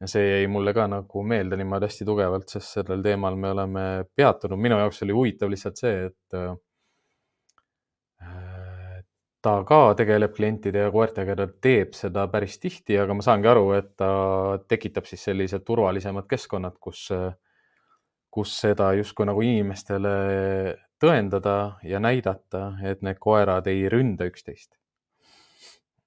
ja 0.00 0.06
see 0.06 0.28
jäi 0.28 0.46
mulle 0.46 0.70
ka 0.74 0.86
nagu 0.86 1.22
meelde 1.26 1.56
niimoodi 1.58 1.88
hästi 1.88 2.04
tugevalt, 2.06 2.48
sest 2.48 2.76
sellel 2.76 3.02
teemal 3.02 3.36
me 3.36 3.50
oleme 3.50 3.84
peatunud. 4.16 4.58
minu 4.58 4.78
jaoks 4.78 5.02
oli 5.02 5.12
huvitav 5.12 5.50
lihtsalt 5.50 5.76
see, 5.76 6.06
et 6.06 6.38
ta 9.42 9.54
ka 9.66 9.80
tegeleb 9.98 10.34
klientide 10.34 10.86
ja 10.86 10.92
koertega, 10.94 11.36
ta 11.38 11.46
teeb 11.62 11.94
seda 11.96 12.26
päris 12.32 12.58
tihti, 12.62 12.98
aga 12.98 13.14
ma 13.14 13.24
saangi 13.24 13.50
aru, 13.50 13.70
et 13.78 13.92
ta 13.98 14.10
tekitab 14.70 15.06
siis 15.08 15.22
sellised 15.30 15.64
turvalisemad 15.66 16.26
keskkonnad, 16.30 16.78
kus, 16.82 17.06
kus 18.34 18.56
seda 18.64 18.90
justkui 18.98 19.28
nagu 19.28 19.44
inimestele 19.44 20.14
tõendada 20.98 21.78
ja 21.86 22.02
näidata, 22.02 22.72
et 22.82 23.04
need 23.06 23.20
koerad 23.22 23.70
ei 23.70 23.86
ründa 23.92 24.26
üksteist. 24.28 24.74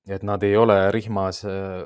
Et 0.09 0.23
nad 0.25 0.43
ei 0.43 0.55
ole 0.57 0.77
rihmas 0.93 1.43
äh, 1.45 1.83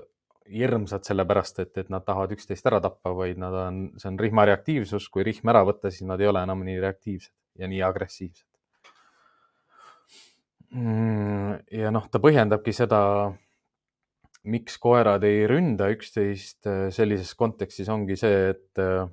hirmsad 0.51 1.05
sellepärast, 1.07 1.59
et, 1.63 1.77
et 1.81 1.89
nad 1.89 2.05
tahavad 2.05 2.35
üksteist 2.35 2.67
ära 2.69 2.79
tappa, 2.83 3.13
vaid 3.17 3.39
nad 3.41 3.55
on, 3.65 3.79
see 3.99 4.11
on 4.11 4.19
rihma 4.21 4.45
reaktiivsus, 4.45 5.07
kui 5.09 5.25
rihm 5.25 5.49
ära 5.51 5.63
võtta, 5.65 5.91
siis 5.91 6.05
nad 6.07 6.21
ei 6.21 6.29
ole 6.29 6.43
enam 6.45 6.61
nii 6.65 6.77
reaktiivsed 6.83 7.33
ja 7.61 7.69
nii 7.71 7.81
agressiivsed. 7.85 8.47
Mm, 10.75 11.59
ja 11.71 11.91
noh, 11.93 12.05
ta 12.11 12.19
põhjendabki 12.21 12.73
seda, 12.75 12.99
miks 14.51 14.77
koerad 14.81 15.23
ei 15.25 15.45
ründa 15.49 15.89
üksteist 15.93 16.67
äh, 16.69 16.87
sellises 16.93 17.33
kontekstis 17.37 17.89
ongi 17.89 18.17
see, 18.19 18.51
et 18.53 18.81
äh, 18.83 19.07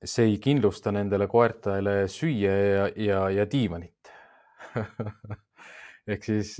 see 0.00 0.30
ei 0.30 0.38
kindlusta 0.40 0.92
nendele 0.94 1.28
koertele 1.28 2.06
süüa 2.08 2.54
ja, 2.56 2.84
ja, 2.96 3.24
ja 3.34 3.44
diivanit 3.50 4.12
ehk 6.12 6.24
siis 6.24 6.54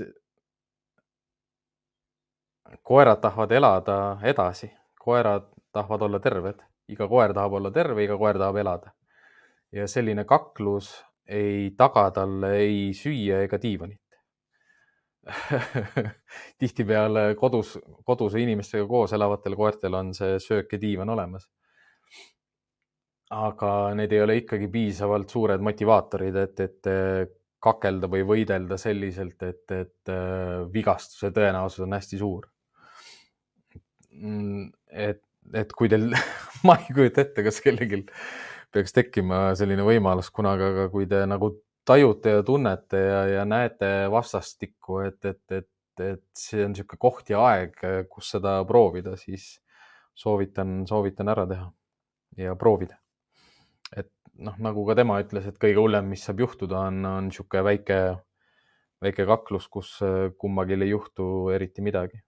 koerad 2.83 3.21
tahavad 3.21 3.51
elada 3.51 4.17
edasi, 4.23 4.71
koerad 4.99 5.47
tahavad 5.71 6.01
olla 6.01 6.19
terved, 6.19 6.61
iga 6.91 7.07
koer 7.07 7.33
tahab 7.33 7.53
olla 7.59 7.71
terve, 7.71 8.03
iga 8.03 8.17
koer 8.17 8.37
tahab 8.37 8.57
elada. 8.57 8.91
ja 9.71 9.87
selline 9.87 10.25
kaklus 10.27 11.05
ei 11.27 11.71
taga 11.77 12.09
talle 12.11 12.55
ei 12.59 12.93
süüa 12.93 13.37
ega 13.45 13.55
diivanit 13.61 14.01
tihtipeale 16.61 17.35
kodus, 17.39 17.75
koduse 18.05 18.41
inimestega 18.41 18.87
koos 18.89 19.13
elavatel 19.13 19.55
koertel 19.55 19.93
on 19.93 20.13
see 20.17 20.39
söök 20.41 20.73
ja 20.73 20.81
diivan 20.81 21.09
olemas. 21.09 21.47
aga 23.31 23.93
need 23.95 24.11
ei 24.11 24.21
ole 24.21 24.35
ikkagi 24.41 24.67
piisavalt 24.67 25.29
suured 25.31 25.61
motivaatorid, 25.63 26.35
et, 26.35 26.59
et 26.59 26.89
kakelda 27.63 28.09
või 28.11 28.25
võidelda 28.27 28.75
selliselt, 28.81 29.43
et, 29.47 29.71
et 29.71 30.11
vigastuse 30.73 31.29
tõenäosus 31.31 31.85
on 31.85 31.95
hästi 31.95 32.19
suur. 32.19 32.49
Et, 34.11 35.21
et 35.55 35.73
kui 35.77 35.89
teil 35.91 36.11
ma 36.67 36.77
ei 36.81 36.93
kujuta 36.93 37.23
ette, 37.23 37.43
kas 37.45 37.61
kellelgi 37.63 38.03
peaks 38.71 38.95
tekkima 38.95 39.51
selline 39.59 39.83
võimalus 39.87 40.31
kunagi, 40.33 40.67
aga 40.67 40.87
kui 40.91 41.07
te 41.09 41.23
nagu 41.27 41.51
tajute 41.87 42.37
ja 42.37 42.45
tunnete 42.45 42.99
ja, 42.99 43.21
ja 43.39 43.45
näete 43.47 43.89
vastastikku, 44.11 45.01
et, 45.07 45.19
et, 45.25 45.43
et, 45.57 46.03
et 46.05 46.23
see 46.37 46.63
on 46.65 46.75
niisugune 46.75 47.01
koht 47.01 47.31
ja 47.33 47.41
aeg, 47.49 47.77
kus 48.11 48.33
seda 48.35 48.59
proovida, 48.67 49.15
siis 49.19 49.55
soovitan, 50.15 50.81
soovitan 50.87 51.31
ära 51.33 51.47
teha 51.49 51.69
ja 52.39 52.55
proovida. 52.59 52.99
et 53.97 54.11
noh, 54.39 54.55
nagu 54.61 54.85
ka 54.87 54.95
tema 54.99 55.19
ütles, 55.23 55.47
et 55.47 55.59
kõige 55.59 55.81
hullem, 55.81 56.11
mis 56.13 56.23
saab 56.27 56.43
juhtuda, 56.45 56.87
on, 56.91 57.05
on 57.05 57.31
niisugune 57.31 57.63
väike, 57.67 58.01
väike 59.01 59.27
kaklus, 59.27 59.67
kus 59.67 59.97
kummagil 60.39 60.85
ei 60.85 60.93
juhtu 60.93 61.25
eriti 61.55 61.83
midagi 61.83 62.21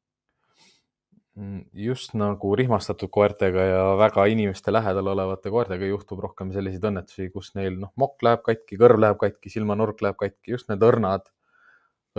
just 1.74 2.14
nagu 2.14 2.54
rihmastatud 2.56 3.10
koertega 3.10 3.64
ja 3.66 3.84
väga 3.98 4.26
inimeste 4.30 4.74
lähedal 4.74 5.08
olevate 5.16 5.50
koertega 5.50 5.88
juhtub 5.90 6.22
rohkem 6.22 6.52
selliseid 6.54 6.86
õnnetusi, 6.92 7.30
kus 7.34 7.54
neil 7.58 7.80
noh, 7.82 7.90
mokk 7.98 8.22
läheb 8.26 8.44
katki, 8.46 8.78
kõrv 8.78 9.02
läheb 9.02 9.18
katki, 9.22 9.50
silmanurk 9.50 10.02
läheb 10.06 10.20
katki, 10.20 10.54
just 10.54 10.70
need 10.70 10.86
õrnad, 10.86 11.26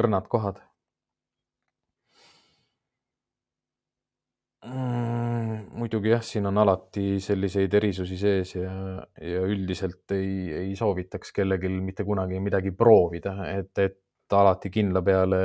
õrnad 0.01 0.27
kohad 0.33 0.59
mm,. 4.67 5.71
muidugi 5.79 6.11
jah, 6.11 6.27
siin 6.27 6.51
on 6.51 6.59
alati 6.65 7.21
selliseid 7.23 7.79
erisusi 7.79 8.19
sees 8.19 8.57
ja, 8.59 8.75
ja 9.23 9.47
üldiselt 9.47 10.11
ei, 10.19 10.51
ei 10.65 10.77
soovitaks 10.79 11.31
kellelgi 11.39 11.71
mitte 11.71 12.03
kunagi 12.03 12.43
midagi 12.43 12.75
proovida, 12.75 13.39
et, 13.55 13.79
et 13.79 14.01
alati 14.35 14.75
kindla 14.75 15.07
peale 15.07 15.45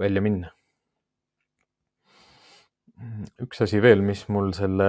välja 0.00 0.24
minna 0.24 0.56
üks 3.42 3.60
asi 3.66 3.80
veel, 3.82 4.00
mis 4.04 4.24
mul 4.32 4.52
selle 4.56 4.88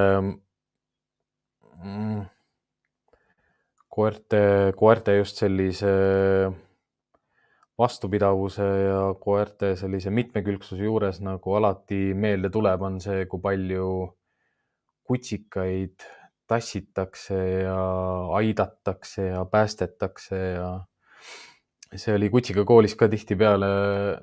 mm, 1.84 2.22
koerte, 3.92 4.42
koerte 4.78 5.18
just 5.18 5.42
sellise 5.42 5.92
vastupidavuse 7.78 8.66
ja 8.66 9.02
koerte 9.22 9.76
sellise 9.78 10.14
mitmekülgsuse 10.14 10.88
juures 10.88 11.20
nagu 11.22 11.58
alati 11.60 12.14
meelde 12.18 12.50
tuleb, 12.54 12.86
on 12.88 13.02
see, 13.04 13.26
kui 13.30 13.44
palju 13.44 13.90
kutsikaid 15.08 16.08
tassitakse 16.48 17.38
ja 17.68 17.80
aidatakse 18.40 19.28
ja 19.30 19.44
päästetakse 19.52 20.40
ja 20.40 20.70
see 21.96 22.16
oli 22.16 22.30
kutsiga 22.32 22.66
koolis 22.68 22.96
ka 23.00 23.08
tihtipeale, 23.12 23.70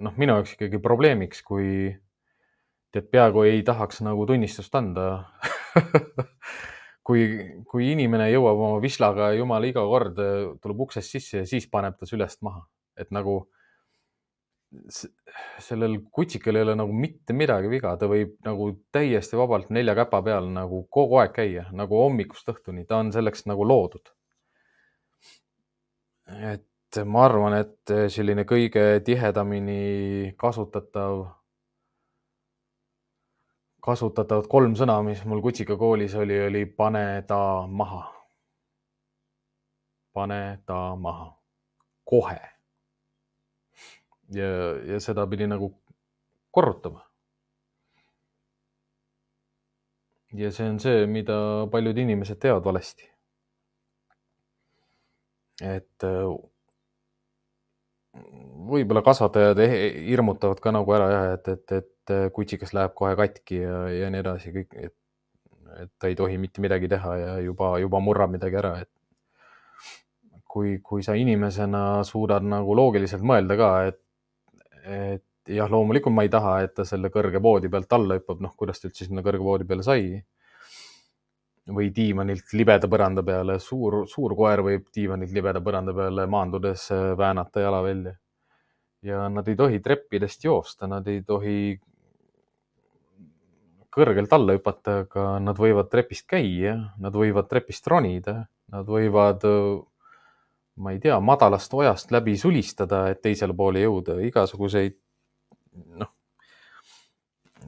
noh, 0.05 0.16
minu 0.20 0.37
jaoks 0.37 0.57
ikkagi 0.57 0.80
probleemiks, 0.85 1.41
kui 1.47 1.93
tead, 2.95 3.11
peaaegu 3.11 3.45
ei 3.49 3.62
tahaks 3.66 4.01
nagu 4.07 4.26
tunnistust 4.30 4.74
anda. 4.78 5.09
Kui, 7.05 7.20
kui 7.68 7.90
inimene 7.92 8.30
jõuab 8.30 8.62
oma 8.64 8.76
vislaga, 8.80 9.26
jumala 9.36 9.68
iga 9.68 9.82
kord 9.84 10.16
tuleb 10.64 10.78
uksest 10.86 11.12
sisse 11.12 11.42
ja 11.42 11.45
siis 11.45 11.66
paneb 11.68 11.99
ta 12.01 12.07
sülest 12.09 12.40
maha, 12.47 12.62
et 12.97 13.11
nagu 13.12 13.42
sellel 15.62 15.99
kutsikal 16.12 16.57
ei 16.57 16.64
ole 16.64 16.74
nagu 16.78 16.92
mitte 16.97 17.34
midagi 17.36 17.70
viga, 17.70 17.95
ta 18.01 18.09
võib 18.11 18.36
nagu 18.47 18.70
täiesti 18.95 19.38
vabalt 19.38 19.70
nelja 19.74 19.95
käpa 19.99 20.20
peal 20.26 20.49
nagu 20.53 20.84
kogu 20.92 21.20
aeg 21.22 21.34
käia, 21.36 21.66
nagu 21.76 21.99
hommikust 22.03 22.49
õhtuni, 22.55 22.86
ta 22.88 23.01
on 23.03 23.12
selleks 23.14 23.47
nagu 23.51 23.66
loodud. 23.68 24.12
et 26.55 27.01
ma 27.05 27.24
arvan, 27.26 27.59
et 27.59 27.95
selline 28.11 28.45
kõige 28.49 29.03
tihedamini 29.05 30.34
kasutatav, 30.38 31.24
kasutatavad 33.85 34.49
kolm 34.49 34.74
sõna, 34.78 34.97
mis 35.05 35.22
mul 35.28 35.43
kutsika 35.45 35.76
koolis 35.76 36.14
oli, 36.16 36.41
oli 36.47 36.64
pane 36.66 37.22
ta 37.28 37.66
maha. 37.68 38.03
pane 40.14 40.62
ta 40.66 40.95
maha, 40.97 41.32
kohe 42.07 42.39
ja, 44.32 44.47
ja 44.87 45.01
seda 45.01 45.26
pidi 45.26 45.47
nagu 45.51 45.72
korrutama. 46.51 47.03
ja 50.35 50.51
see 50.53 50.66
on 50.66 50.80
see, 50.82 51.07
mida 51.07 51.35
paljud 51.70 51.99
inimesed 51.99 52.41
teevad 52.43 52.64
valesti. 52.64 53.11
et 55.62 56.07
äh, 56.07 56.30
võib-olla 58.70 59.03
kasvatajad 59.07 59.61
hirmutavad 60.09 60.62
ka 60.62 60.72
nagu 60.74 60.95
ära 60.97 61.11
jah, 61.12 61.28
et, 61.37 61.49
et, 61.49 61.72
et 61.78 61.93
kutsikas 62.33 62.75
läheb 62.77 62.95
kohe 62.99 63.15
katki 63.17 63.63
ja, 63.63 63.79
ja 63.93 64.11
nii 64.13 64.21
edasi, 64.21 64.53
kõik, 64.55 64.75
et, 64.77 64.95
et 65.81 65.93
ta 65.99 66.11
ei 66.11 66.19
tohi 66.19 66.37
mitte 66.39 66.63
midagi 66.65 66.91
teha 66.93 67.17
ja 67.21 67.37
juba, 67.45 67.75
juba 67.83 68.01
murrab 68.05 68.35
midagi 68.35 68.61
ära, 68.61 68.75
et 68.85 68.91
kui, 70.55 70.79
kui 70.85 71.03
sa 71.03 71.17
inimesena 71.19 72.05
suudad 72.07 72.45
nagu 72.47 72.77
loogiliselt 72.77 73.25
mõelda 73.27 73.59
ka, 73.59 73.71
et 73.91 74.01
et 74.85 75.25
jah, 75.57 75.69
loomulikult 75.71 76.15
ma 76.15 76.25
ei 76.25 76.31
taha, 76.33 76.59
et 76.65 76.75
ta 76.77 76.85
selle 76.89 77.11
kõrge 77.13 77.41
voodi 77.43 77.71
pealt 77.73 77.93
alla 77.97 78.19
hüppab, 78.19 78.41
noh, 78.45 78.53
kuidas 78.57 78.81
ta 78.81 78.89
üldse 78.89 79.07
sinna 79.09 79.25
kõrge 79.25 79.45
voodi 79.45 79.69
peale 79.69 79.85
sai. 79.87 80.23
või 81.65 81.87
diivanilt 81.97 82.51
libeda 82.53 82.89
põranda 82.93 83.23
peale, 83.25 83.55
suur, 83.57 84.03
suur 84.05 84.35
koer 84.37 84.61
võib 84.61 84.91
diivanilt 84.93 85.31
libeda 85.33 85.63
põranda 85.65 85.95
peale 85.97 86.27
maandudes 86.29 86.91
äh, 86.93 87.15
väänata 87.17 87.61
jala 87.65 87.83
välja. 87.83 88.13
ja 89.03 89.29
nad 89.29 89.49
ei 89.49 89.57
tohi 89.57 89.81
treppidest 89.81 90.45
joosta, 90.45 90.87
nad 90.87 91.09
ei 91.09 91.23
tohi 91.23 91.81
kõrgelt 93.95 94.32
alla 94.34 94.57
hüpata, 94.57 95.01
aga 95.05 95.26
nad 95.42 95.59
võivad 95.61 95.90
trepist 95.92 96.26
käia, 96.30 96.76
nad 97.01 97.14
võivad 97.14 97.49
trepist 97.51 97.86
ronida, 97.90 98.45
nad 98.74 98.88
võivad 98.90 99.45
ma 100.76 100.95
ei 100.95 100.99
tea, 101.03 101.18
madalast 101.22 101.74
ojast 101.74 102.11
läbi 102.14 102.34
sulistada, 102.38 103.07
et 103.12 103.22
teisele 103.22 103.55
poole 103.57 103.84
jõuda, 103.84 104.18
igasuguseid, 104.26 104.97
noh. 106.01 106.11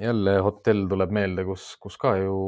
jälle 0.01 0.39
hotell 0.45 0.89
tuleb 0.91 1.15
meelde, 1.15 1.45
kus, 1.47 1.71
kus 1.81 1.97
ka 2.01 2.17
ju 2.19 2.41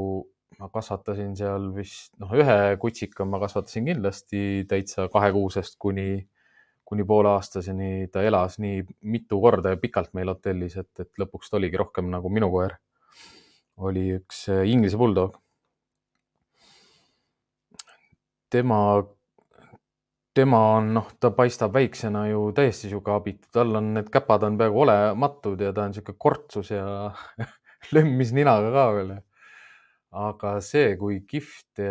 ma 0.59 0.69
kasvatasin 0.73 1.37
seal 1.39 1.71
vist, 1.77 2.11
noh, 2.19 2.33
ühe 2.35 2.59
kutsika 2.83 3.27
ma 3.29 3.39
kasvatasin 3.43 3.87
kindlasti 3.93 4.43
täitsa 4.69 5.07
kahekuusest 5.13 5.79
kuni, 5.79 6.27
kuni 6.89 7.07
pooleaastaseni. 7.07 8.09
ta 8.13 8.25
elas 8.27 8.59
nii 8.59 8.83
mitu 9.15 9.41
korda 9.41 9.75
ja 9.75 9.81
pikalt 9.81 10.15
meil 10.19 10.33
hotellis, 10.33 10.77
et, 10.81 10.91
et 10.99 11.23
lõpuks 11.23 11.51
ta 11.51 11.61
oligi 11.61 11.79
rohkem 11.79 12.11
nagu 12.11 12.33
minu 12.33 12.51
koer. 12.51 12.75
Oli 13.79 14.09
üks 14.19 14.47
Inglise 14.49 14.99
bulldog. 14.99 15.37
tema 18.49 18.79
tema 20.39 20.61
on, 20.77 20.93
noh, 20.95 21.09
ta 21.21 21.31
paistab 21.35 21.75
väiksena 21.75 22.27
ju 22.29 22.49
täiesti 22.57 22.91
sihuke 22.91 23.11
abitu, 23.11 23.49
tal 23.55 23.75
on 23.81 23.93
need 23.97 24.11
käpad 24.15 24.45
on 24.47 24.59
peaaegu 24.61 24.85
olematud 24.85 25.63
ja 25.65 25.73
ta 25.75 25.89
on 25.89 25.97
sihuke 25.97 26.15
kortsus 26.19 26.71
ja 26.75 26.85
lömmis 27.95 28.31
ninaga 28.37 28.71
ka 28.75 28.85
veel. 28.97 29.17
aga 30.19 30.55
see, 30.65 30.95
kui 31.01 31.19
kihvt, 31.29 31.83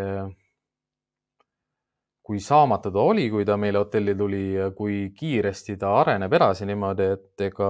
kui 2.27 2.41
saamatu 2.43 2.91
ta 2.91 3.03
oli, 3.07 3.29
kui 3.31 3.45
ta 3.47 3.55
meile 3.55 3.79
hotelli 3.79 4.13
tuli 4.19 4.41
ja 4.57 4.71
kui 4.75 5.13
kiiresti 5.15 5.77
ta 5.79 5.93
areneb 6.01 6.33
edasi 6.35 6.65
niimoodi, 6.67 7.05
et 7.15 7.43
ega, 7.47 7.69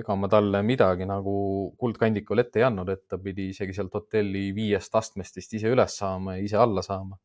ega 0.00 0.14
ma 0.14 0.30
talle 0.30 0.60
midagi 0.62 1.08
nagu 1.08 1.38
kuldkandikul 1.78 2.44
ette 2.44 2.62
ei 2.62 2.68
andnud, 2.68 2.92
et 2.94 3.08
ta 3.10 3.18
pidi 3.18 3.48
isegi 3.50 3.74
sealt 3.74 3.96
hotelli 3.98 4.52
viiest 4.54 4.94
astmest 5.00 5.40
vist 5.40 5.58
ise 5.58 5.72
üles 5.74 5.98
saama 5.98 6.36
ja 6.36 6.44
ise 6.46 6.60
alla 6.62 6.84
saama 6.86 7.18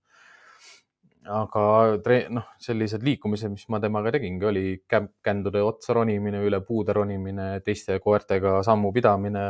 aga 1.23 1.63
noh, 2.35 2.47
sellised 2.59 3.03
liikumised, 3.03 3.51
mis 3.53 3.67
ma 3.71 3.79
temaga 3.79 4.11
tegingi, 4.15 4.45
oli 4.45 4.63
kändude 5.23 5.61
otsa 5.63 5.95
ronimine, 5.95 6.41
üle 6.43 6.59
puude 6.65 6.95
ronimine, 6.95 7.59
teiste 7.63 7.99
koertega 8.03 8.61
sammu 8.63 8.91
pidamine. 8.95 9.45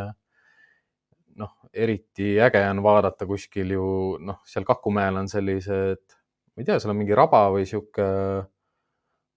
noh, 1.34 1.50
eriti 1.74 2.36
äge 2.46 2.60
on 2.70 2.84
vaadata 2.86 3.26
kuskil 3.26 3.72
ju 3.74 3.86
noh, 4.22 4.44
seal 4.46 4.66
Kakumäel 4.68 5.16
on 5.18 5.28
sellised, 5.28 6.04
ma 6.54 6.64
ei 6.64 6.68
tea, 6.68 6.80
seal 6.80 6.94
on 6.94 7.00
mingi 7.02 7.18
raba 7.18 7.46
või 7.54 7.66
sihuke, 7.70 8.08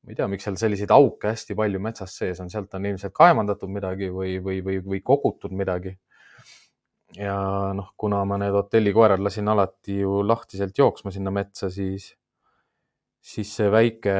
ma 0.04 0.12
ei 0.12 0.18
tea, 0.18 0.28
miks 0.30 0.46
seal 0.46 0.58
selliseid 0.60 0.92
auke 0.94 1.32
hästi 1.32 1.56
palju 1.58 1.80
metsas 1.82 2.16
sees 2.20 2.42
on, 2.44 2.50
sealt 2.52 2.74
on 2.78 2.90
ilmselt 2.92 3.14
kaevandatud 3.16 3.72
midagi 3.72 4.10
või, 4.12 4.36
või, 4.42 4.60
või, 4.66 4.80
või 4.84 5.02
kogutud 5.04 5.54
midagi 5.56 5.96
ja 7.14 7.36
noh, 7.76 7.92
kuna 7.98 8.22
ma 8.28 8.38
need 8.40 8.54
hotellikoerad 8.56 9.22
lasin 9.22 9.48
alati 9.48 10.00
ju 10.02 10.20
lahtiselt 10.26 10.78
jooksma 10.78 11.12
sinna 11.14 11.32
metsa, 11.34 11.70
siis 11.70 12.10
siis 13.26 13.50
see 13.58 13.70
väike, 13.72 14.14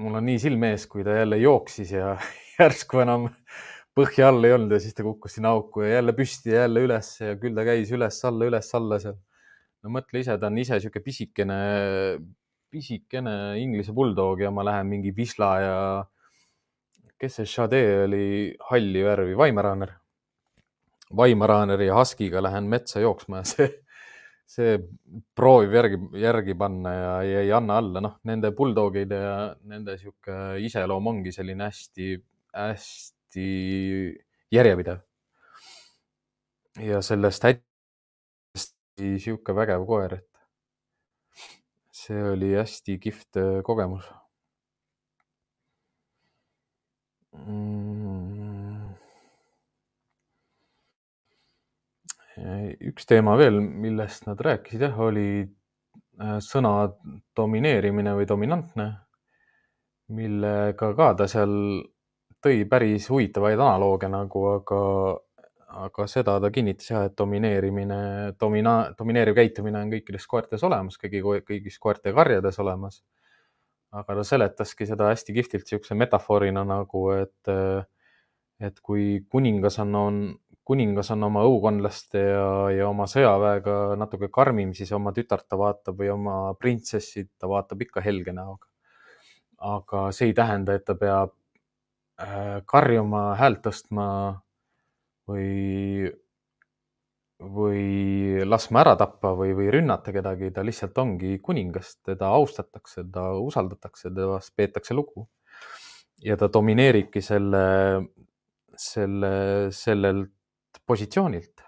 mul 0.00 0.16
on 0.20 0.24
nii 0.24 0.40
silm 0.40 0.64
ees, 0.70 0.86
kui 0.88 1.04
ta 1.04 1.18
jälle 1.18 1.40
jooksis 1.40 1.92
ja 1.96 2.14
järsku 2.60 3.02
enam 3.04 3.28
põhja 3.96 4.30
all 4.30 4.44
ei 4.46 4.54
olnud 4.54 4.72
ja 4.76 4.80
siis 4.82 4.96
ta 4.96 5.04
kukkus 5.04 5.36
sinna 5.36 5.52
auku 5.56 5.84
ja 5.84 5.98
jälle 5.98 6.14
püsti 6.16 6.54
ja 6.54 6.64
jälle 6.64 6.84
üles 6.86 7.10
ja 7.20 7.34
küll 7.40 7.56
ta 7.56 7.66
käis 7.66 7.90
üles-alla, 7.92 8.48
üles-alla 8.48 9.00
seal. 9.02 9.18
No 9.84 9.92
mõtle 9.96 10.22
ise, 10.22 10.36
ta 10.38 10.50
on 10.50 10.58
ise 10.60 10.80
sihuke 10.80 11.02
pisikene, 11.04 11.58
pisikene 12.70 13.34
Inglise 13.60 13.94
bulldog 13.96 14.42
ja 14.44 14.50
ma 14.54 14.64
lähen 14.66 14.90
mingi 14.90 15.12
Visla 15.16 15.50
ja 15.60 15.76
kes 17.20 17.40
see 17.40 17.48
Shade 17.48 17.82
oli, 18.06 18.24
halli 18.70 19.04
värvi, 19.04 19.36
Weimaraner. 19.36 19.96
Weimaraneri 21.16 21.88
ja 21.88 21.96
Huskiga 21.98 22.38
lähen 22.38 22.68
metsa 22.70 23.00
jooksma 23.02 23.40
ja 23.40 23.48
see 23.50 23.70
see 24.50 24.78
proovib 25.38 25.74
järgi, 25.76 25.98
järgi 26.18 26.56
panna 26.58 26.92
ja 26.94 27.10
ei, 27.22 27.34
ei 27.44 27.52
anna 27.54 27.76
alla, 27.78 28.02
noh, 28.02 28.16
nende 28.26 28.50
bulldogide 28.56 29.20
ja 29.22 29.36
nende 29.70 29.94
sihuke 29.98 30.58
iseloom 30.66 31.06
ongi 31.12 31.32
selline 31.34 31.68
hästi, 31.68 32.16
hästi 32.58 33.46
järjepidev. 34.56 35.04
ja 36.86 37.02
sellest 37.02 37.46
hästi 37.46 37.69
sihuke 39.22 39.54
vägev 39.56 39.86
koer, 39.88 40.18
et 40.20 41.46
see 42.00 42.22
oli 42.32 42.54
hästi 42.56 42.98
kihvt 43.02 43.40
äh, 43.40 43.60
kogemus. 43.66 44.08
Mm. 47.36 48.00
Üks 52.90 53.04
teema 53.04 53.34
veel, 53.36 53.58
millest 53.60 54.24
nad 54.24 54.40
rääkisid 54.40 54.86
jah, 54.86 54.98
oli 55.04 55.42
äh, 55.44 56.36
sõna 56.44 56.72
domineerimine 57.36 58.14
või 58.16 58.28
dominantne, 58.28 58.86
millega 60.16 60.92
ka 60.96 61.10
ta 61.18 61.26
seal 61.30 61.52
tõi 62.40 62.64
päris 62.70 63.10
huvitavaid 63.12 63.60
analoogia 63.60 64.08
nagu, 64.12 64.46
aga, 64.54 64.80
aga 65.70 66.06
seda 66.10 66.36
ta 66.42 66.50
kinnitas 66.50 66.90
jah, 66.90 67.06
et 67.06 67.16
domineerimine, 67.18 68.00
domina-, 68.40 68.90
domineeriv 68.98 69.36
käitumine 69.38 69.84
on 69.84 69.92
kõikides 69.94 70.26
koertes 70.30 70.64
olemas, 70.66 70.98
kõigi, 71.00 71.22
kõigis 71.46 71.78
koerte 71.78 72.14
karjades 72.16 72.58
olemas. 72.62 73.02
aga 73.90 74.14
ta 74.20 74.22
seletaski 74.22 74.86
seda 74.86 75.08
hästi 75.10 75.34
kihvtilt 75.34 75.64
niisuguse 75.66 75.96
metafoorina 75.98 76.62
nagu, 76.64 77.08
et, 77.10 77.48
et 78.60 78.80
kui 78.86 79.24
kuningas 79.28 79.80
on, 79.82 79.94
on 79.98 80.20
kuningas 80.70 81.10
on 81.10 81.24
oma 81.26 81.42
õukonlaste 81.48 82.20
ja, 82.22 82.50
ja 82.70 82.88
oma 82.90 83.08
sõjaväega 83.10 83.96
natuke 83.98 84.28
karmim, 84.30 84.70
siis 84.76 84.92
oma 84.94 85.10
tütart 85.16 85.48
ta 85.50 85.58
vaatab 85.58 85.98
või 85.98 86.12
oma 86.12 86.36
printsessi 86.60 87.26
ta 87.38 87.50
vaatab 87.50 87.82
ikka 87.86 88.04
helge 88.04 88.34
näoga. 88.36 88.68
aga 89.60 90.06
see 90.16 90.30
ei 90.30 90.34
tähenda, 90.34 90.74
et 90.78 90.86
ta 90.86 90.94
peab 90.94 91.34
äh, 92.22 92.62
karjuma, 92.70 93.34
häält 93.36 93.60
tõstma 93.66 94.06
või, 95.30 96.10
või 97.40 98.42
laskma 98.44 98.82
ära 98.84 98.96
tappa 99.00 99.32
või, 99.38 99.54
või 99.56 99.70
rünnata 99.72 100.12
kedagi, 100.14 100.50
ta 100.54 100.64
lihtsalt 100.66 100.98
ongi 101.00 101.38
kuningas, 101.42 101.96
teda 102.06 102.32
austatakse, 102.36 103.06
ta 103.12 103.30
usaldatakse, 103.38 104.12
temast 104.14 104.54
peetakse 104.56 104.94
lugu. 104.94 105.28
ja 106.22 106.36
ta 106.36 106.50
domineeribki 106.52 107.22
selle, 107.24 107.64
selle, 108.76 109.32
sellelt 109.72 110.80
positsioonilt. 110.86 111.62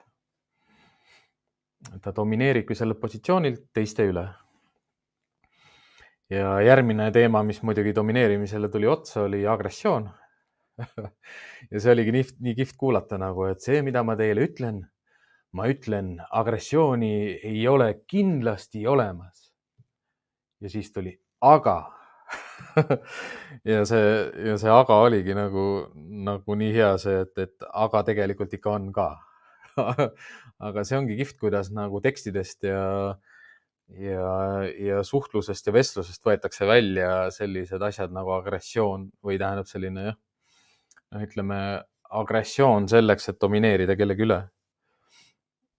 ta 2.03 2.13
domineeribki 2.17 2.75
sellelt 2.75 3.01
positsioonilt 3.01 3.65
teiste 3.73 4.05
üle. 4.07 4.29
ja 6.31 6.61
järgmine 6.61 7.11
teema, 7.13 7.43
mis 7.43 7.63
muidugi 7.63 7.95
domineerimisele 7.95 8.69
tuli 8.69 8.87
otsa, 8.87 9.23
oli 9.23 9.47
agressioon. 9.47 10.11
Ja 11.73 11.81
see 11.83 11.93
oligi 11.93 12.15
nii, 12.15 12.27
nii 12.47 12.57
kihvt 12.63 12.79
kuulata 12.81 13.19
nagu, 13.21 13.47
et 13.51 13.65
see, 13.65 13.83
mida 13.85 14.03
ma 14.07 14.17
teile 14.19 14.47
ütlen, 14.49 14.83
ma 15.53 15.69
ütlen, 15.69 16.15
agressiooni 16.33 17.15
ei 17.45 17.67
ole 17.69 17.93
kindlasti 18.09 18.87
olemas. 18.89 19.51
ja 20.63 20.71
siis 20.71 20.93
tuli 20.95 21.17
aga 21.43 21.77
ja 23.73 23.83
see, 23.89 24.07
ja 24.47 24.55
see 24.61 24.73
aga 24.73 24.99
oligi 25.05 25.35
nagu, 25.37 25.67
nagu 26.29 26.57
nii 26.59 26.73
hea 26.77 26.95
see, 27.03 27.19
et, 27.27 27.35
et 27.43 27.67
aga 27.69 28.03
tegelikult 28.07 28.55
ikka 28.57 28.77
on 28.79 28.89
ka 28.95 29.09
aga 30.69 30.85
see 30.87 30.99
ongi 30.99 31.19
kihvt, 31.19 31.39
kuidas 31.43 31.73
nagu 31.75 32.01
tekstidest 32.05 32.69
ja, 32.69 32.85
ja, 33.99 34.33
ja 34.79 35.03
suhtlusest 35.07 35.69
ja 35.69 35.75
vestlusest 35.75 36.25
võetakse 36.25 36.69
välja 36.69 37.13
sellised 37.35 37.83
asjad 37.83 38.15
nagu 38.15 38.35
agressioon 38.39 39.11
või 39.25 39.41
tähendab 39.43 39.69
selline 39.71 40.13
jah, 40.13 40.21
ütleme 41.21 41.83
agressioon 42.13 42.89
selleks, 42.89 43.29
et 43.33 43.41
domineerida 43.41 43.97
kellegi 43.97 44.27
üle. 44.27 44.43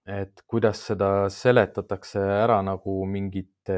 et 0.04 0.42
kuidas 0.52 0.82
seda 0.90 1.30
seletatakse 1.32 2.20
ära 2.20 2.58
nagu 2.62 3.06
mingite 3.08 3.78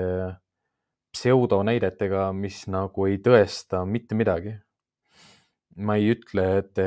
pseudonäidetega, 1.13 2.31
mis 2.33 2.63
nagu 2.71 3.05
ei 3.05 3.19
tõesta 3.23 3.83
mitte 3.85 4.17
midagi. 4.17 4.55
ma 5.75 5.97
ei 5.99 6.13
ütle, 6.15 6.45
et, 6.61 6.79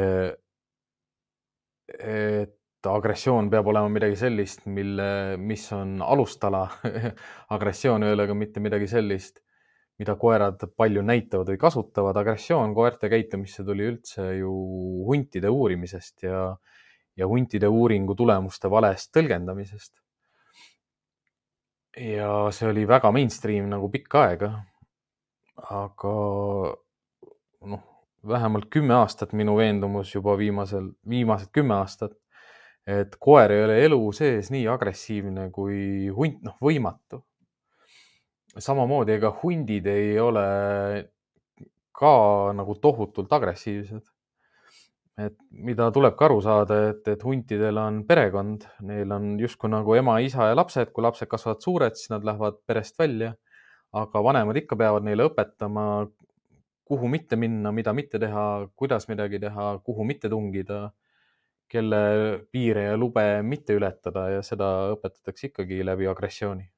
et 2.00 2.88
agressioon 2.88 3.50
peab 3.52 3.68
olema 3.68 3.90
midagi 3.92 4.16
sellist, 4.16 4.64
mille, 4.66 5.36
mis 5.36 5.66
on 5.76 5.98
alustala 6.02 6.62
agressioon 7.56 8.06
ei 8.06 8.16
ole 8.16 8.26
ka 8.30 8.34
mitte 8.34 8.62
midagi 8.64 8.88
sellist, 8.88 9.42
mida 9.98 10.14
koerad 10.14 10.62
palju 10.76 11.02
näitavad 11.02 11.48
või 11.52 11.58
kasutavad. 11.58 12.16
agressioon 12.16 12.74
koerte 12.74 13.08
käitumisse 13.10 13.64
tuli 13.64 13.88
üldse 13.92 14.32
ju 14.38 14.52
huntide 15.06 15.50
uurimisest 15.50 16.22
ja, 16.22 16.42
ja 17.16 17.26
huntide 17.26 17.68
uuringu 17.68 18.14
tulemuste 18.14 18.70
valest 18.70 19.10
tõlgendamisest 19.16 19.96
ja 21.98 22.30
see 22.54 22.68
oli 22.70 22.86
väga 22.88 23.10
mainstream 23.12 23.68
nagu 23.70 23.90
pikka 23.90 24.22
aega. 24.28 24.50
aga 25.58 26.14
noh, 27.66 27.82
vähemalt 28.28 28.68
kümme 28.70 28.94
aastat 28.94 29.32
minu 29.32 29.56
veendumus 29.58 30.14
juba 30.14 30.36
viimasel, 30.38 30.92
viimased 31.08 31.50
kümme 31.52 31.74
aastat, 31.80 32.14
et 32.86 33.16
koer 33.18 33.52
ei 33.52 33.64
ole 33.64 33.80
elu 33.84 33.98
sees 34.14 34.52
nii 34.54 34.68
agressiivne 34.70 35.48
kui 35.50 36.08
hunt, 36.14 36.38
noh, 36.46 36.54
võimatu. 36.62 37.24
Samamoodi, 38.56 39.18
ega 39.18 39.32
hundid 39.42 39.86
ei 39.92 40.14
ole 40.20 40.44
ka 41.98 42.12
nagu 42.56 42.78
tohutult 42.80 43.32
agressiivsed 43.32 44.06
et 45.18 45.34
mida 45.50 45.88
tuleb 45.94 46.14
ka 46.18 46.28
aru 46.28 46.38
saada, 46.44 46.78
et, 46.92 47.02
et 47.10 47.22
huntidel 47.26 47.80
on 47.82 48.02
perekond, 48.06 48.64
neil 48.86 49.12
on 49.14 49.32
justkui 49.40 49.70
nagu 49.72 49.96
ema, 49.98 50.18
isa 50.22 50.50
ja 50.50 50.56
lapsed, 50.58 50.92
kui 50.94 51.04
lapsed 51.04 51.30
kasvavad 51.30 51.64
suured, 51.64 51.98
siis 51.98 52.12
nad 52.12 52.26
lähevad 52.26 52.62
perest 52.66 52.98
välja. 53.00 53.34
aga 53.98 54.20
vanemad 54.20 54.56
ikka 54.60 54.76
peavad 54.76 55.04
neile 55.06 55.24
õpetama, 55.30 55.82
kuhu 56.84 57.08
mitte 57.08 57.38
minna, 57.40 57.70
mida 57.72 57.94
mitte 57.96 58.18
teha, 58.20 58.42
kuidas 58.76 59.08
midagi 59.08 59.40
teha, 59.40 59.78
kuhu 59.84 60.04
mitte 60.04 60.28
tungida, 60.28 60.90
kelle 61.72 62.00
piire 62.52 62.82
ja 62.90 62.98
lube 63.00 63.24
mitte 63.42 63.72
ületada 63.76 64.26
ja 64.28 64.42
seda 64.44 64.68
õpetatakse 64.92 65.48
ikkagi 65.48 65.80
läbi 65.88 66.08
agressiooni. 66.08 66.68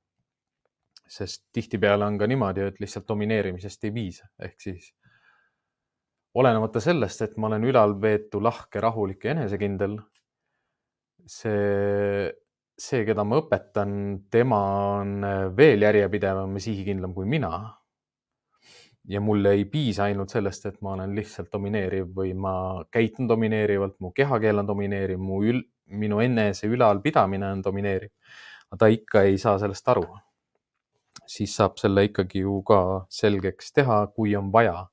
Sest 1.11 1.49
tihtipeale 1.53 2.07
on 2.07 2.19
ka 2.19 2.29
niimoodi, 2.31 2.69
et 2.71 2.81
lihtsalt 2.83 3.09
domineerimisest 3.09 3.89
ei 3.89 3.95
piisa, 3.95 4.29
ehk 4.47 4.61
siis 4.63 4.93
olenemata 6.35 6.81
sellest, 6.83 7.25
et 7.27 7.37
ma 7.37 7.49
olen 7.51 7.67
ülalpeetu, 7.67 8.43
lahke, 8.43 8.81
rahulik 8.83 9.25
ja 9.25 9.35
enesekindel. 9.35 9.99
see, 11.27 12.31
see, 12.81 13.03
keda 13.05 13.25
ma 13.29 13.41
õpetan, 13.43 13.91
tema 14.33 14.61
on 15.01 15.27
veel 15.57 15.85
järjepidevam 15.85 16.55
ja 16.57 16.65
sihikindlam 16.65 17.15
kui 17.15 17.27
mina. 17.27 17.77
ja 19.11 19.21
mulle 19.21 19.55
ei 19.57 19.65
piisa 19.65 20.05
ainult 20.05 20.31
sellest, 20.31 20.67
et 20.67 20.81
ma 20.85 20.93
olen 20.93 21.15
lihtsalt 21.17 21.49
domineeriv 21.53 22.13
või 22.15 22.35
ma 22.37 22.85
käitun 22.93 23.29
domineerivalt, 23.29 23.97
mu 24.01 24.13
kehakeel 24.15 24.63
on 24.63 24.69
domineeriv, 24.69 25.19
mu 25.19 25.43
ül, 25.43 25.63
minu 25.91 26.21
enese 26.21 26.69
ülalpidamine 26.69 27.53
on 27.53 27.63
domineeriv. 27.65 28.11
ta 28.79 28.87
ikka 28.87 29.23
ei 29.27 29.39
saa 29.39 29.59
sellest 29.59 29.89
aru. 29.89 30.05
Siis 31.31 31.53
saab 31.57 31.79
selle 31.79 32.09
ikkagi 32.09 32.43
ju 32.43 32.61
ka 32.67 32.81
selgeks 33.21 33.71
teha, 33.77 34.03
kui 34.15 34.35
on 34.39 34.51
vaja 34.55 34.89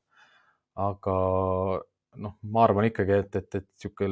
aga 0.77 1.17
noh, 2.21 2.33
ma 2.53 2.65
arvan 2.65 2.87
ikkagi, 2.89 3.21
et, 3.23 3.37
et, 3.39 3.59
et 3.59 3.67
sihuke 3.81 4.09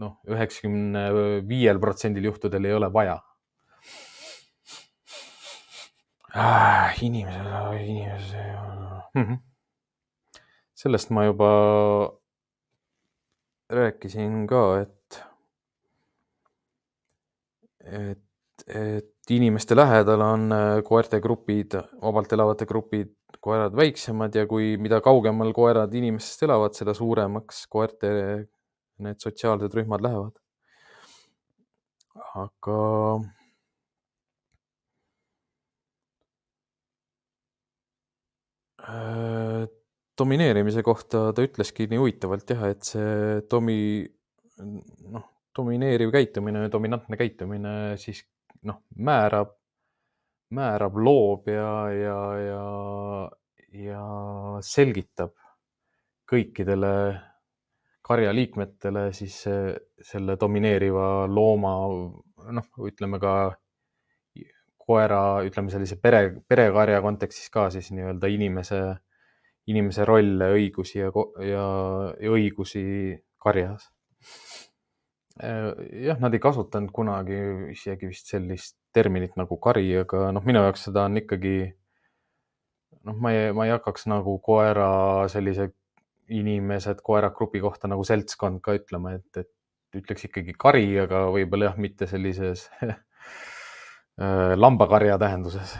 noh, 0.00 0.16
üheksakümne 0.28 1.06
viiel 1.48 1.80
protsendil 1.80 2.30
juhtudel 2.30 2.68
ei 2.68 2.76
ole 2.76 2.88
vaja 2.92 3.16
ah,. 6.32 6.96
inimesed, 7.04 7.48
inimesed 7.84 8.36
mm. 9.14 9.22
-hmm. 9.22 9.38
sellest 10.74 11.12
ma 11.12 11.24
juba 11.28 11.50
rääkisin 13.76 14.46
ka, 14.46 14.62
et, 14.80 15.22
et, 17.84 18.25
et 18.66 19.30
inimeste 19.30 19.76
lähedal 19.76 20.22
on 20.24 20.50
koerte 20.86 21.20
grupid, 21.20 21.76
vabalt 22.02 22.32
elavate 22.32 22.66
grupid 22.66 23.12
koerad 23.46 23.76
väiksemad 23.76 24.34
ja 24.34 24.46
kui, 24.50 24.74
mida 24.80 25.00
kaugemal 25.04 25.52
koerad 25.54 25.94
inimestest 25.94 26.46
elavad, 26.46 26.74
seda 26.78 26.94
suuremaks 26.96 27.66
koerte 27.70 28.10
need 29.04 29.22
sotsiaalsed 29.22 29.74
rühmad 29.76 30.04
lähevad. 30.04 30.34
aga 32.36 32.80
äh, 38.84 39.64
domineerimise 40.18 40.82
kohta 40.84 41.30
ta 41.36 41.44
ütleski 41.44 41.86
nii 41.90 42.00
huvitavalt 42.00 42.52
jah, 42.52 42.64
et 42.72 42.88
see 42.88 43.40
domi-, 43.52 44.04
noh, 45.12 45.26
domineeriv 45.56 46.12
käitumine, 46.12 46.66
dominantne 46.72 47.20
käitumine 47.20 47.74
siis 48.00 48.24
noh, 48.66 48.82
määrab 48.96 49.56
määrab, 50.54 50.96
loob 50.96 51.48
ja, 51.48 51.90
ja, 51.90 52.18
ja, 52.38 52.64
ja 53.86 54.02
selgitab 54.62 55.34
kõikidele 56.30 56.92
karjaliikmetele 58.06 59.08
siis 59.14 59.40
selle 60.06 60.36
domineeriva 60.38 61.26
looma, 61.26 61.72
noh, 62.54 62.68
ütleme 62.86 63.18
ka 63.22 63.32
koera, 64.86 65.42
ütleme 65.46 65.72
sellise 65.72 65.98
pere, 65.98 66.28
perekarja 66.46 67.02
kontekstis 67.02 67.50
ka 67.50 67.66
siis 67.74 67.90
nii-öelda 67.94 68.30
inimese, 68.30 68.80
inimese 69.66 70.06
rolle, 70.06 70.52
õigusi 70.54 71.00
ja, 71.00 71.10
ja, 71.42 71.66
ja 72.22 72.36
õigusi 72.38 72.86
karjas 73.42 73.90
jah, 75.40 76.20
nad 76.20 76.34
ei 76.34 76.40
kasutanud 76.40 76.92
kunagi 76.96 77.38
isegi 77.74 78.08
vist 78.08 78.30
sellist 78.32 78.76
terminit 78.96 79.36
nagu 79.36 79.58
kari, 79.60 79.88
aga 80.00 80.30
noh, 80.32 80.44
minu 80.46 80.62
jaoks 80.64 80.86
seda 80.88 81.04
on 81.10 81.20
ikkagi 81.20 81.56
noh, 83.06 83.18
ma 83.20 83.32
ei, 83.34 83.50
ma 83.56 83.66
ei 83.66 83.74
hakkaks 83.74 84.08
nagu 84.10 84.38
koera 84.44 84.88
sellise 85.32 85.70
inimesed 86.32 87.02
koeragrupi 87.06 87.60
kohta 87.62 87.90
nagu 87.90 88.04
seltskond 88.06 88.62
ka 88.64 88.74
ütlema, 88.78 89.14
et, 89.18 89.44
et 89.44 90.00
ütleks 90.00 90.26
ikkagi 90.30 90.56
kari, 90.58 90.88
aga 91.04 91.26
võib-olla 91.34 91.70
jah, 91.70 91.76
mitte 91.80 92.08
sellises 92.10 92.66
äh, 92.86 92.96
lambakarja 94.56 95.20
tähenduses 95.22 95.76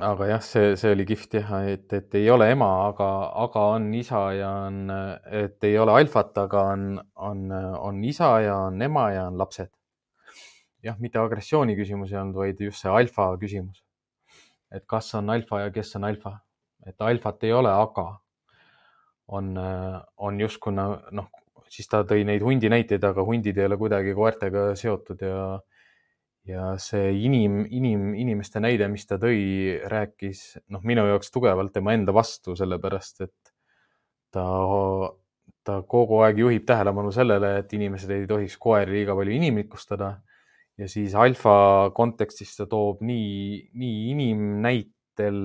aga 0.00 0.26
jah, 0.30 0.40
see, 0.40 0.72
see 0.80 0.92
oli 0.94 1.04
kihvt 1.04 1.34
jah, 1.36 1.50
et, 1.68 1.92
et 1.92 2.14
ei 2.16 2.30
ole 2.32 2.48
ema, 2.54 2.68
aga, 2.88 3.08
aga 3.44 3.64
on 3.74 3.90
isa 3.94 4.22
ja 4.32 4.50
on, 4.68 4.86
et 5.42 5.64
ei 5.68 5.76
ole 5.78 5.92
alfat, 6.00 6.38
aga 6.46 6.62
on, 6.72 6.86
on, 7.28 7.42
on 7.52 7.98
isa 8.04 8.30
ja 8.40 8.56
on 8.70 8.80
ema 8.82 9.10
ja 9.12 9.26
on 9.28 9.36
lapsed. 9.40 9.68
jah, 10.82 10.96
mitte 10.98 11.20
agressiooni 11.20 11.76
küsimus 11.78 12.12
ei 12.12 12.18
olnud, 12.22 12.40
vaid 12.40 12.60
just 12.64 12.82
see 12.82 12.90
alfa 12.90 13.28
küsimus. 13.42 13.84
et 14.72 14.86
kas 14.88 15.12
on 15.14 15.28
alfa 15.30 15.66
ja 15.66 15.70
kes 15.70 15.96
on 16.00 16.08
alfa, 16.08 16.38
et 16.86 16.96
alfat 17.00 17.44
ei 17.44 17.52
ole, 17.52 17.70
aga 17.70 18.08
on, 19.28 19.52
on 20.16 20.40
justkui 20.40 20.72
noh, 20.72 21.28
siis 21.68 21.88
ta 21.88 22.00
tõi 22.08 22.24
neid 22.24 22.42
hundi 22.44 22.72
näiteid, 22.72 23.04
aga 23.04 23.24
hundid 23.24 23.60
ei 23.60 23.68
ole 23.68 23.76
kuidagi 23.80 24.16
koertega 24.16 24.70
seotud 24.76 25.20
ja 25.20 25.60
ja 26.48 26.72
see 26.82 27.12
inim, 27.26 27.62
inim, 27.70 28.12
inimeste 28.18 28.60
näide, 28.62 28.88
mis 28.90 29.06
ta 29.06 29.18
tõi, 29.22 29.78
rääkis 29.90 30.42
noh, 30.74 30.82
minu 30.86 31.04
jaoks 31.06 31.30
tugevalt 31.34 31.72
tema 31.74 31.94
enda 31.94 32.14
vastu, 32.14 32.56
sellepärast 32.58 33.22
et 33.26 33.52
ta, 34.34 34.46
ta 35.62 35.78
kogu 35.88 36.22
aeg 36.26 36.42
juhib 36.42 36.66
tähelepanu 36.66 37.12
sellele, 37.14 37.56
et 37.62 37.72
inimesed 37.78 38.10
ei 38.14 38.26
tohiks 38.30 38.58
koeri 38.62 38.98
liiga 38.98 39.16
palju 39.18 39.38
inimlikustada. 39.38 40.16
ja 40.78 40.88
siis 40.88 41.14
alfa 41.14 41.92
kontekstis 41.94 42.56
ta 42.56 42.66
toob 42.66 43.02
nii, 43.04 43.68
nii 43.78 44.10
inimnäitel 44.10 45.38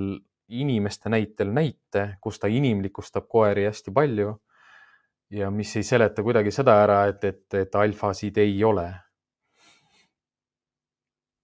inimeste 0.47 1.09
näitel 1.09 1.51
näite, 1.51 2.17
kus 2.21 2.39
ta 2.39 2.47
inimlikustab 2.47 3.27
koeri 3.27 3.65
hästi 3.67 3.91
palju 3.91 4.37
ja 5.29 5.51
mis 5.51 5.75
ei 5.75 5.83
seleta 5.83 6.23
kuidagi 6.23 6.51
seda 6.55 6.77
ära, 6.85 7.01
et, 7.11 7.23
et, 7.23 7.45
et 7.53 7.75
alfasid 7.75 8.37
ei 8.39 8.63
ole. 8.63 8.87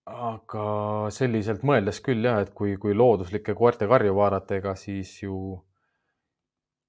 Aga 0.04 1.10
selliselt 1.16 1.64
mõeldes 1.64 2.01
küll 2.04 2.26
jah, 2.28 2.41
et 2.43 2.51
kui, 2.56 2.76
kui 2.78 2.95
looduslike 2.95 3.56
koerte 3.56 3.88
karju 3.88 4.16
vaadata, 4.18 4.58
ega 4.60 4.76
siis 4.76 5.16
ju 5.24 5.38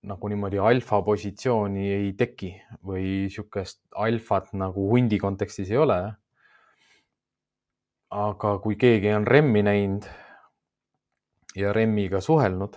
nagu 0.04 0.28
niimoodi 0.28 0.58
alfa 0.60 1.00
positsiooni 1.04 1.86
ei 1.94 2.12
teki 2.18 2.50
või 2.84 3.04
niisugust 3.24 3.80
alfat 3.96 4.52
nagu 4.58 4.90
hundi 4.90 5.18
kontekstis 5.18 5.70
ei 5.70 5.80
ole. 5.80 6.00
aga 8.14 8.58
kui 8.62 8.76
keegi 8.78 9.10
on 9.10 9.24
remmi 9.26 9.62
näinud 9.66 10.04
ja 11.58 11.72
remmiga 11.74 12.20
suhelnud, 12.22 12.76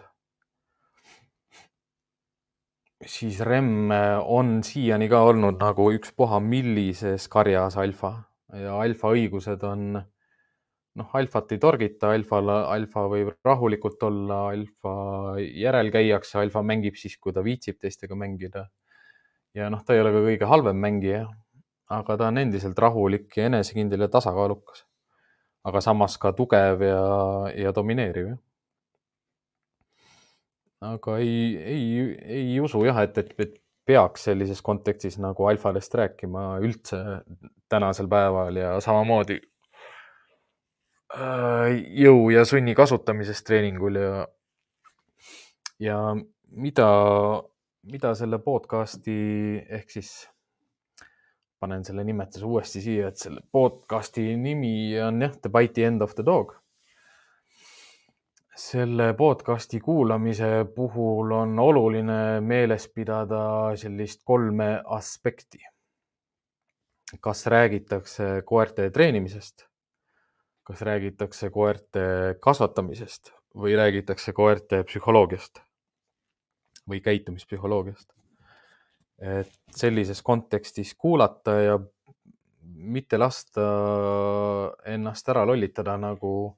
siis 3.05 3.43
remm 3.45 3.91
on 4.23 4.63
siiani 4.63 5.09
ka 5.09 5.21
olnud 5.29 5.59
nagu 5.61 5.91
ükspuha 5.93 6.39
millises 6.41 7.27
karjas 7.29 7.77
alfa 7.77 8.13
ja 8.53 8.79
alfa 8.81 9.13
õigused 9.13 9.61
on 9.67 10.01
noh, 10.97 11.09
alfat 11.19 11.53
ei 11.53 11.61
torgita, 11.61 12.11
alfal, 12.15 12.49
alfa 12.51 13.05
võib 13.11 13.31
rahulikult 13.45 14.03
olla, 14.07 14.39
alfa 14.53 14.93
järel 15.45 15.91
käiakse, 15.93 16.39
alfa 16.41 16.63
mängib 16.65 16.97
siis, 16.99 17.17
kui 17.21 17.35
ta 17.35 17.43
viitsib 17.45 17.79
teistega 17.81 18.17
mängida. 18.17 18.67
ja 19.57 19.69
noh, 19.73 19.83
ta 19.85 19.95
ei 19.95 20.01
ole 20.03 20.11
ka 20.13 20.23
kõige 20.25 20.49
halvem 20.49 20.81
mängija, 20.81 21.25
aga 21.93 22.17
ta 22.19 22.27
on 22.31 22.41
endiselt 22.41 22.79
rahulik 22.79 23.37
ja 23.37 23.47
enesekindel 23.51 24.05
ja 24.05 24.11
tasakaalukas. 24.11 24.85
aga 25.67 25.81
samas 25.83 26.17
ka 26.17 26.31
tugev 26.33 26.81
ja, 26.81 27.01
ja 27.55 27.73
domineeriv. 27.75 28.35
aga 30.81 31.17
ei, 31.17 31.57
ei, 31.57 31.85
ei 32.41 32.59
usu 32.61 32.83
jah, 32.85 33.01
et, 33.03 33.17
et, 33.17 33.33
et 33.39 33.55
peaks 33.87 34.27
sellises 34.27 34.61
kontekstis 34.61 35.15
nagu 35.17 35.45
alfadest 35.47 35.93
rääkima 35.95 36.57
üldse 36.59 36.97
tänasel 37.71 38.09
päeval 38.11 38.55
ja 38.59 38.73
samamoodi 38.83 39.39
jõu 41.16 42.30
ja 42.30 42.45
sunni 42.45 42.76
kasutamisest 42.76 43.45
treeningul 43.47 43.95
ja, 43.95 44.28
ja 45.80 45.99
mida, 46.51 46.88
mida 47.88 48.14
selle 48.16 48.39
podcast'i 48.43 49.16
ehk 49.70 49.89
siis 49.91 50.28
panen 51.60 51.86
selle 51.86 52.03
nimetuse 52.03 52.45
uuesti 52.45 52.82
siia, 52.82 53.08
et 53.08 53.18
selle 53.18 53.41
podcast'i 53.51 54.36
nimi 54.38 54.99
on 55.01 55.22
jah, 55.22 55.36
The 55.41 55.49
Bitey 55.49 55.88
End 55.88 56.01
of 56.01 56.16
the 56.16 56.26
Dog. 56.26 56.55
selle 58.58 59.14
podcast'i 59.14 59.80
kuulamise 59.80 60.66
puhul 60.76 61.32
on 61.32 61.60
oluline 61.60 62.41
meeles 62.41 62.88
pidada 62.89 63.76
sellist 63.78 64.24
kolme 64.26 64.82
aspekti. 64.86 65.60
kas 67.22 67.45
räägitakse 67.47 68.41
koerte 68.45 68.89
treenimisest 68.89 69.68
kas 70.68 70.82
räägitakse 70.84 71.47
koerte 71.49 72.01
kasvatamisest 72.43 73.32
või 73.55 73.78
räägitakse 73.80 74.34
koerte 74.36 74.82
psühholoogiast 74.84 75.61
või 76.89 76.99
käitumispsühholoogiast. 77.03 78.13
et 79.18 79.53
sellises 79.74 80.22
kontekstis 80.22 80.93
kuulata 80.93 81.51
ja 81.51 81.80
mitte 82.61 83.18
lasta 83.18 83.63
ennast 84.86 85.30
ära 85.30 85.45
lollitada 85.47 85.95
nagu 85.97 86.57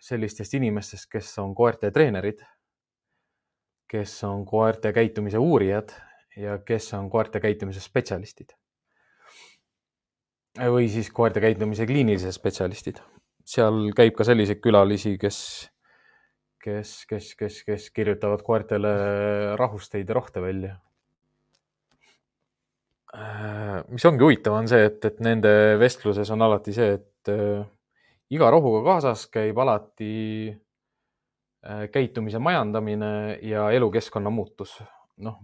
sellistest 0.00 0.54
inimestest, 0.54 1.06
kes 1.12 1.30
on 1.38 1.54
koerte 1.54 1.90
treenerid, 1.90 2.40
kes 3.88 4.24
on 4.24 4.44
koerte 4.46 4.92
käitumise 4.92 5.38
uurijad 5.38 5.92
ja 6.36 6.58
kes 6.58 6.94
on 6.94 7.10
koerte 7.10 7.40
käitumise 7.40 7.80
spetsialistid. 7.80 8.56
või 10.58 10.88
siis 10.90 11.10
koerte 11.14 11.40
käitumise 11.40 11.86
kliinilised 11.86 12.32
spetsialistid 12.34 12.98
seal 13.48 13.88
käib 13.96 14.16
ka 14.18 14.26
selliseid 14.28 14.60
külalisi, 14.64 15.14
kes, 15.20 15.38
kes, 16.62 16.92
kes, 17.08 17.32
kes, 17.38 17.62
kes 17.66 17.88
kirjutavad 17.96 18.44
koertele 18.46 18.92
rahusteid 19.60 20.08
ja 20.08 20.18
rohte 20.18 20.42
välja. 20.44 20.76
Äh, 23.16 23.80
mis 23.88 24.04
ongi 24.04 24.24
huvitav, 24.26 24.58
on 24.58 24.68
see, 24.68 24.84
et, 24.90 25.00
et 25.08 25.20
nende 25.24 25.50
vestluses 25.80 26.28
on 26.34 26.44
alati 26.44 26.74
see, 26.76 26.98
et 26.98 27.32
äh, 27.32 27.64
iga 28.36 28.50
rohuga 28.52 28.82
kaasas 28.84 29.24
käib 29.32 29.56
alati 29.64 30.12
äh, 30.52 31.86
käitumise 31.92 32.40
majandamine 32.42 33.38
ja 33.48 33.70
elukeskkonna 33.72 34.30
muutus. 34.30 34.76
noh, 35.24 35.40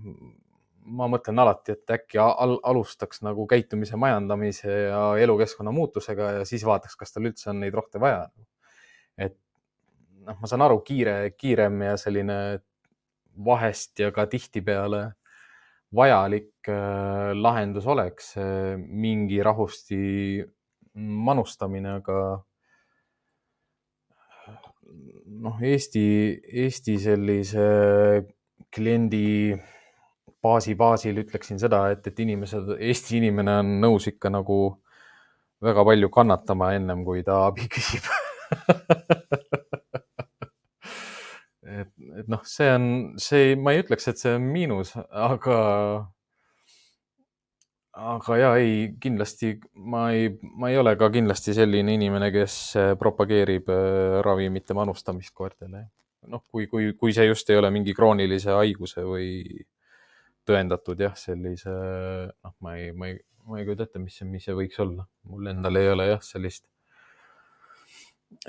ma 0.85 1.09
mõtlen 1.09 1.41
alati, 1.41 1.75
et 1.75 1.91
äkki 1.97 2.21
al 2.21 2.59
alustaks 2.63 3.23
nagu 3.25 3.47
käitumise 3.49 3.97
majandamise 4.01 4.73
ja 4.89 5.01
elukeskkonna 5.21 5.73
muutusega 5.73 6.31
ja 6.39 6.45
siis 6.49 6.65
vaataks, 6.67 6.97
kas 7.01 7.15
tal 7.15 7.29
üldse 7.31 7.51
on 7.53 7.63
neid 7.65 7.75
rohte 7.77 8.01
vaja. 8.03 8.29
et 9.17 9.37
noh, 10.25 10.39
ma 10.41 10.51
saan 10.51 10.65
aru, 10.67 10.81
kiire, 10.85 11.35
kiirem 11.39 11.83
ja 11.87 11.99
selline 12.01 12.39
vahest 13.45 13.99
ja 13.99 14.11
ka 14.15 14.27
tihtipeale 14.31 15.05
vajalik 15.95 16.69
äh, 16.69 17.33
lahendus 17.37 17.87
oleks 17.87 18.35
äh, 18.39 18.75
mingi 18.79 19.43
rahusti 19.43 20.45
manustamine, 20.95 21.99
aga 22.01 22.19
noh, 25.45 25.63
Eesti, 25.63 26.05
Eesti 26.65 26.97
sellise 27.03 27.69
kliendi 28.75 29.55
baasi 30.45 30.77
baasil 30.79 31.23
ütleksin 31.25 31.61
seda, 31.63 31.87
et, 31.95 32.07
et 32.07 32.21
inimesed, 32.25 32.77
Eesti 32.79 33.19
inimene 33.23 33.59
on 33.63 33.79
nõus 33.85 34.09
ikka 34.11 34.33
nagu 34.33 34.59
väga 35.65 35.85
palju 35.89 36.11
kannatama 36.13 36.75
ennem, 36.77 37.05
kui 37.07 37.25
ta 37.27 37.47
abi 37.49 37.69
küsib 37.75 38.05
et, 41.75 41.93
et 42.21 42.29
noh, 42.31 42.43
see 42.49 42.69
on, 42.73 42.89
see, 43.21 43.55
ma 43.61 43.75
ei 43.75 43.83
ütleks, 43.85 44.09
et 44.11 44.21
see 44.21 44.35
on 44.37 44.47
miinus, 44.53 44.95
aga, 45.09 45.59
aga 48.15 48.39
ja 48.41 48.53
ei, 48.61 48.95
kindlasti 49.01 49.55
ma 49.91 50.07
ei, 50.15 50.31
ma 50.61 50.73
ei 50.73 50.81
ole 50.81 50.95
ka 51.01 51.11
kindlasti 51.15 51.57
selline 51.57 51.97
inimene, 51.99 52.31
kes 52.35 52.59
propageerib 53.01 53.71
äh, 53.73 54.19
ravimite 54.27 54.77
manustamist 54.77 55.35
koertele. 55.35 55.87
noh, 56.31 56.41
kui, 56.49 56.65
kui, 56.71 56.95
kui 56.97 57.13
see 57.13 57.27
just 57.29 57.51
ei 57.53 57.59
ole 57.61 57.69
mingi 57.75 57.93
kroonilise 57.97 58.55
haiguse 58.57 59.03
või 59.05 59.27
tõendatud 60.49 61.01
jah, 61.01 61.17
sellise, 61.19 61.73
noh, 61.73 62.55
ma 62.65 62.77
ei, 62.79 62.93
ma 62.93 63.11
ei, 63.11 63.19
ma 63.49 63.61
ei 63.61 63.67
kujuta 63.67 63.89
ette, 63.89 64.03
mis 64.03 64.17
see, 64.19 64.29
mis 64.29 64.45
see 64.47 64.57
võiks 64.57 64.79
olla. 64.85 65.07
mul 65.31 65.51
endal 65.53 65.81
ei 65.81 65.91
ole 65.93 66.09
jah, 66.11 66.23
sellist, 66.25 66.67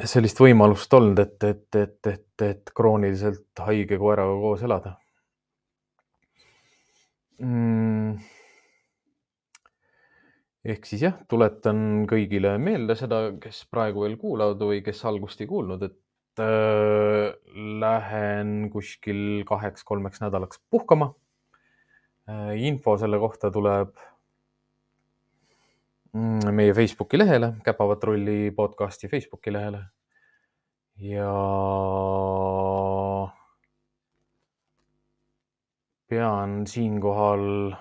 sellist 0.03 0.39
võimalust 0.41 0.93
olnud, 0.97 1.19
et, 1.23 1.37
et, 1.43 1.67
et, 1.81 1.99
et, 2.11 2.45
et 2.49 2.71
krooniliselt 2.75 3.65
haige 3.67 3.99
koeraga 4.01 4.37
koos 4.43 4.63
elada. 4.67 4.95
Mm.. 7.35 8.15
ehk 10.63 10.85
siis 10.87 11.01
jah, 11.03 11.17
tuletan 11.27 12.05
kõigile 12.07 12.53
meelde 12.63 12.95
seda, 12.95 13.25
kes 13.43 13.65
praegu 13.67 14.05
veel 14.05 14.15
kuulavad 14.21 14.63
või 14.63 14.79
kes 14.85 15.03
algust 15.09 15.43
ei 15.43 15.49
kuulnud, 15.49 15.83
et 15.83 16.39
äh, 16.39 17.35
lähen 17.83 18.69
kuskil 18.71 19.43
kaheks-kolmeks 19.51 20.23
nädalaks 20.23 20.63
puhkama 20.71 21.11
info 22.57 22.97
selle 22.97 23.19
kohta 23.21 23.51
tuleb 23.53 23.91
mm, 26.13 26.51
meie 26.51 26.73
Facebooki 26.73 27.19
lehele, 27.19 27.53
Käpapatrulli 27.63 28.51
podcasti 28.55 29.07
Facebooki 29.07 29.53
lehele. 29.53 29.83
ja 30.95 31.31
pean 36.09 36.67
siinkohal 36.67 37.75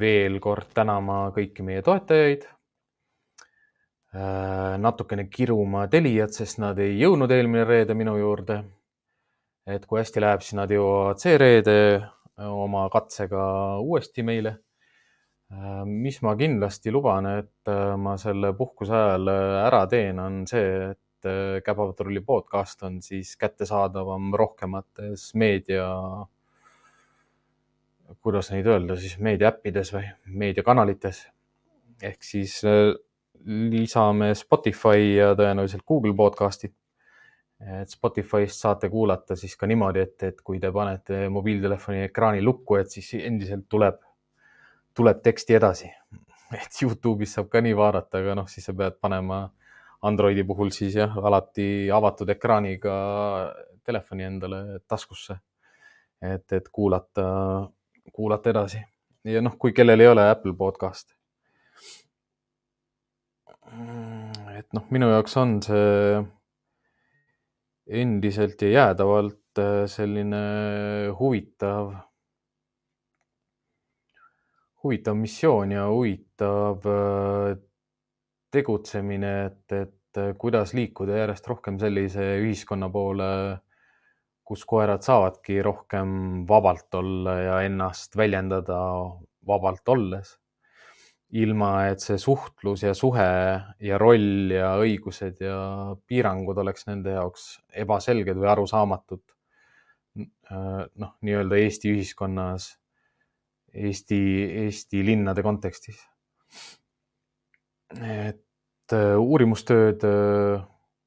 veel 0.00 0.40
kord 0.40 0.72
tänama 0.74 1.28
kõiki 1.36 1.64
meie 1.66 1.82
toetajaid. 1.84 2.46
Äh, 4.12 4.76
natukene 4.80 5.26
kiruma 5.32 5.86
Teliat, 5.88 6.34
sest 6.36 6.58
nad 6.60 6.78
ei 6.82 6.98
jõudnud 7.00 7.32
eelmine 7.32 7.64
reede 7.64 7.94
minu 7.96 8.16
juurde. 8.18 8.62
et 9.66 9.84
kui 9.86 10.00
hästi 10.00 10.20
läheb, 10.20 10.40
siis 10.42 10.56
nad 10.58 10.72
jõuavad 10.74 11.20
see 11.22 11.36
reede 11.38 11.74
oma 12.38 12.88
katsega 12.92 13.78
uuesti 13.80 14.22
meile. 14.22 14.56
Äh, 15.52 15.84
mis 15.84 16.22
ma 16.24 16.32
kindlasti 16.38 16.92
luban, 16.92 17.26
et 17.42 17.68
äh, 17.68 17.94
ma 18.00 18.16
selle 18.20 18.54
puhkuse 18.56 18.94
ajal 18.96 19.28
äh, 19.28 19.56
ära 19.66 19.82
teen, 19.90 20.20
on 20.22 20.44
see, 20.48 20.92
et 20.92 20.98
Käpapatrulli 21.62 22.18
podcast 22.26 22.80
on 22.82 22.96
siis 22.98 23.36
kättesaadavam 23.38 24.32
rohkemates 24.34 25.28
meedia, 25.38 25.84
kuidas 28.26 28.50
neid 28.50 28.66
öelda 28.66 28.96
siis 28.98 29.14
meediaäppides 29.22 29.92
või 29.94 30.02
meediakanalites. 30.42 31.20
ehk 32.02 32.26
siis 32.26 32.56
lisame 33.46 34.32
Spotify 34.34 35.14
ja 35.14 35.30
tõenäoliselt 35.38 35.86
Google 35.86 36.16
podcast'id. 36.18 36.74
Et 37.62 37.90
Spotify'st 37.90 38.64
saate 38.64 38.90
kuulata 38.90 39.36
siis 39.38 39.54
ka 39.56 39.68
niimoodi, 39.70 40.02
et, 40.02 40.22
et 40.28 40.40
kui 40.44 40.60
te 40.60 40.70
panete 40.74 41.28
mobiiltelefoni 41.32 42.06
ekraani 42.08 42.42
lukku, 42.42 42.78
et 42.80 42.90
siis 42.90 43.12
endiselt 43.22 43.68
tuleb, 43.70 44.00
tuleb 44.96 45.22
teksti 45.22 45.58
edasi. 45.58 45.90
et 46.60 46.82
Youtube'is 46.82 47.36
saab 47.38 47.50
ka 47.52 47.62
nii 47.64 47.76
vaadata, 47.78 48.22
aga 48.22 48.36
noh, 48.42 48.48
siis 48.50 48.66
sa 48.68 48.76
pead 48.76 48.98
panema 49.00 49.44
Androidi 50.02 50.42
puhul 50.44 50.72
siis 50.74 50.96
jah, 50.98 51.14
alati 51.22 51.90
avatud 51.94 52.30
ekraaniga 52.34 52.94
telefoni 53.86 54.26
endale 54.26 54.62
taskusse. 54.88 55.38
et, 56.22 56.52
et 56.52 56.68
kuulata, 56.70 57.24
kuulata 58.12 58.50
edasi 58.50 58.78
ja 59.24 59.42
noh, 59.42 59.56
kui 59.58 59.72
kellel 59.74 60.00
ei 60.00 60.10
ole 60.10 60.28
Apple 60.30 60.54
podcast. 60.58 61.14
et 64.58 64.74
noh, 64.76 64.84
minu 64.90 65.08
jaoks 65.08 65.36
on 65.40 65.54
see 65.64 66.22
endiselt 67.86 68.62
ja 68.62 68.68
jäädavalt 68.68 69.58
äh, 69.58 69.84
selline 69.86 70.42
huvitav, 71.18 71.94
huvitav 74.82 75.16
missioon 75.16 75.72
ja 75.72 75.88
huvitav 75.90 76.86
äh, 76.86 77.56
tegutsemine, 78.52 79.32
et, 79.46 79.72
et 79.72 80.20
äh, 80.20 80.34
kuidas 80.38 80.74
liikuda 80.74 81.22
järjest 81.24 81.48
rohkem 81.48 81.80
sellise 81.82 82.26
ühiskonna 82.42 82.90
poole, 82.92 83.32
kus 84.44 84.64
koerad 84.68 85.02
saavadki 85.06 85.62
rohkem 85.62 86.44
vabalt 86.48 86.94
olla 86.98 87.38
ja 87.40 87.60
ennast 87.66 88.16
väljendada 88.16 88.78
vabalt 89.46 89.88
olles 89.88 90.36
ilma 91.32 91.70
et 91.88 92.02
see 92.04 92.18
suhtlus 92.20 92.82
ja 92.84 92.92
suhe 92.96 93.24
ja 93.80 93.98
roll 94.00 94.52
ja 94.52 94.74
õigused 94.82 95.40
ja 95.40 95.56
piirangud 96.08 96.58
oleks 96.60 96.84
nende 96.90 97.14
jaoks 97.16 97.46
ebaselged 97.84 98.36
või 98.36 98.50
arusaamatud. 98.52 99.22
noh, 101.00 101.12
nii-öelda 101.24 101.56
Eesti 101.56 101.88
ühiskonnas, 101.94 102.66
Eesti, 103.72 104.18
Eesti 104.66 105.00
linnade 105.06 105.42
kontekstis. 105.42 106.02
et 107.92 108.92
äh, 108.92 109.16
uurimustööd, 109.20 110.04
äh, 110.04 110.62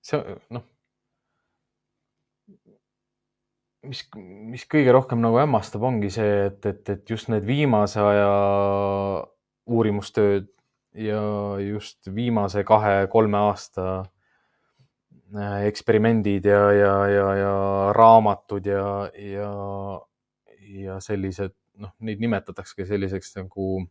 see 0.06 0.38
noh, 0.54 0.66
mis, 3.90 4.02
mis 4.54 4.66
kõige 4.70 4.94
rohkem 4.94 5.22
nagu 5.22 5.40
hämmastab, 5.42 5.86
ongi 5.86 6.12
see, 6.14 6.50
et, 6.50 6.66
et, 6.66 6.90
et 6.94 7.10
just 7.10 7.30
need 7.34 7.46
viimase 7.46 8.02
aja 8.02 8.30
uurimustööd 9.66 10.50
ja 10.96 11.22
just 11.60 12.08
viimase 12.16 12.64
kahe-kolme 12.64 13.38
aasta 13.50 13.88
äh, 15.36 15.66
eksperimendid 15.68 16.46
ja, 16.46 16.72
ja, 16.72 16.96
ja, 17.12 17.28
ja 17.42 17.54
raamatud 17.96 18.66
ja, 18.66 19.12
ja, 19.20 19.52
ja 20.86 21.00
sellised, 21.04 21.56
noh, 21.82 21.92
neid 22.00 22.24
nimetatakse 22.24 22.88
selliseks 22.88 23.36
nagu 23.42 23.86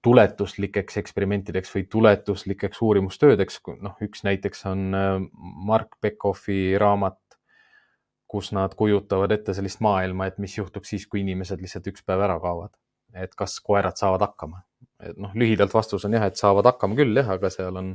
tuletuslikeks 0.00 0.96
eksperimentideks 1.02 1.74
või 1.74 1.84
tuletuslikeks 1.92 2.80
uurimustöödeks. 2.82 3.60
noh, 3.84 3.98
üks 4.00 4.24
näiteks 4.24 4.64
on 4.70 4.94
äh, 4.96 5.16
Mark 5.66 5.98
Beckhoffi 6.00 6.78
raamat, 6.80 7.20
kus 8.30 8.52
nad 8.56 8.72
kujutavad 8.78 9.32
ette 9.34 9.52
sellist 9.54 9.82
maailma, 9.84 10.30
et 10.30 10.38
mis 10.38 10.56
juhtuks 10.56 10.94
siis, 10.94 11.06
kui 11.10 11.26
inimesed 11.26 11.60
lihtsalt 11.60 11.90
üks 11.90 12.06
päev 12.06 12.22
ära 12.24 12.38
kaovad 12.40 12.72
et 13.14 13.34
kas 13.34 13.58
koerad 13.64 13.96
saavad 13.98 14.26
hakkama. 14.28 14.62
noh, 15.16 15.32
lühidalt 15.34 15.72
vastus 15.72 16.04
on 16.04 16.12
jah, 16.12 16.26
et 16.28 16.36
saavad 16.36 16.66
hakkama 16.68 16.96
küll 16.98 17.16
jah, 17.16 17.30
aga 17.32 17.50
seal 17.52 17.76
on, 17.80 17.94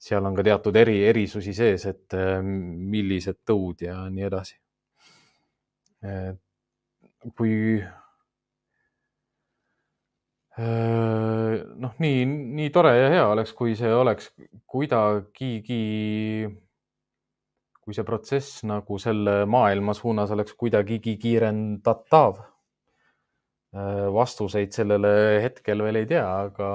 seal 0.00 0.24
on 0.24 0.36
ka 0.36 0.44
teatud 0.46 0.76
eri, 0.76 1.02
erisusi 1.10 1.52
sees, 1.56 1.84
et 1.90 2.16
äh, 2.16 2.40
millised 2.42 3.42
tõud 3.48 3.84
ja 3.84 4.00
nii 4.08 4.24
edasi. 4.28 4.56
kui 7.34 7.54
äh, 10.58 11.56
noh, 11.84 11.96
nii, 11.98 12.22
nii 12.60 12.70
tore 12.74 12.94
ja 12.96 13.08
hea 13.12 13.26
oleks, 13.28 13.52
kui 13.58 13.74
see 13.76 13.90
oleks 13.92 14.30
kuidagigi, 14.70 15.82
kui 17.82 17.96
see 17.96 18.06
protsess 18.06 18.62
nagu 18.68 19.00
selle 19.02 19.42
maailma 19.50 19.96
suunas 19.98 20.30
oleks 20.32 20.54
kuidagigi 20.54 21.18
kiirendatav 21.20 22.38
vastuseid 24.14 24.72
sellele 24.74 25.10
hetkel 25.42 25.82
veel 25.84 26.02
ei 26.02 26.06
tea, 26.10 26.24
aga, 26.44 26.68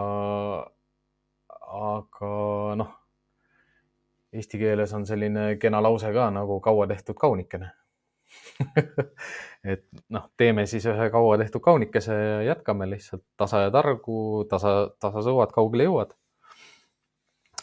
aga 1.73 2.33
noh, 2.79 2.91
eesti 4.33 4.59
keeles 4.61 4.93
on 4.97 5.05
selline 5.09 5.53
kena 5.61 5.81
lause 5.83 6.11
ka 6.13 6.29
nagu 6.33 6.59
kaua 6.63 6.87
tehtud 6.89 7.17
kaunikene 7.19 7.71
et 9.73 9.85
noh, 10.13 10.27
teeme 10.37 10.65
siis 10.69 10.85
ühe 10.89 11.07
kaua 11.13 11.37
tehtud 11.41 11.63
kaunikese 11.63 12.15
ja 12.15 12.39
jätkame 12.51 12.87
lihtsalt 12.89 13.23
tasa 13.39 13.65
ja 13.65 13.73
targu, 13.73 14.45
tasa, 14.49 14.73
tasa 15.01 15.23
sõuad, 15.25 15.53
kaugele 15.55 15.87
jõuad. 15.87 16.15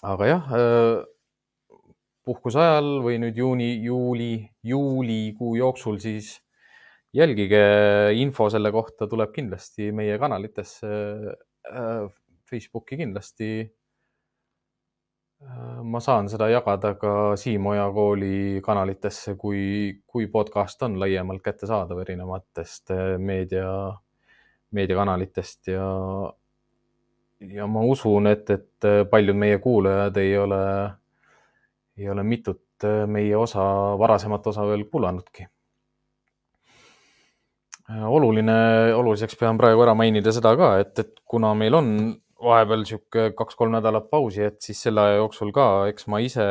aga 0.02 0.28
jah, 0.28 0.52
äh, 0.56 1.80
puhkuse 2.24 2.60
ajal 2.62 3.00
või 3.04 3.18
nüüd 3.22 3.36
juuni, 3.40 3.72
juuli, 3.84 4.32
juulikuu 4.62 5.56
jooksul 5.58 5.98
siis 6.02 6.38
jälgige, 7.12 7.60
info 8.14 8.48
selle 8.50 8.72
kohta 8.72 9.06
tuleb 9.10 9.32
kindlasti 9.34 9.92
meie 9.92 10.18
kanalitesse 10.18 10.88
äh,. 11.70 12.08
Facebooki 12.50 12.96
kindlasti 12.98 13.48
äh,. 15.42 15.82
ma 15.82 16.00
saan 16.02 16.28
seda 16.30 16.48
jagada 16.50 16.94
ka 16.98 17.36
Siim 17.38 17.66
Oja 17.70 17.90
kooli 17.94 18.60
kanalitesse, 18.62 19.34
kui, 19.38 20.00
kui 20.06 20.26
podcast 20.26 20.82
on 20.86 20.98
laiemalt 21.00 21.42
kättesaadav 21.42 22.02
erinevatest 22.06 22.90
äh, 22.94 23.18
meedia, 23.18 23.92
meediakanalitest 24.70 25.74
ja, 25.74 25.86
ja 27.40 27.66
ma 27.66 27.86
usun, 27.86 28.26
et, 28.30 28.50
et 28.50 28.90
paljud 29.10 29.36
meie 29.36 29.58
kuulajad 29.58 30.16
ei 30.22 30.36
ole, 30.38 30.64
ei 31.98 32.10
ole 32.10 32.22
mitut 32.22 32.66
meie 33.06 33.36
osa, 33.36 33.62
varasemat 33.98 34.46
osa 34.46 34.62
veel 34.66 34.86
kuulanudki 34.88 35.44
oluline, 37.90 38.56
oluliseks 38.94 39.38
pean 39.40 39.58
praegu 39.58 39.82
ära 39.84 39.94
mainida 39.98 40.32
seda 40.34 40.52
ka, 40.58 40.74
et, 40.82 40.98
et 41.02 41.22
kuna 41.28 41.52
meil 41.58 41.76
on 41.78 41.88
vahepeal 42.40 42.84
sihuke 42.88 43.30
kaks-kolm 43.36 43.74
nädalat 43.76 44.08
pausi, 44.12 44.44
et 44.46 44.60
siis 44.64 44.80
selle 44.86 45.02
aja 45.04 45.20
jooksul 45.20 45.52
ka, 45.54 45.66
eks 45.90 46.06
ma 46.12 46.20
ise 46.24 46.46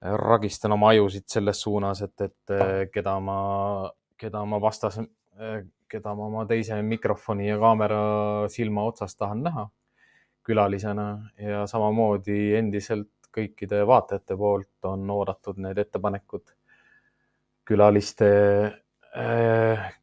ragistan 0.00 0.74
oma 0.74 0.94
ajusid 0.94 1.28
selles 1.30 1.60
suunas, 1.62 2.02
et, 2.06 2.16
et 2.24 2.54
äh, 2.56 2.72
keda 2.92 3.18
ma, 3.22 3.36
keda 4.18 4.42
ma 4.48 4.60
vastas, 4.62 4.98
äh, 5.38 5.60
keda 5.90 6.14
ma 6.16 6.26
oma 6.30 6.46
teise 6.48 6.80
mikrofoni 6.86 7.50
ja 7.50 7.58
kaamera 7.60 8.00
silma 8.50 8.86
otsas 8.88 9.16
tahan 9.18 9.44
näha 9.46 9.66
külalisena. 10.46 11.06
Ja 11.38 11.66
samamoodi 11.68 12.54
endiselt 12.56 13.12
kõikide 13.34 13.84
vaatajate 13.86 14.34
poolt 14.38 14.88
on 14.88 15.10
oodatud 15.12 15.60
need 15.62 15.78
ettepanekud 15.78 16.54
külaliste 17.68 18.30
Äh, 18.70 18.78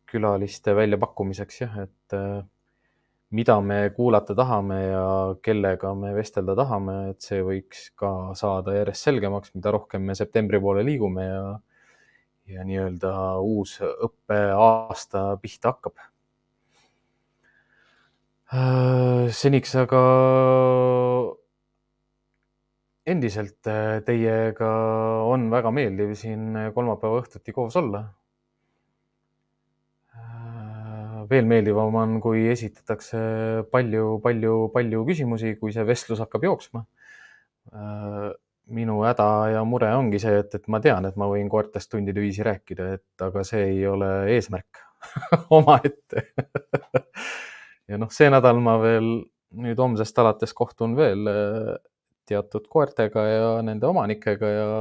külaliste 0.08 0.76
väljapakkumiseks 0.76 1.62
jah, 1.62 1.78
et 1.84 2.16
äh, 2.16 2.42
mida 3.36 3.58
me 3.62 3.80
kuulata 3.96 4.36
tahame 4.36 4.80
ja 4.86 5.08
kellega 5.44 5.94
me 5.96 6.14
vestelda 6.16 6.56
tahame, 6.58 6.98
et 7.12 7.24
see 7.24 7.42
võiks 7.44 7.90
ka 8.00 8.12
saada 8.40 8.76
järjest 8.78 9.10
selgemaks, 9.10 9.54
mida 9.56 9.74
rohkem 9.76 10.06
me 10.08 10.16
septembri 10.16 10.62
poole 10.64 10.86
liigume 10.88 11.26
ja, 11.28 11.42
ja 12.54 12.68
nii-öelda 12.68 13.14
uus 13.44 13.78
õppeaasta 13.84 15.26
pihta 15.44 15.76
hakkab. 15.76 16.00
Äh, 18.48 19.28
seniks 19.36 19.76
aga 19.76 20.04
endiselt 23.08 23.68
teiega 24.08 24.70
on 25.28 25.50
väga 25.52 25.72
meeldiv 25.72 26.14
siin 26.20 26.56
kolmapäeva 26.76 27.20
õhtuti 27.22 27.54
koos 27.56 27.76
olla 27.80 28.06
veel 31.30 31.48
meeldivam 31.50 31.96
on, 32.02 32.18
kui 32.24 32.48
esitatakse 32.52 33.20
palju, 33.72 34.18
palju, 34.24 34.58
palju 34.74 35.06
küsimusi, 35.08 35.56
kui 35.62 35.74
see 35.76 35.86
vestlus 35.88 36.22
hakkab 36.24 36.48
jooksma. 36.48 36.84
Äh, 37.74 38.28
minu 38.78 39.00
häda 39.06 39.28
ja 39.54 39.64
mure 39.64 39.90
ongi 39.96 40.20
see, 40.20 40.42
et, 40.42 40.54
et 40.58 40.68
ma 40.72 40.82
tean, 40.84 41.06
et 41.08 41.16
ma 41.20 41.30
võin 41.32 41.50
koertest 41.52 41.92
tundide 41.92 42.20
viisi 42.24 42.44
rääkida, 42.44 42.88
et 42.98 43.28
aga 43.28 43.44
see 43.48 43.64
ei 43.72 43.86
ole 43.88 44.10
eesmärk 44.36 44.82
omaette 45.58 46.26
ja 47.88 48.00
noh, 48.02 48.12
see 48.12 48.28
nädal 48.34 48.60
ma 48.64 48.76
veel 48.82 49.08
nüüd 49.58 49.80
homsest 49.80 50.20
alates 50.20 50.52
kohtun 50.58 50.98
veel 50.98 51.30
äh, 51.32 51.78
teatud 52.28 52.68
koertega 52.72 53.24
ja 53.24 53.52
nende 53.64 53.88
omanikega 53.88 54.50
ja, 54.52 54.72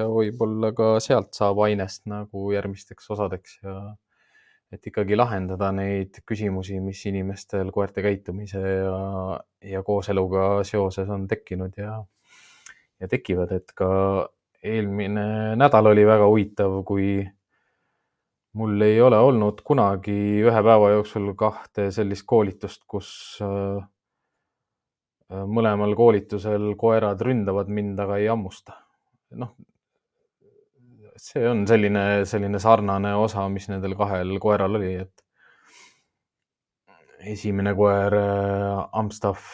ja 0.00 0.08
võib-olla 0.10 0.72
ka 0.76 0.96
sealt 1.02 1.36
saab 1.38 1.62
ainest 1.66 2.02
nagu 2.10 2.50
järgmisteks 2.54 3.14
osadeks 3.14 3.60
ja 3.62 3.76
et 4.72 4.86
ikkagi 4.90 5.16
lahendada 5.16 5.70
neid 5.74 6.20
küsimusi, 6.26 6.80
mis 6.82 7.04
inimestel 7.06 7.70
koerte 7.74 8.02
käitumise 8.04 8.60
ja, 8.60 8.98
ja 9.62 9.82
kooseluga 9.86 10.64
seoses 10.66 11.10
on 11.12 11.28
tekkinud 11.30 11.78
ja, 11.78 12.00
ja 13.00 13.08
tekivad, 13.08 13.52
et 13.54 13.72
ka 13.78 13.88
eelmine 14.66 15.54
nädal 15.58 15.92
oli 15.92 16.06
väga 16.06 16.26
huvitav, 16.26 16.80
kui 16.88 17.20
mul 18.56 18.80
ei 18.82 18.98
ole 19.04 19.18
olnud 19.20 19.60
kunagi 19.66 20.16
ühe 20.42 20.62
päeva 20.64 20.90
jooksul 20.96 21.30
kahte 21.38 21.90
sellist 21.94 22.26
koolitust, 22.26 22.82
kus 22.88 23.10
äh, 23.44 23.84
mõlemal 25.28 25.94
koolitusel 25.98 26.72
koerad 26.80 27.22
ründavad 27.22 27.70
mind, 27.72 27.98
aga 28.00 28.18
ei 28.22 28.28
hammusta. 28.32 28.80
noh, 29.36 29.52
see 31.16 31.46
on 31.48 31.64
selline, 31.68 32.24
selline 32.28 32.60
sarnane 32.62 33.14
osa, 33.16 33.46
mis 33.52 33.68
nendel 33.70 33.96
kahel 33.98 34.36
koeral 34.42 34.78
oli, 34.78 34.92
et 35.04 35.26
esimene 37.26 37.72
koer, 37.76 38.14
äh, 38.14 38.82
Amstaff, 39.00 39.46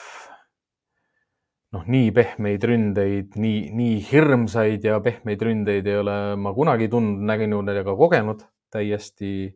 noh, 1.73 1.87
nii 1.89 2.11
pehmeid 2.15 2.65
ründeid, 2.69 3.39
nii, 3.41 3.71
nii 3.77 3.97
hirmsaid 4.11 4.85
ja 4.85 4.99
pehmeid 5.05 5.43
ründeid 5.43 5.89
ei 5.89 5.99
ole 6.03 6.17
ma 6.37 6.53
kunagi 6.57 6.91
tundnud, 6.93 7.25
näinud 7.31 7.73
ega 7.73 7.97
kogenud 7.97 8.45
täiesti. 8.73 9.53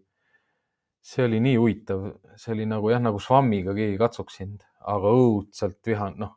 see 1.07 1.23
oli 1.23 1.39
nii 1.39 1.55
huvitav, 1.55 2.07
see 2.35 2.51
oli 2.51 2.65
nagu 2.67 2.89
jah, 2.91 2.99
nagu 2.99 3.21
švammiga 3.23 3.77
keegi 3.77 3.99
katsuks 4.01 4.41
sind, 4.41 4.65
aga 4.83 5.13
õudselt 5.15 5.79
vihan, 5.87 6.17
noh. 6.19 6.33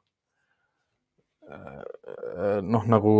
noh, 2.61 2.86
nagu 2.86 3.13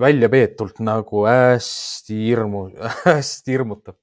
väljapeetult 0.00 0.80
nagu 0.84 1.26
hästi 1.28 2.16
hirmu, 2.26 2.64
hästi 3.04 3.54
hirmutav. 3.54 3.98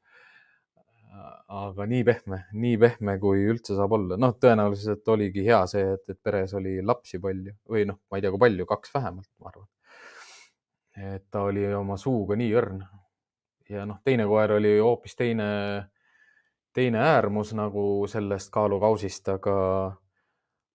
aga 1.52 1.84
nii 1.84 2.04
pehme, 2.08 2.38
nii 2.56 2.78
pehme, 2.80 3.18
kui 3.20 3.42
üldse 3.52 3.76
saab 3.76 3.98
olla. 3.98 4.18
noh, 4.18 4.38
tõenäoliselt 4.40 5.08
oligi 5.12 5.44
hea 5.44 5.60
see, 5.68 5.84
et, 5.98 6.06
et 6.14 6.20
peres 6.24 6.54
oli 6.56 6.78
lapsi 6.80 7.20
palju 7.20 7.58
või 7.70 7.84
noh, 7.90 8.00
ma 8.08 8.18
ei 8.18 8.24
tea, 8.24 8.32
kui 8.32 8.40
palju, 8.40 8.66
kaks 8.70 8.94
vähemalt, 8.96 9.30
ma 9.40 9.52
arvan. 9.52 9.68
et 11.12 11.28
ta 11.32 11.44
oli 11.50 11.68
oma 11.76 11.98
suuga 12.00 12.40
nii 12.40 12.56
õrn 12.56 12.84
ja 13.72 13.86
noh, 13.88 14.00
teine 14.04 14.28
koer 14.30 14.58
oli 14.58 14.78
hoopis 14.80 15.16
teine, 15.16 15.48
teine 16.76 17.02
äärmus 17.04 17.54
nagu 17.58 18.06
sellest 18.12 18.52
kaalukausist, 18.54 19.30
aga, 19.36 19.56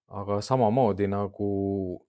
aga 0.07 0.39
samamoodi 0.45 1.09
nagu 1.11 1.49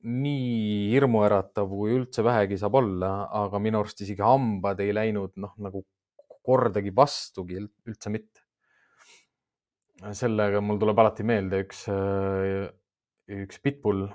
nii 0.05 0.89
hirmuäratav, 0.91 1.69
kui 1.71 1.95
üldse 1.97 2.23
vähegi 2.25 2.59
saab 2.61 2.77
olla, 2.77 3.11
aga 3.45 3.61
minu 3.61 3.81
arust 3.81 4.03
isegi 4.05 4.21
hambad 4.21 4.83
ei 4.85 4.93
läinud 4.93 5.33
noh, 5.41 5.55
nagu 5.57 5.81
kordagi 6.45 6.93
vastugi 6.95 7.57
üldse 7.59 8.13
mitte. 8.13 8.43
sellega 10.13 10.61
mul 10.61 10.77
tuleb 10.77 10.99
alati 11.01 11.23
meelde 11.25 11.63
üks, 11.65 11.87
üks 13.33 13.61
pitbull 13.65 14.05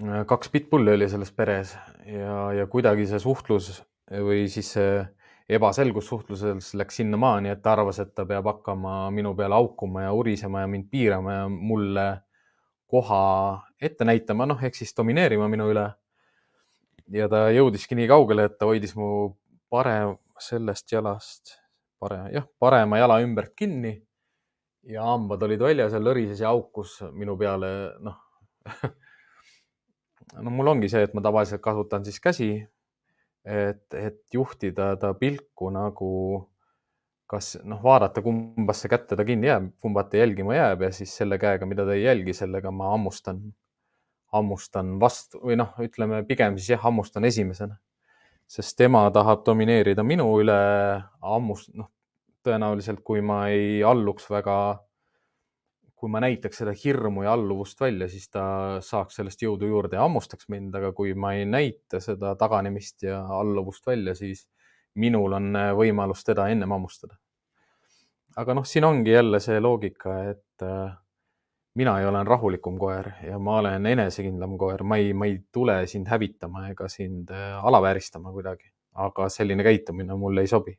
kaks 0.00 0.48
pitbulli 0.50 0.94
oli 0.96 1.08
selles 1.12 1.30
peres 1.30 1.74
ja, 2.08 2.38
ja 2.56 2.64
kuidagi 2.66 3.04
see 3.06 3.20
suhtlus 3.22 3.82
või 4.10 4.48
siis 4.50 4.72
see 4.74 5.04
ebaselgus 5.48 6.08
suhtluses 6.08 6.72
läks 6.74 7.00
sinnamaani, 7.00 7.52
et 7.52 7.62
ta 7.62 7.74
arvas, 7.74 7.98
et 8.00 8.14
ta 8.16 8.24
peab 8.28 8.46
hakkama 8.48 9.10
minu 9.12 9.34
peale 9.36 9.58
haukuma 9.58 10.06
ja 10.06 10.12
urisema 10.16 10.64
ja 10.64 10.70
mind 10.70 10.88
piirama 10.90 11.32
ja 11.32 11.48
mulle 11.48 12.06
koha 12.88 13.20
ette 13.82 14.04
näitama, 14.04 14.46
noh, 14.46 14.62
ehk 14.64 14.76
siis 14.78 14.94
domineerima 14.96 15.48
minu 15.50 15.68
üle. 15.72 15.90
ja 17.12 17.28
ta 17.28 17.50
jõudiski 17.52 17.96
nii 17.98 18.08
kaugele, 18.08 18.46
et 18.48 18.56
ta 18.58 18.64
hoidis 18.64 18.94
mu 18.96 19.34
parem, 19.68 20.16
sellest 20.40 20.92
jalast, 20.92 21.58
parem, 22.00 22.30
jah, 22.32 22.46
parema 22.58 22.98
jala 22.98 23.20
ümbert 23.20 23.52
kinni 23.56 23.98
ja 24.88 25.04
hambad 25.04 25.42
olid 25.44 25.60
väljas 25.60 25.92
ja 25.92 26.00
lõrises 26.00 26.40
ja 26.40 26.52
haukus 26.52 26.98
minu 27.12 27.36
peale, 27.40 27.68
noh 28.00 28.20
no 30.44 30.50
mul 30.50 30.72
ongi 30.72 30.88
see, 30.88 31.04
et 31.04 31.12
ma 31.16 31.20
tavaliselt 31.24 31.60
kasutan 31.64 32.04
siis 32.06 32.20
käsi 32.20 32.48
et, 33.44 33.86
et 33.94 34.20
juhtida 34.32 34.94
ta 35.00 35.12
pilku 35.14 35.70
nagu 35.72 36.10
kas 37.30 37.54
noh, 37.64 37.80
vaadata, 37.82 38.22
kumbasse 38.24 38.88
kätte 38.92 39.16
ta 39.16 39.24
kinni 39.26 39.48
jääb, 39.48 39.70
kumba 39.82 40.04
ta 40.08 40.20
jälgima 40.20 40.56
jääb 40.56 40.84
ja 40.86 40.90
siis 40.94 41.14
selle 41.16 41.38
käega, 41.40 41.66
mida 41.66 41.86
ta 41.86 41.96
ei 41.96 42.04
jälgi, 42.04 42.34
sellega 42.36 42.70
ma 42.74 42.90
hammustan, 42.92 43.40
hammustan 44.34 44.94
vastu 45.00 45.40
või 45.42 45.56
noh, 45.60 45.72
ütleme 45.82 46.22
pigem 46.28 46.58
siis 46.58 46.74
jah, 46.74 46.82
hammustan 46.84 47.24
esimesena. 47.24 47.78
sest 48.46 48.76
tema 48.76 49.06
tahab 49.10 49.40
domineerida 49.46 50.02
minu 50.04 50.26
üle, 50.38 50.56
hammust-, 51.24 51.72
noh, 51.74 51.88
tõenäoliselt 52.44 53.00
kui 53.00 53.22
ma 53.24 53.46
ei 53.48 53.80
alluks 53.82 54.28
väga 54.30 54.56
kui 56.04 56.12
ma 56.12 56.20
näitaks 56.20 56.58
seda 56.60 56.72
hirmu 56.76 57.22
ja 57.24 57.32
alluvust 57.32 57.78
välja, 57.80 58.04
siis 58.12 58.26
ta 58.28 58.42
saaks 58.84 59.16
sellest 59.16 59.40
jõudu 59.40 59.70
juurde 59.70 59.96
ja 59.96 60.02
hammustaks 60.04 60.50
mind, 60.52 60.74
aga 60.76 60.90
kui 60.92 61.14
ma 61.16 61.30
ei 61.32 61.46
näita 61.48 61.96
seda 62.04 62.34
taganemist 62.36 63.06
ja 63.06 63.22
alluvust 63.38 63.86
välja, 63.88 64.12
siis 64.18 64.42
minul 65.00 65.32
on 65.38 65.48
äh, 65.56 65.70
võimalus 65.72 66.20
teda 66.26 66.50
ennem 66.52 66.76
hammustada. 66.76 67.16
aga 68.36 68.58
noh, 68.58 68.66
siin 68.68 68.84
ongi 68.84 69.14
jälle 69.14 69.40
see 69.40 69.56
loogika, 69.64 70.18
et 70.34 70.66
äh, 70.66 70.92
mina 71.80 71.96
ei 72.02 72.10
olen 72.12 72.28
rahulikum 72.28 72.76
koer 72.78 73.14
ja 73.24 73.38
ma 73.38 73.56
olen 73.62 73.86
enesekindlam 73.86 74.58
koer, 74.60 74.84
ma 74.84 75.00
ei, 75.00 75.14
ma 75.16 75.30
ei 75.30 75.38
tule 75.52 75.86
sind 75.88 76.12
hävitama 76.12 76.68
ega 76.74 76.88
sind 76.92 77.32
äh, 77.32 77.64
alavääristama 77.64 78.34
kuidagi, 78.34 78.68
aga 79.08 79.32
selline 79.32 79.64
käitumine 79.64 80.20
mulle 80.20 80.44
ei 80.44 80.52
sobi 80.52 80.76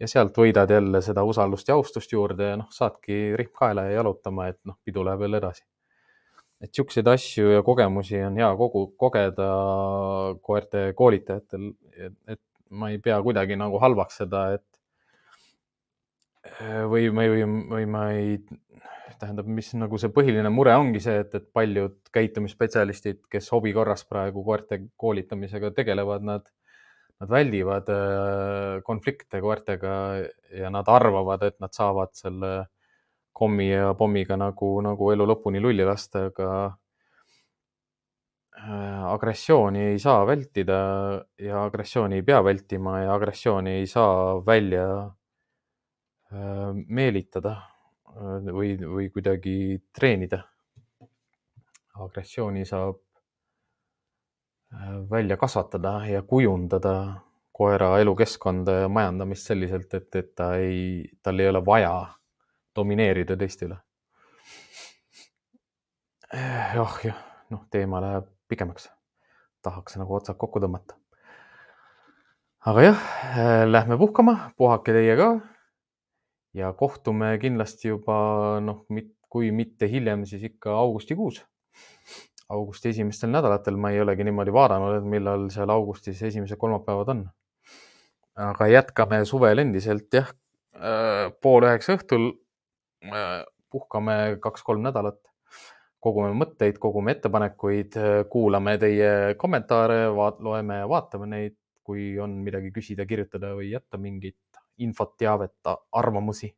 ja 0.00 0.08
sealt 0.10 0.36
võidad 0.38 0.70
jälle 0.70 1.00
seda 1.02 1.24
usaldust 1.24 1.68
ja 1.68 1.76
austust 1.78 2.12
juurde 2.12 2.50
ja 2.52 2.58
noh, 2.60 2.70
saadki 2.74 3.36
rihm 3.38 3.54
kaela 3.54 3.86
ja 3.88 4.00
jalutama, 4.00 4.48
et 4.50 4.60
noh, 4.64 4.78
pidu 4.84 5.04
läheb 5.06 5.26
jälle 5.26 5.40
edasi. 5.42 5.64
et 6.64 6.74
siukseid 6.74 7.06
asju 7.10 7.50
ja 7.50 7.62
kogemusi 7.62 8.22
on 8.24 8.36
hea 8.40 8.48
kogu, 8.56 8.86
kogeda 8.96 9.48
koerte 10.42 10.92
koolitajatel, 10.96 11.72
et 12.28 12.40
ma 12.70 12.90
ei 12.90 12.98
pea 12.98 13.18
kuidagi 13.22 13.56
nagu 13.60 13.78
halvaks 13.82 14.22
seda, 14.22 14.46
et 14.56 14.64
või, 16.88 17.08
või, 17.10 17.28
või, 17.34 17.44
või 17.70 17.86
ma 17.90 18.04
ei, 18.16 18.38
tähendab, 19.20 19.48
mis 19.48 19.70
nagu 19.78 19.98
see 20.00 20.12
põhiline 20.14 20.50
mure 20.52 20.74
ongi 20.78 21.02
see, 21.04 21.20
et, 21.24 21.34
et 21.36 21.46
paljud 21.52 21.96
käitumisspetsialistid, 22.14 23.24
kes 23.30 23.50
hobi 23.54 23.74
korras 23.76 24.04
praegu 24.08 24.44
koerte 24.46 24.80
koolitamisega 25.00 25.72
tegelevad, 25.76 26.24
nad 26.26 26.50
nad 27.20 27.30
väldivad 27.30 27.88
äh, 27.88 28.82
konflikte 28.82 29.40
koertega 29.40 29.94
ja 30.58 30.70
nad 30.70 30.88
arvavad, 30.90 31.42
et 31.46 31.60
nad 31.62 31.74
saavad 31.74 32.14
selle 32.16 32.54
kommi 33.34 33.68
ja 33.70 33.92
pommiga 33.98 34.36
nagu, 34.38 34.76
nagu 34.84 35.10
elu 35.12 35.26
lõpuni 35.26 35.62
lulli 35.62 35.86
lasta, 35.86 36.28
aga 36.30 36.48
äh, 38.58 39.04
agressiooni 39.14 39.90
ei 39.92 40.00
saa 40.02 40.24
vältida 40.26 40.78
ja 41.42 41.64
agressiooni 41.64 42.20
ei 42.20 42.26
pea 42.26 42.42
vältima 42.46 43.00
ja 43.04 43.14
agressiooni 43.14 43.78
ei 43.80 43.86
saa 43.90 44.40
välja 44.46 44.88
äh, 46.32 46.72
meelitada 46.88 47.60
või, 48.14 48.76
või 48.78 49.08
kuidagi 49.10 49.80
treenida. 49.90 50.44
agressiooni 51.98 52.62
saab 52.66 53.03
välja 55.10 55.36
kasvatada 55.36 56.06
ja 56.06 56.22
kujundada 56.22 57.20
koera 57.52 57.98
elukeskkonda 57.98 58.72
ja 58.72 58.88
majandamist 58.88 59.46
selliselt, 59.46 59.94
et, 59.94 60.10
et 60.16 60.34
ta 60.34 60.54
ei, 60.58 61.04
tal 61.22 61.38
ei 61.40 61.48
ole 61.48 61.62
vaja 61.66 61.92
domineerida 62.76 63.36
teiste 63.38 63.68
üle. 63.68 63.78
eh, 66.34 66.74
jah, 66.74 66.98
noh, 67.54 67.62
teema 67.70 68.02
läheb 68.02 68.28
pikemaks. 68.48 68.90
tahaks 69.62 69.96
nagu 69.96 70.14
otsad 70.14 70.36
kokku 70.36 70.60
tõmmata. 70.60 70.98
aga 72.66 72.82
jah, 72.82 73.06
äh, 73.38 73.64
lähme 73.70 73.98
puhkama, 73.98 74.50
puhake 74.56 74.92
teie 74.92 75.16
ka. 75.16 75.30
ja 76.54 76.72
kohtume 76.72 77.38
kindlasti 77.38 77.88
juba 77.88 78.60
noh, 78.60 78.86
kui 79.28 79.50
mitte 79.50 79.86
hiljem, 79.90 80.26
siis 80.26 80.42
ikka 80.42 80.74
augustikuus 80.78 81.44
augusti 82.48 82.90
esimestel 82.92 83.32
nädalatel, 83.32 83.76
ma 83.80 83.90
ei 83.94 84.00
olegi 84.02 84.24
niimoodi 84.26 84.52
vaadanud, 84.52 84.98
et 84.98 85.08
millal 85.08 85.48
seal 85.52 85.70
augustis 85.72 86.22
esimesed 86.22 86.60
kolmapäevad 86.60 87.12
on. 87.14 87.24
aga 88.34 88.66
jätkame 88.66 89.20
suvel 89.24 89.62
endiselt 89.62 90.14
jah, 90.14 90.32
äh, 90.74 91.28
pool 91.42 91.62
üheksa 91.68 91.94
õhtul. 91.94 92.32
Äh, 93.04 93.44
puhkame 93.70 94.38
kaks-kolm 94.42 94.82
nädalat, 94.82 95.20
kogume 96.02 96.32
mõtteid, 96.38 96.78
kogume 96.82 97.14
ettepanekuid, 97.14 97.96
äh, 97.98 98.16
kuulame 98.30 98.76
teie 98.82 99.34
kommentaare, 99.38 100.08
vaat-, 100.14 100.42
loeme 100.42 100.82
ja 100.82 100.88
vaatame 100.90 101.30
neid, 101.30 101.56
kui 101.84 102.14
on 102.18 102.38
midagi 102.42 102.72
küsida, 102.74 103.06
kirjutada 103.06 103.52
või 103.54 103.70
jätta 103.70 104.00
mingit 104.00 104.38
infot, 104.78 105.14
teavet, 105.18 105.56
arvamusi. 105.92 106.54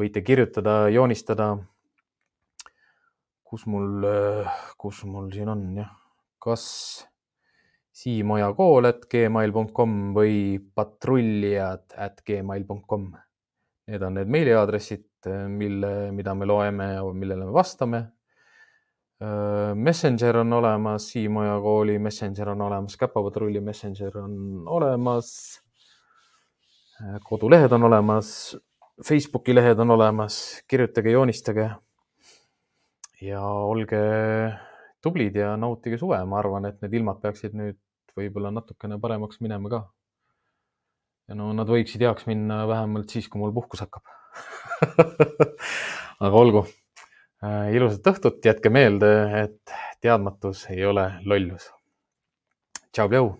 võite 0.00 0.22
kirjutada, 0.24 0.88
joonistada 0.88 1.56
kus 3.50 3.66
mul, 3.66 4.06
kus 4.78 5.02
mul 5.10 5.30
siin 5.34 5.50
on 5.50 5.64
jah, 5.80 5.90
kas 6.38 6.66
Siimoja 8.00 8.52
kool 8.56 8.86
at 8.88 9.02
gmail.com 9.10 9.96
või 10.16 10.36
patrullijad 10.74 11.96
at 12.00 12.22
gmail.com. 12.24 13.10
Need 13.90 14.04
on 14.06 14.16
need 14.16 14.30
meiliaadressid, 14.30 15.26
mille, 15.50 15.90
mida 16.14 16.32
me 16.38 16.48
loeme 16.48 16.86
ja 16.94 17.02
millele 17.12 17.48
me 17.48 17.52
vastame. 17.52 18.04
Messenger 19.74 20.38
on 20.40 20.52
olemas, 20.56 21.10
Siimaja 21.12 21.58
kooli 21.60 21.98
Messenger 22.00 22.54
on 22.54 22.62
olemas, 22.70 22.96
Käpapatrulli 22.96 23.60
Messenger 23.60 24.18
on 24.22 24.62
olemas. 24.78 25.60
kodulehed 27.24 27.72
on 27.72 27.82
olemas, 27.82 28.56
Facebooki 29.04 29.54
lehed 29.54 29.78
on 29.78 29.90
olemas, 29.90 30.62
kirjutage, 30.68 31.10
joonistage. 31.10 31.70
Ja 33.20 33.40
olge 33.44 34.00
tublid 35.04 35.36
ja 35.36 35.54
nautige 35.60 35.98
suve, 36.00 36.18
ma 36.28 36.40
arvan, 36.40 36.68
et 36.68 36.80
need 36.84 36.98
ilmad 37.00 37.20
peaksid 37.22 37.56
nüüd 37.56 37.78
võib-olla 38.16 38.52
natukene 38.54 38.98
paremaks 39.00 39.40
minema 39.44 39.72
ka. 39.72 39.80
ja 41.30 41.36
no 41.38 41.52
nad 41.56 41.68
võiksid 41.70 42.02
heaks 42.04 42.26
minna 42.28 42.64
vähemalt 42.68 43.12
siis, 43.12 43.28
kui 43.28 43.40
mul 43.42 43.54
puhkus 43.54 43.84
hakkab. 43.84 44.02
Aga 46.24 46.34
olgu. 46.36 46.64
Äh, 47.40 47.70
ilusat 47.76 48.10
õhtut, 48.10 48.42
jätke 48.44 48.72
meelde, 48.72 49.12
et 49.44 49.76
teadmatus 50.04 50.66
ei 50.74 50.84
ole 50.84 51.06
lollus. 51.24 51.70
tšau, 52.92 53.08
Pljau 53.08 53.30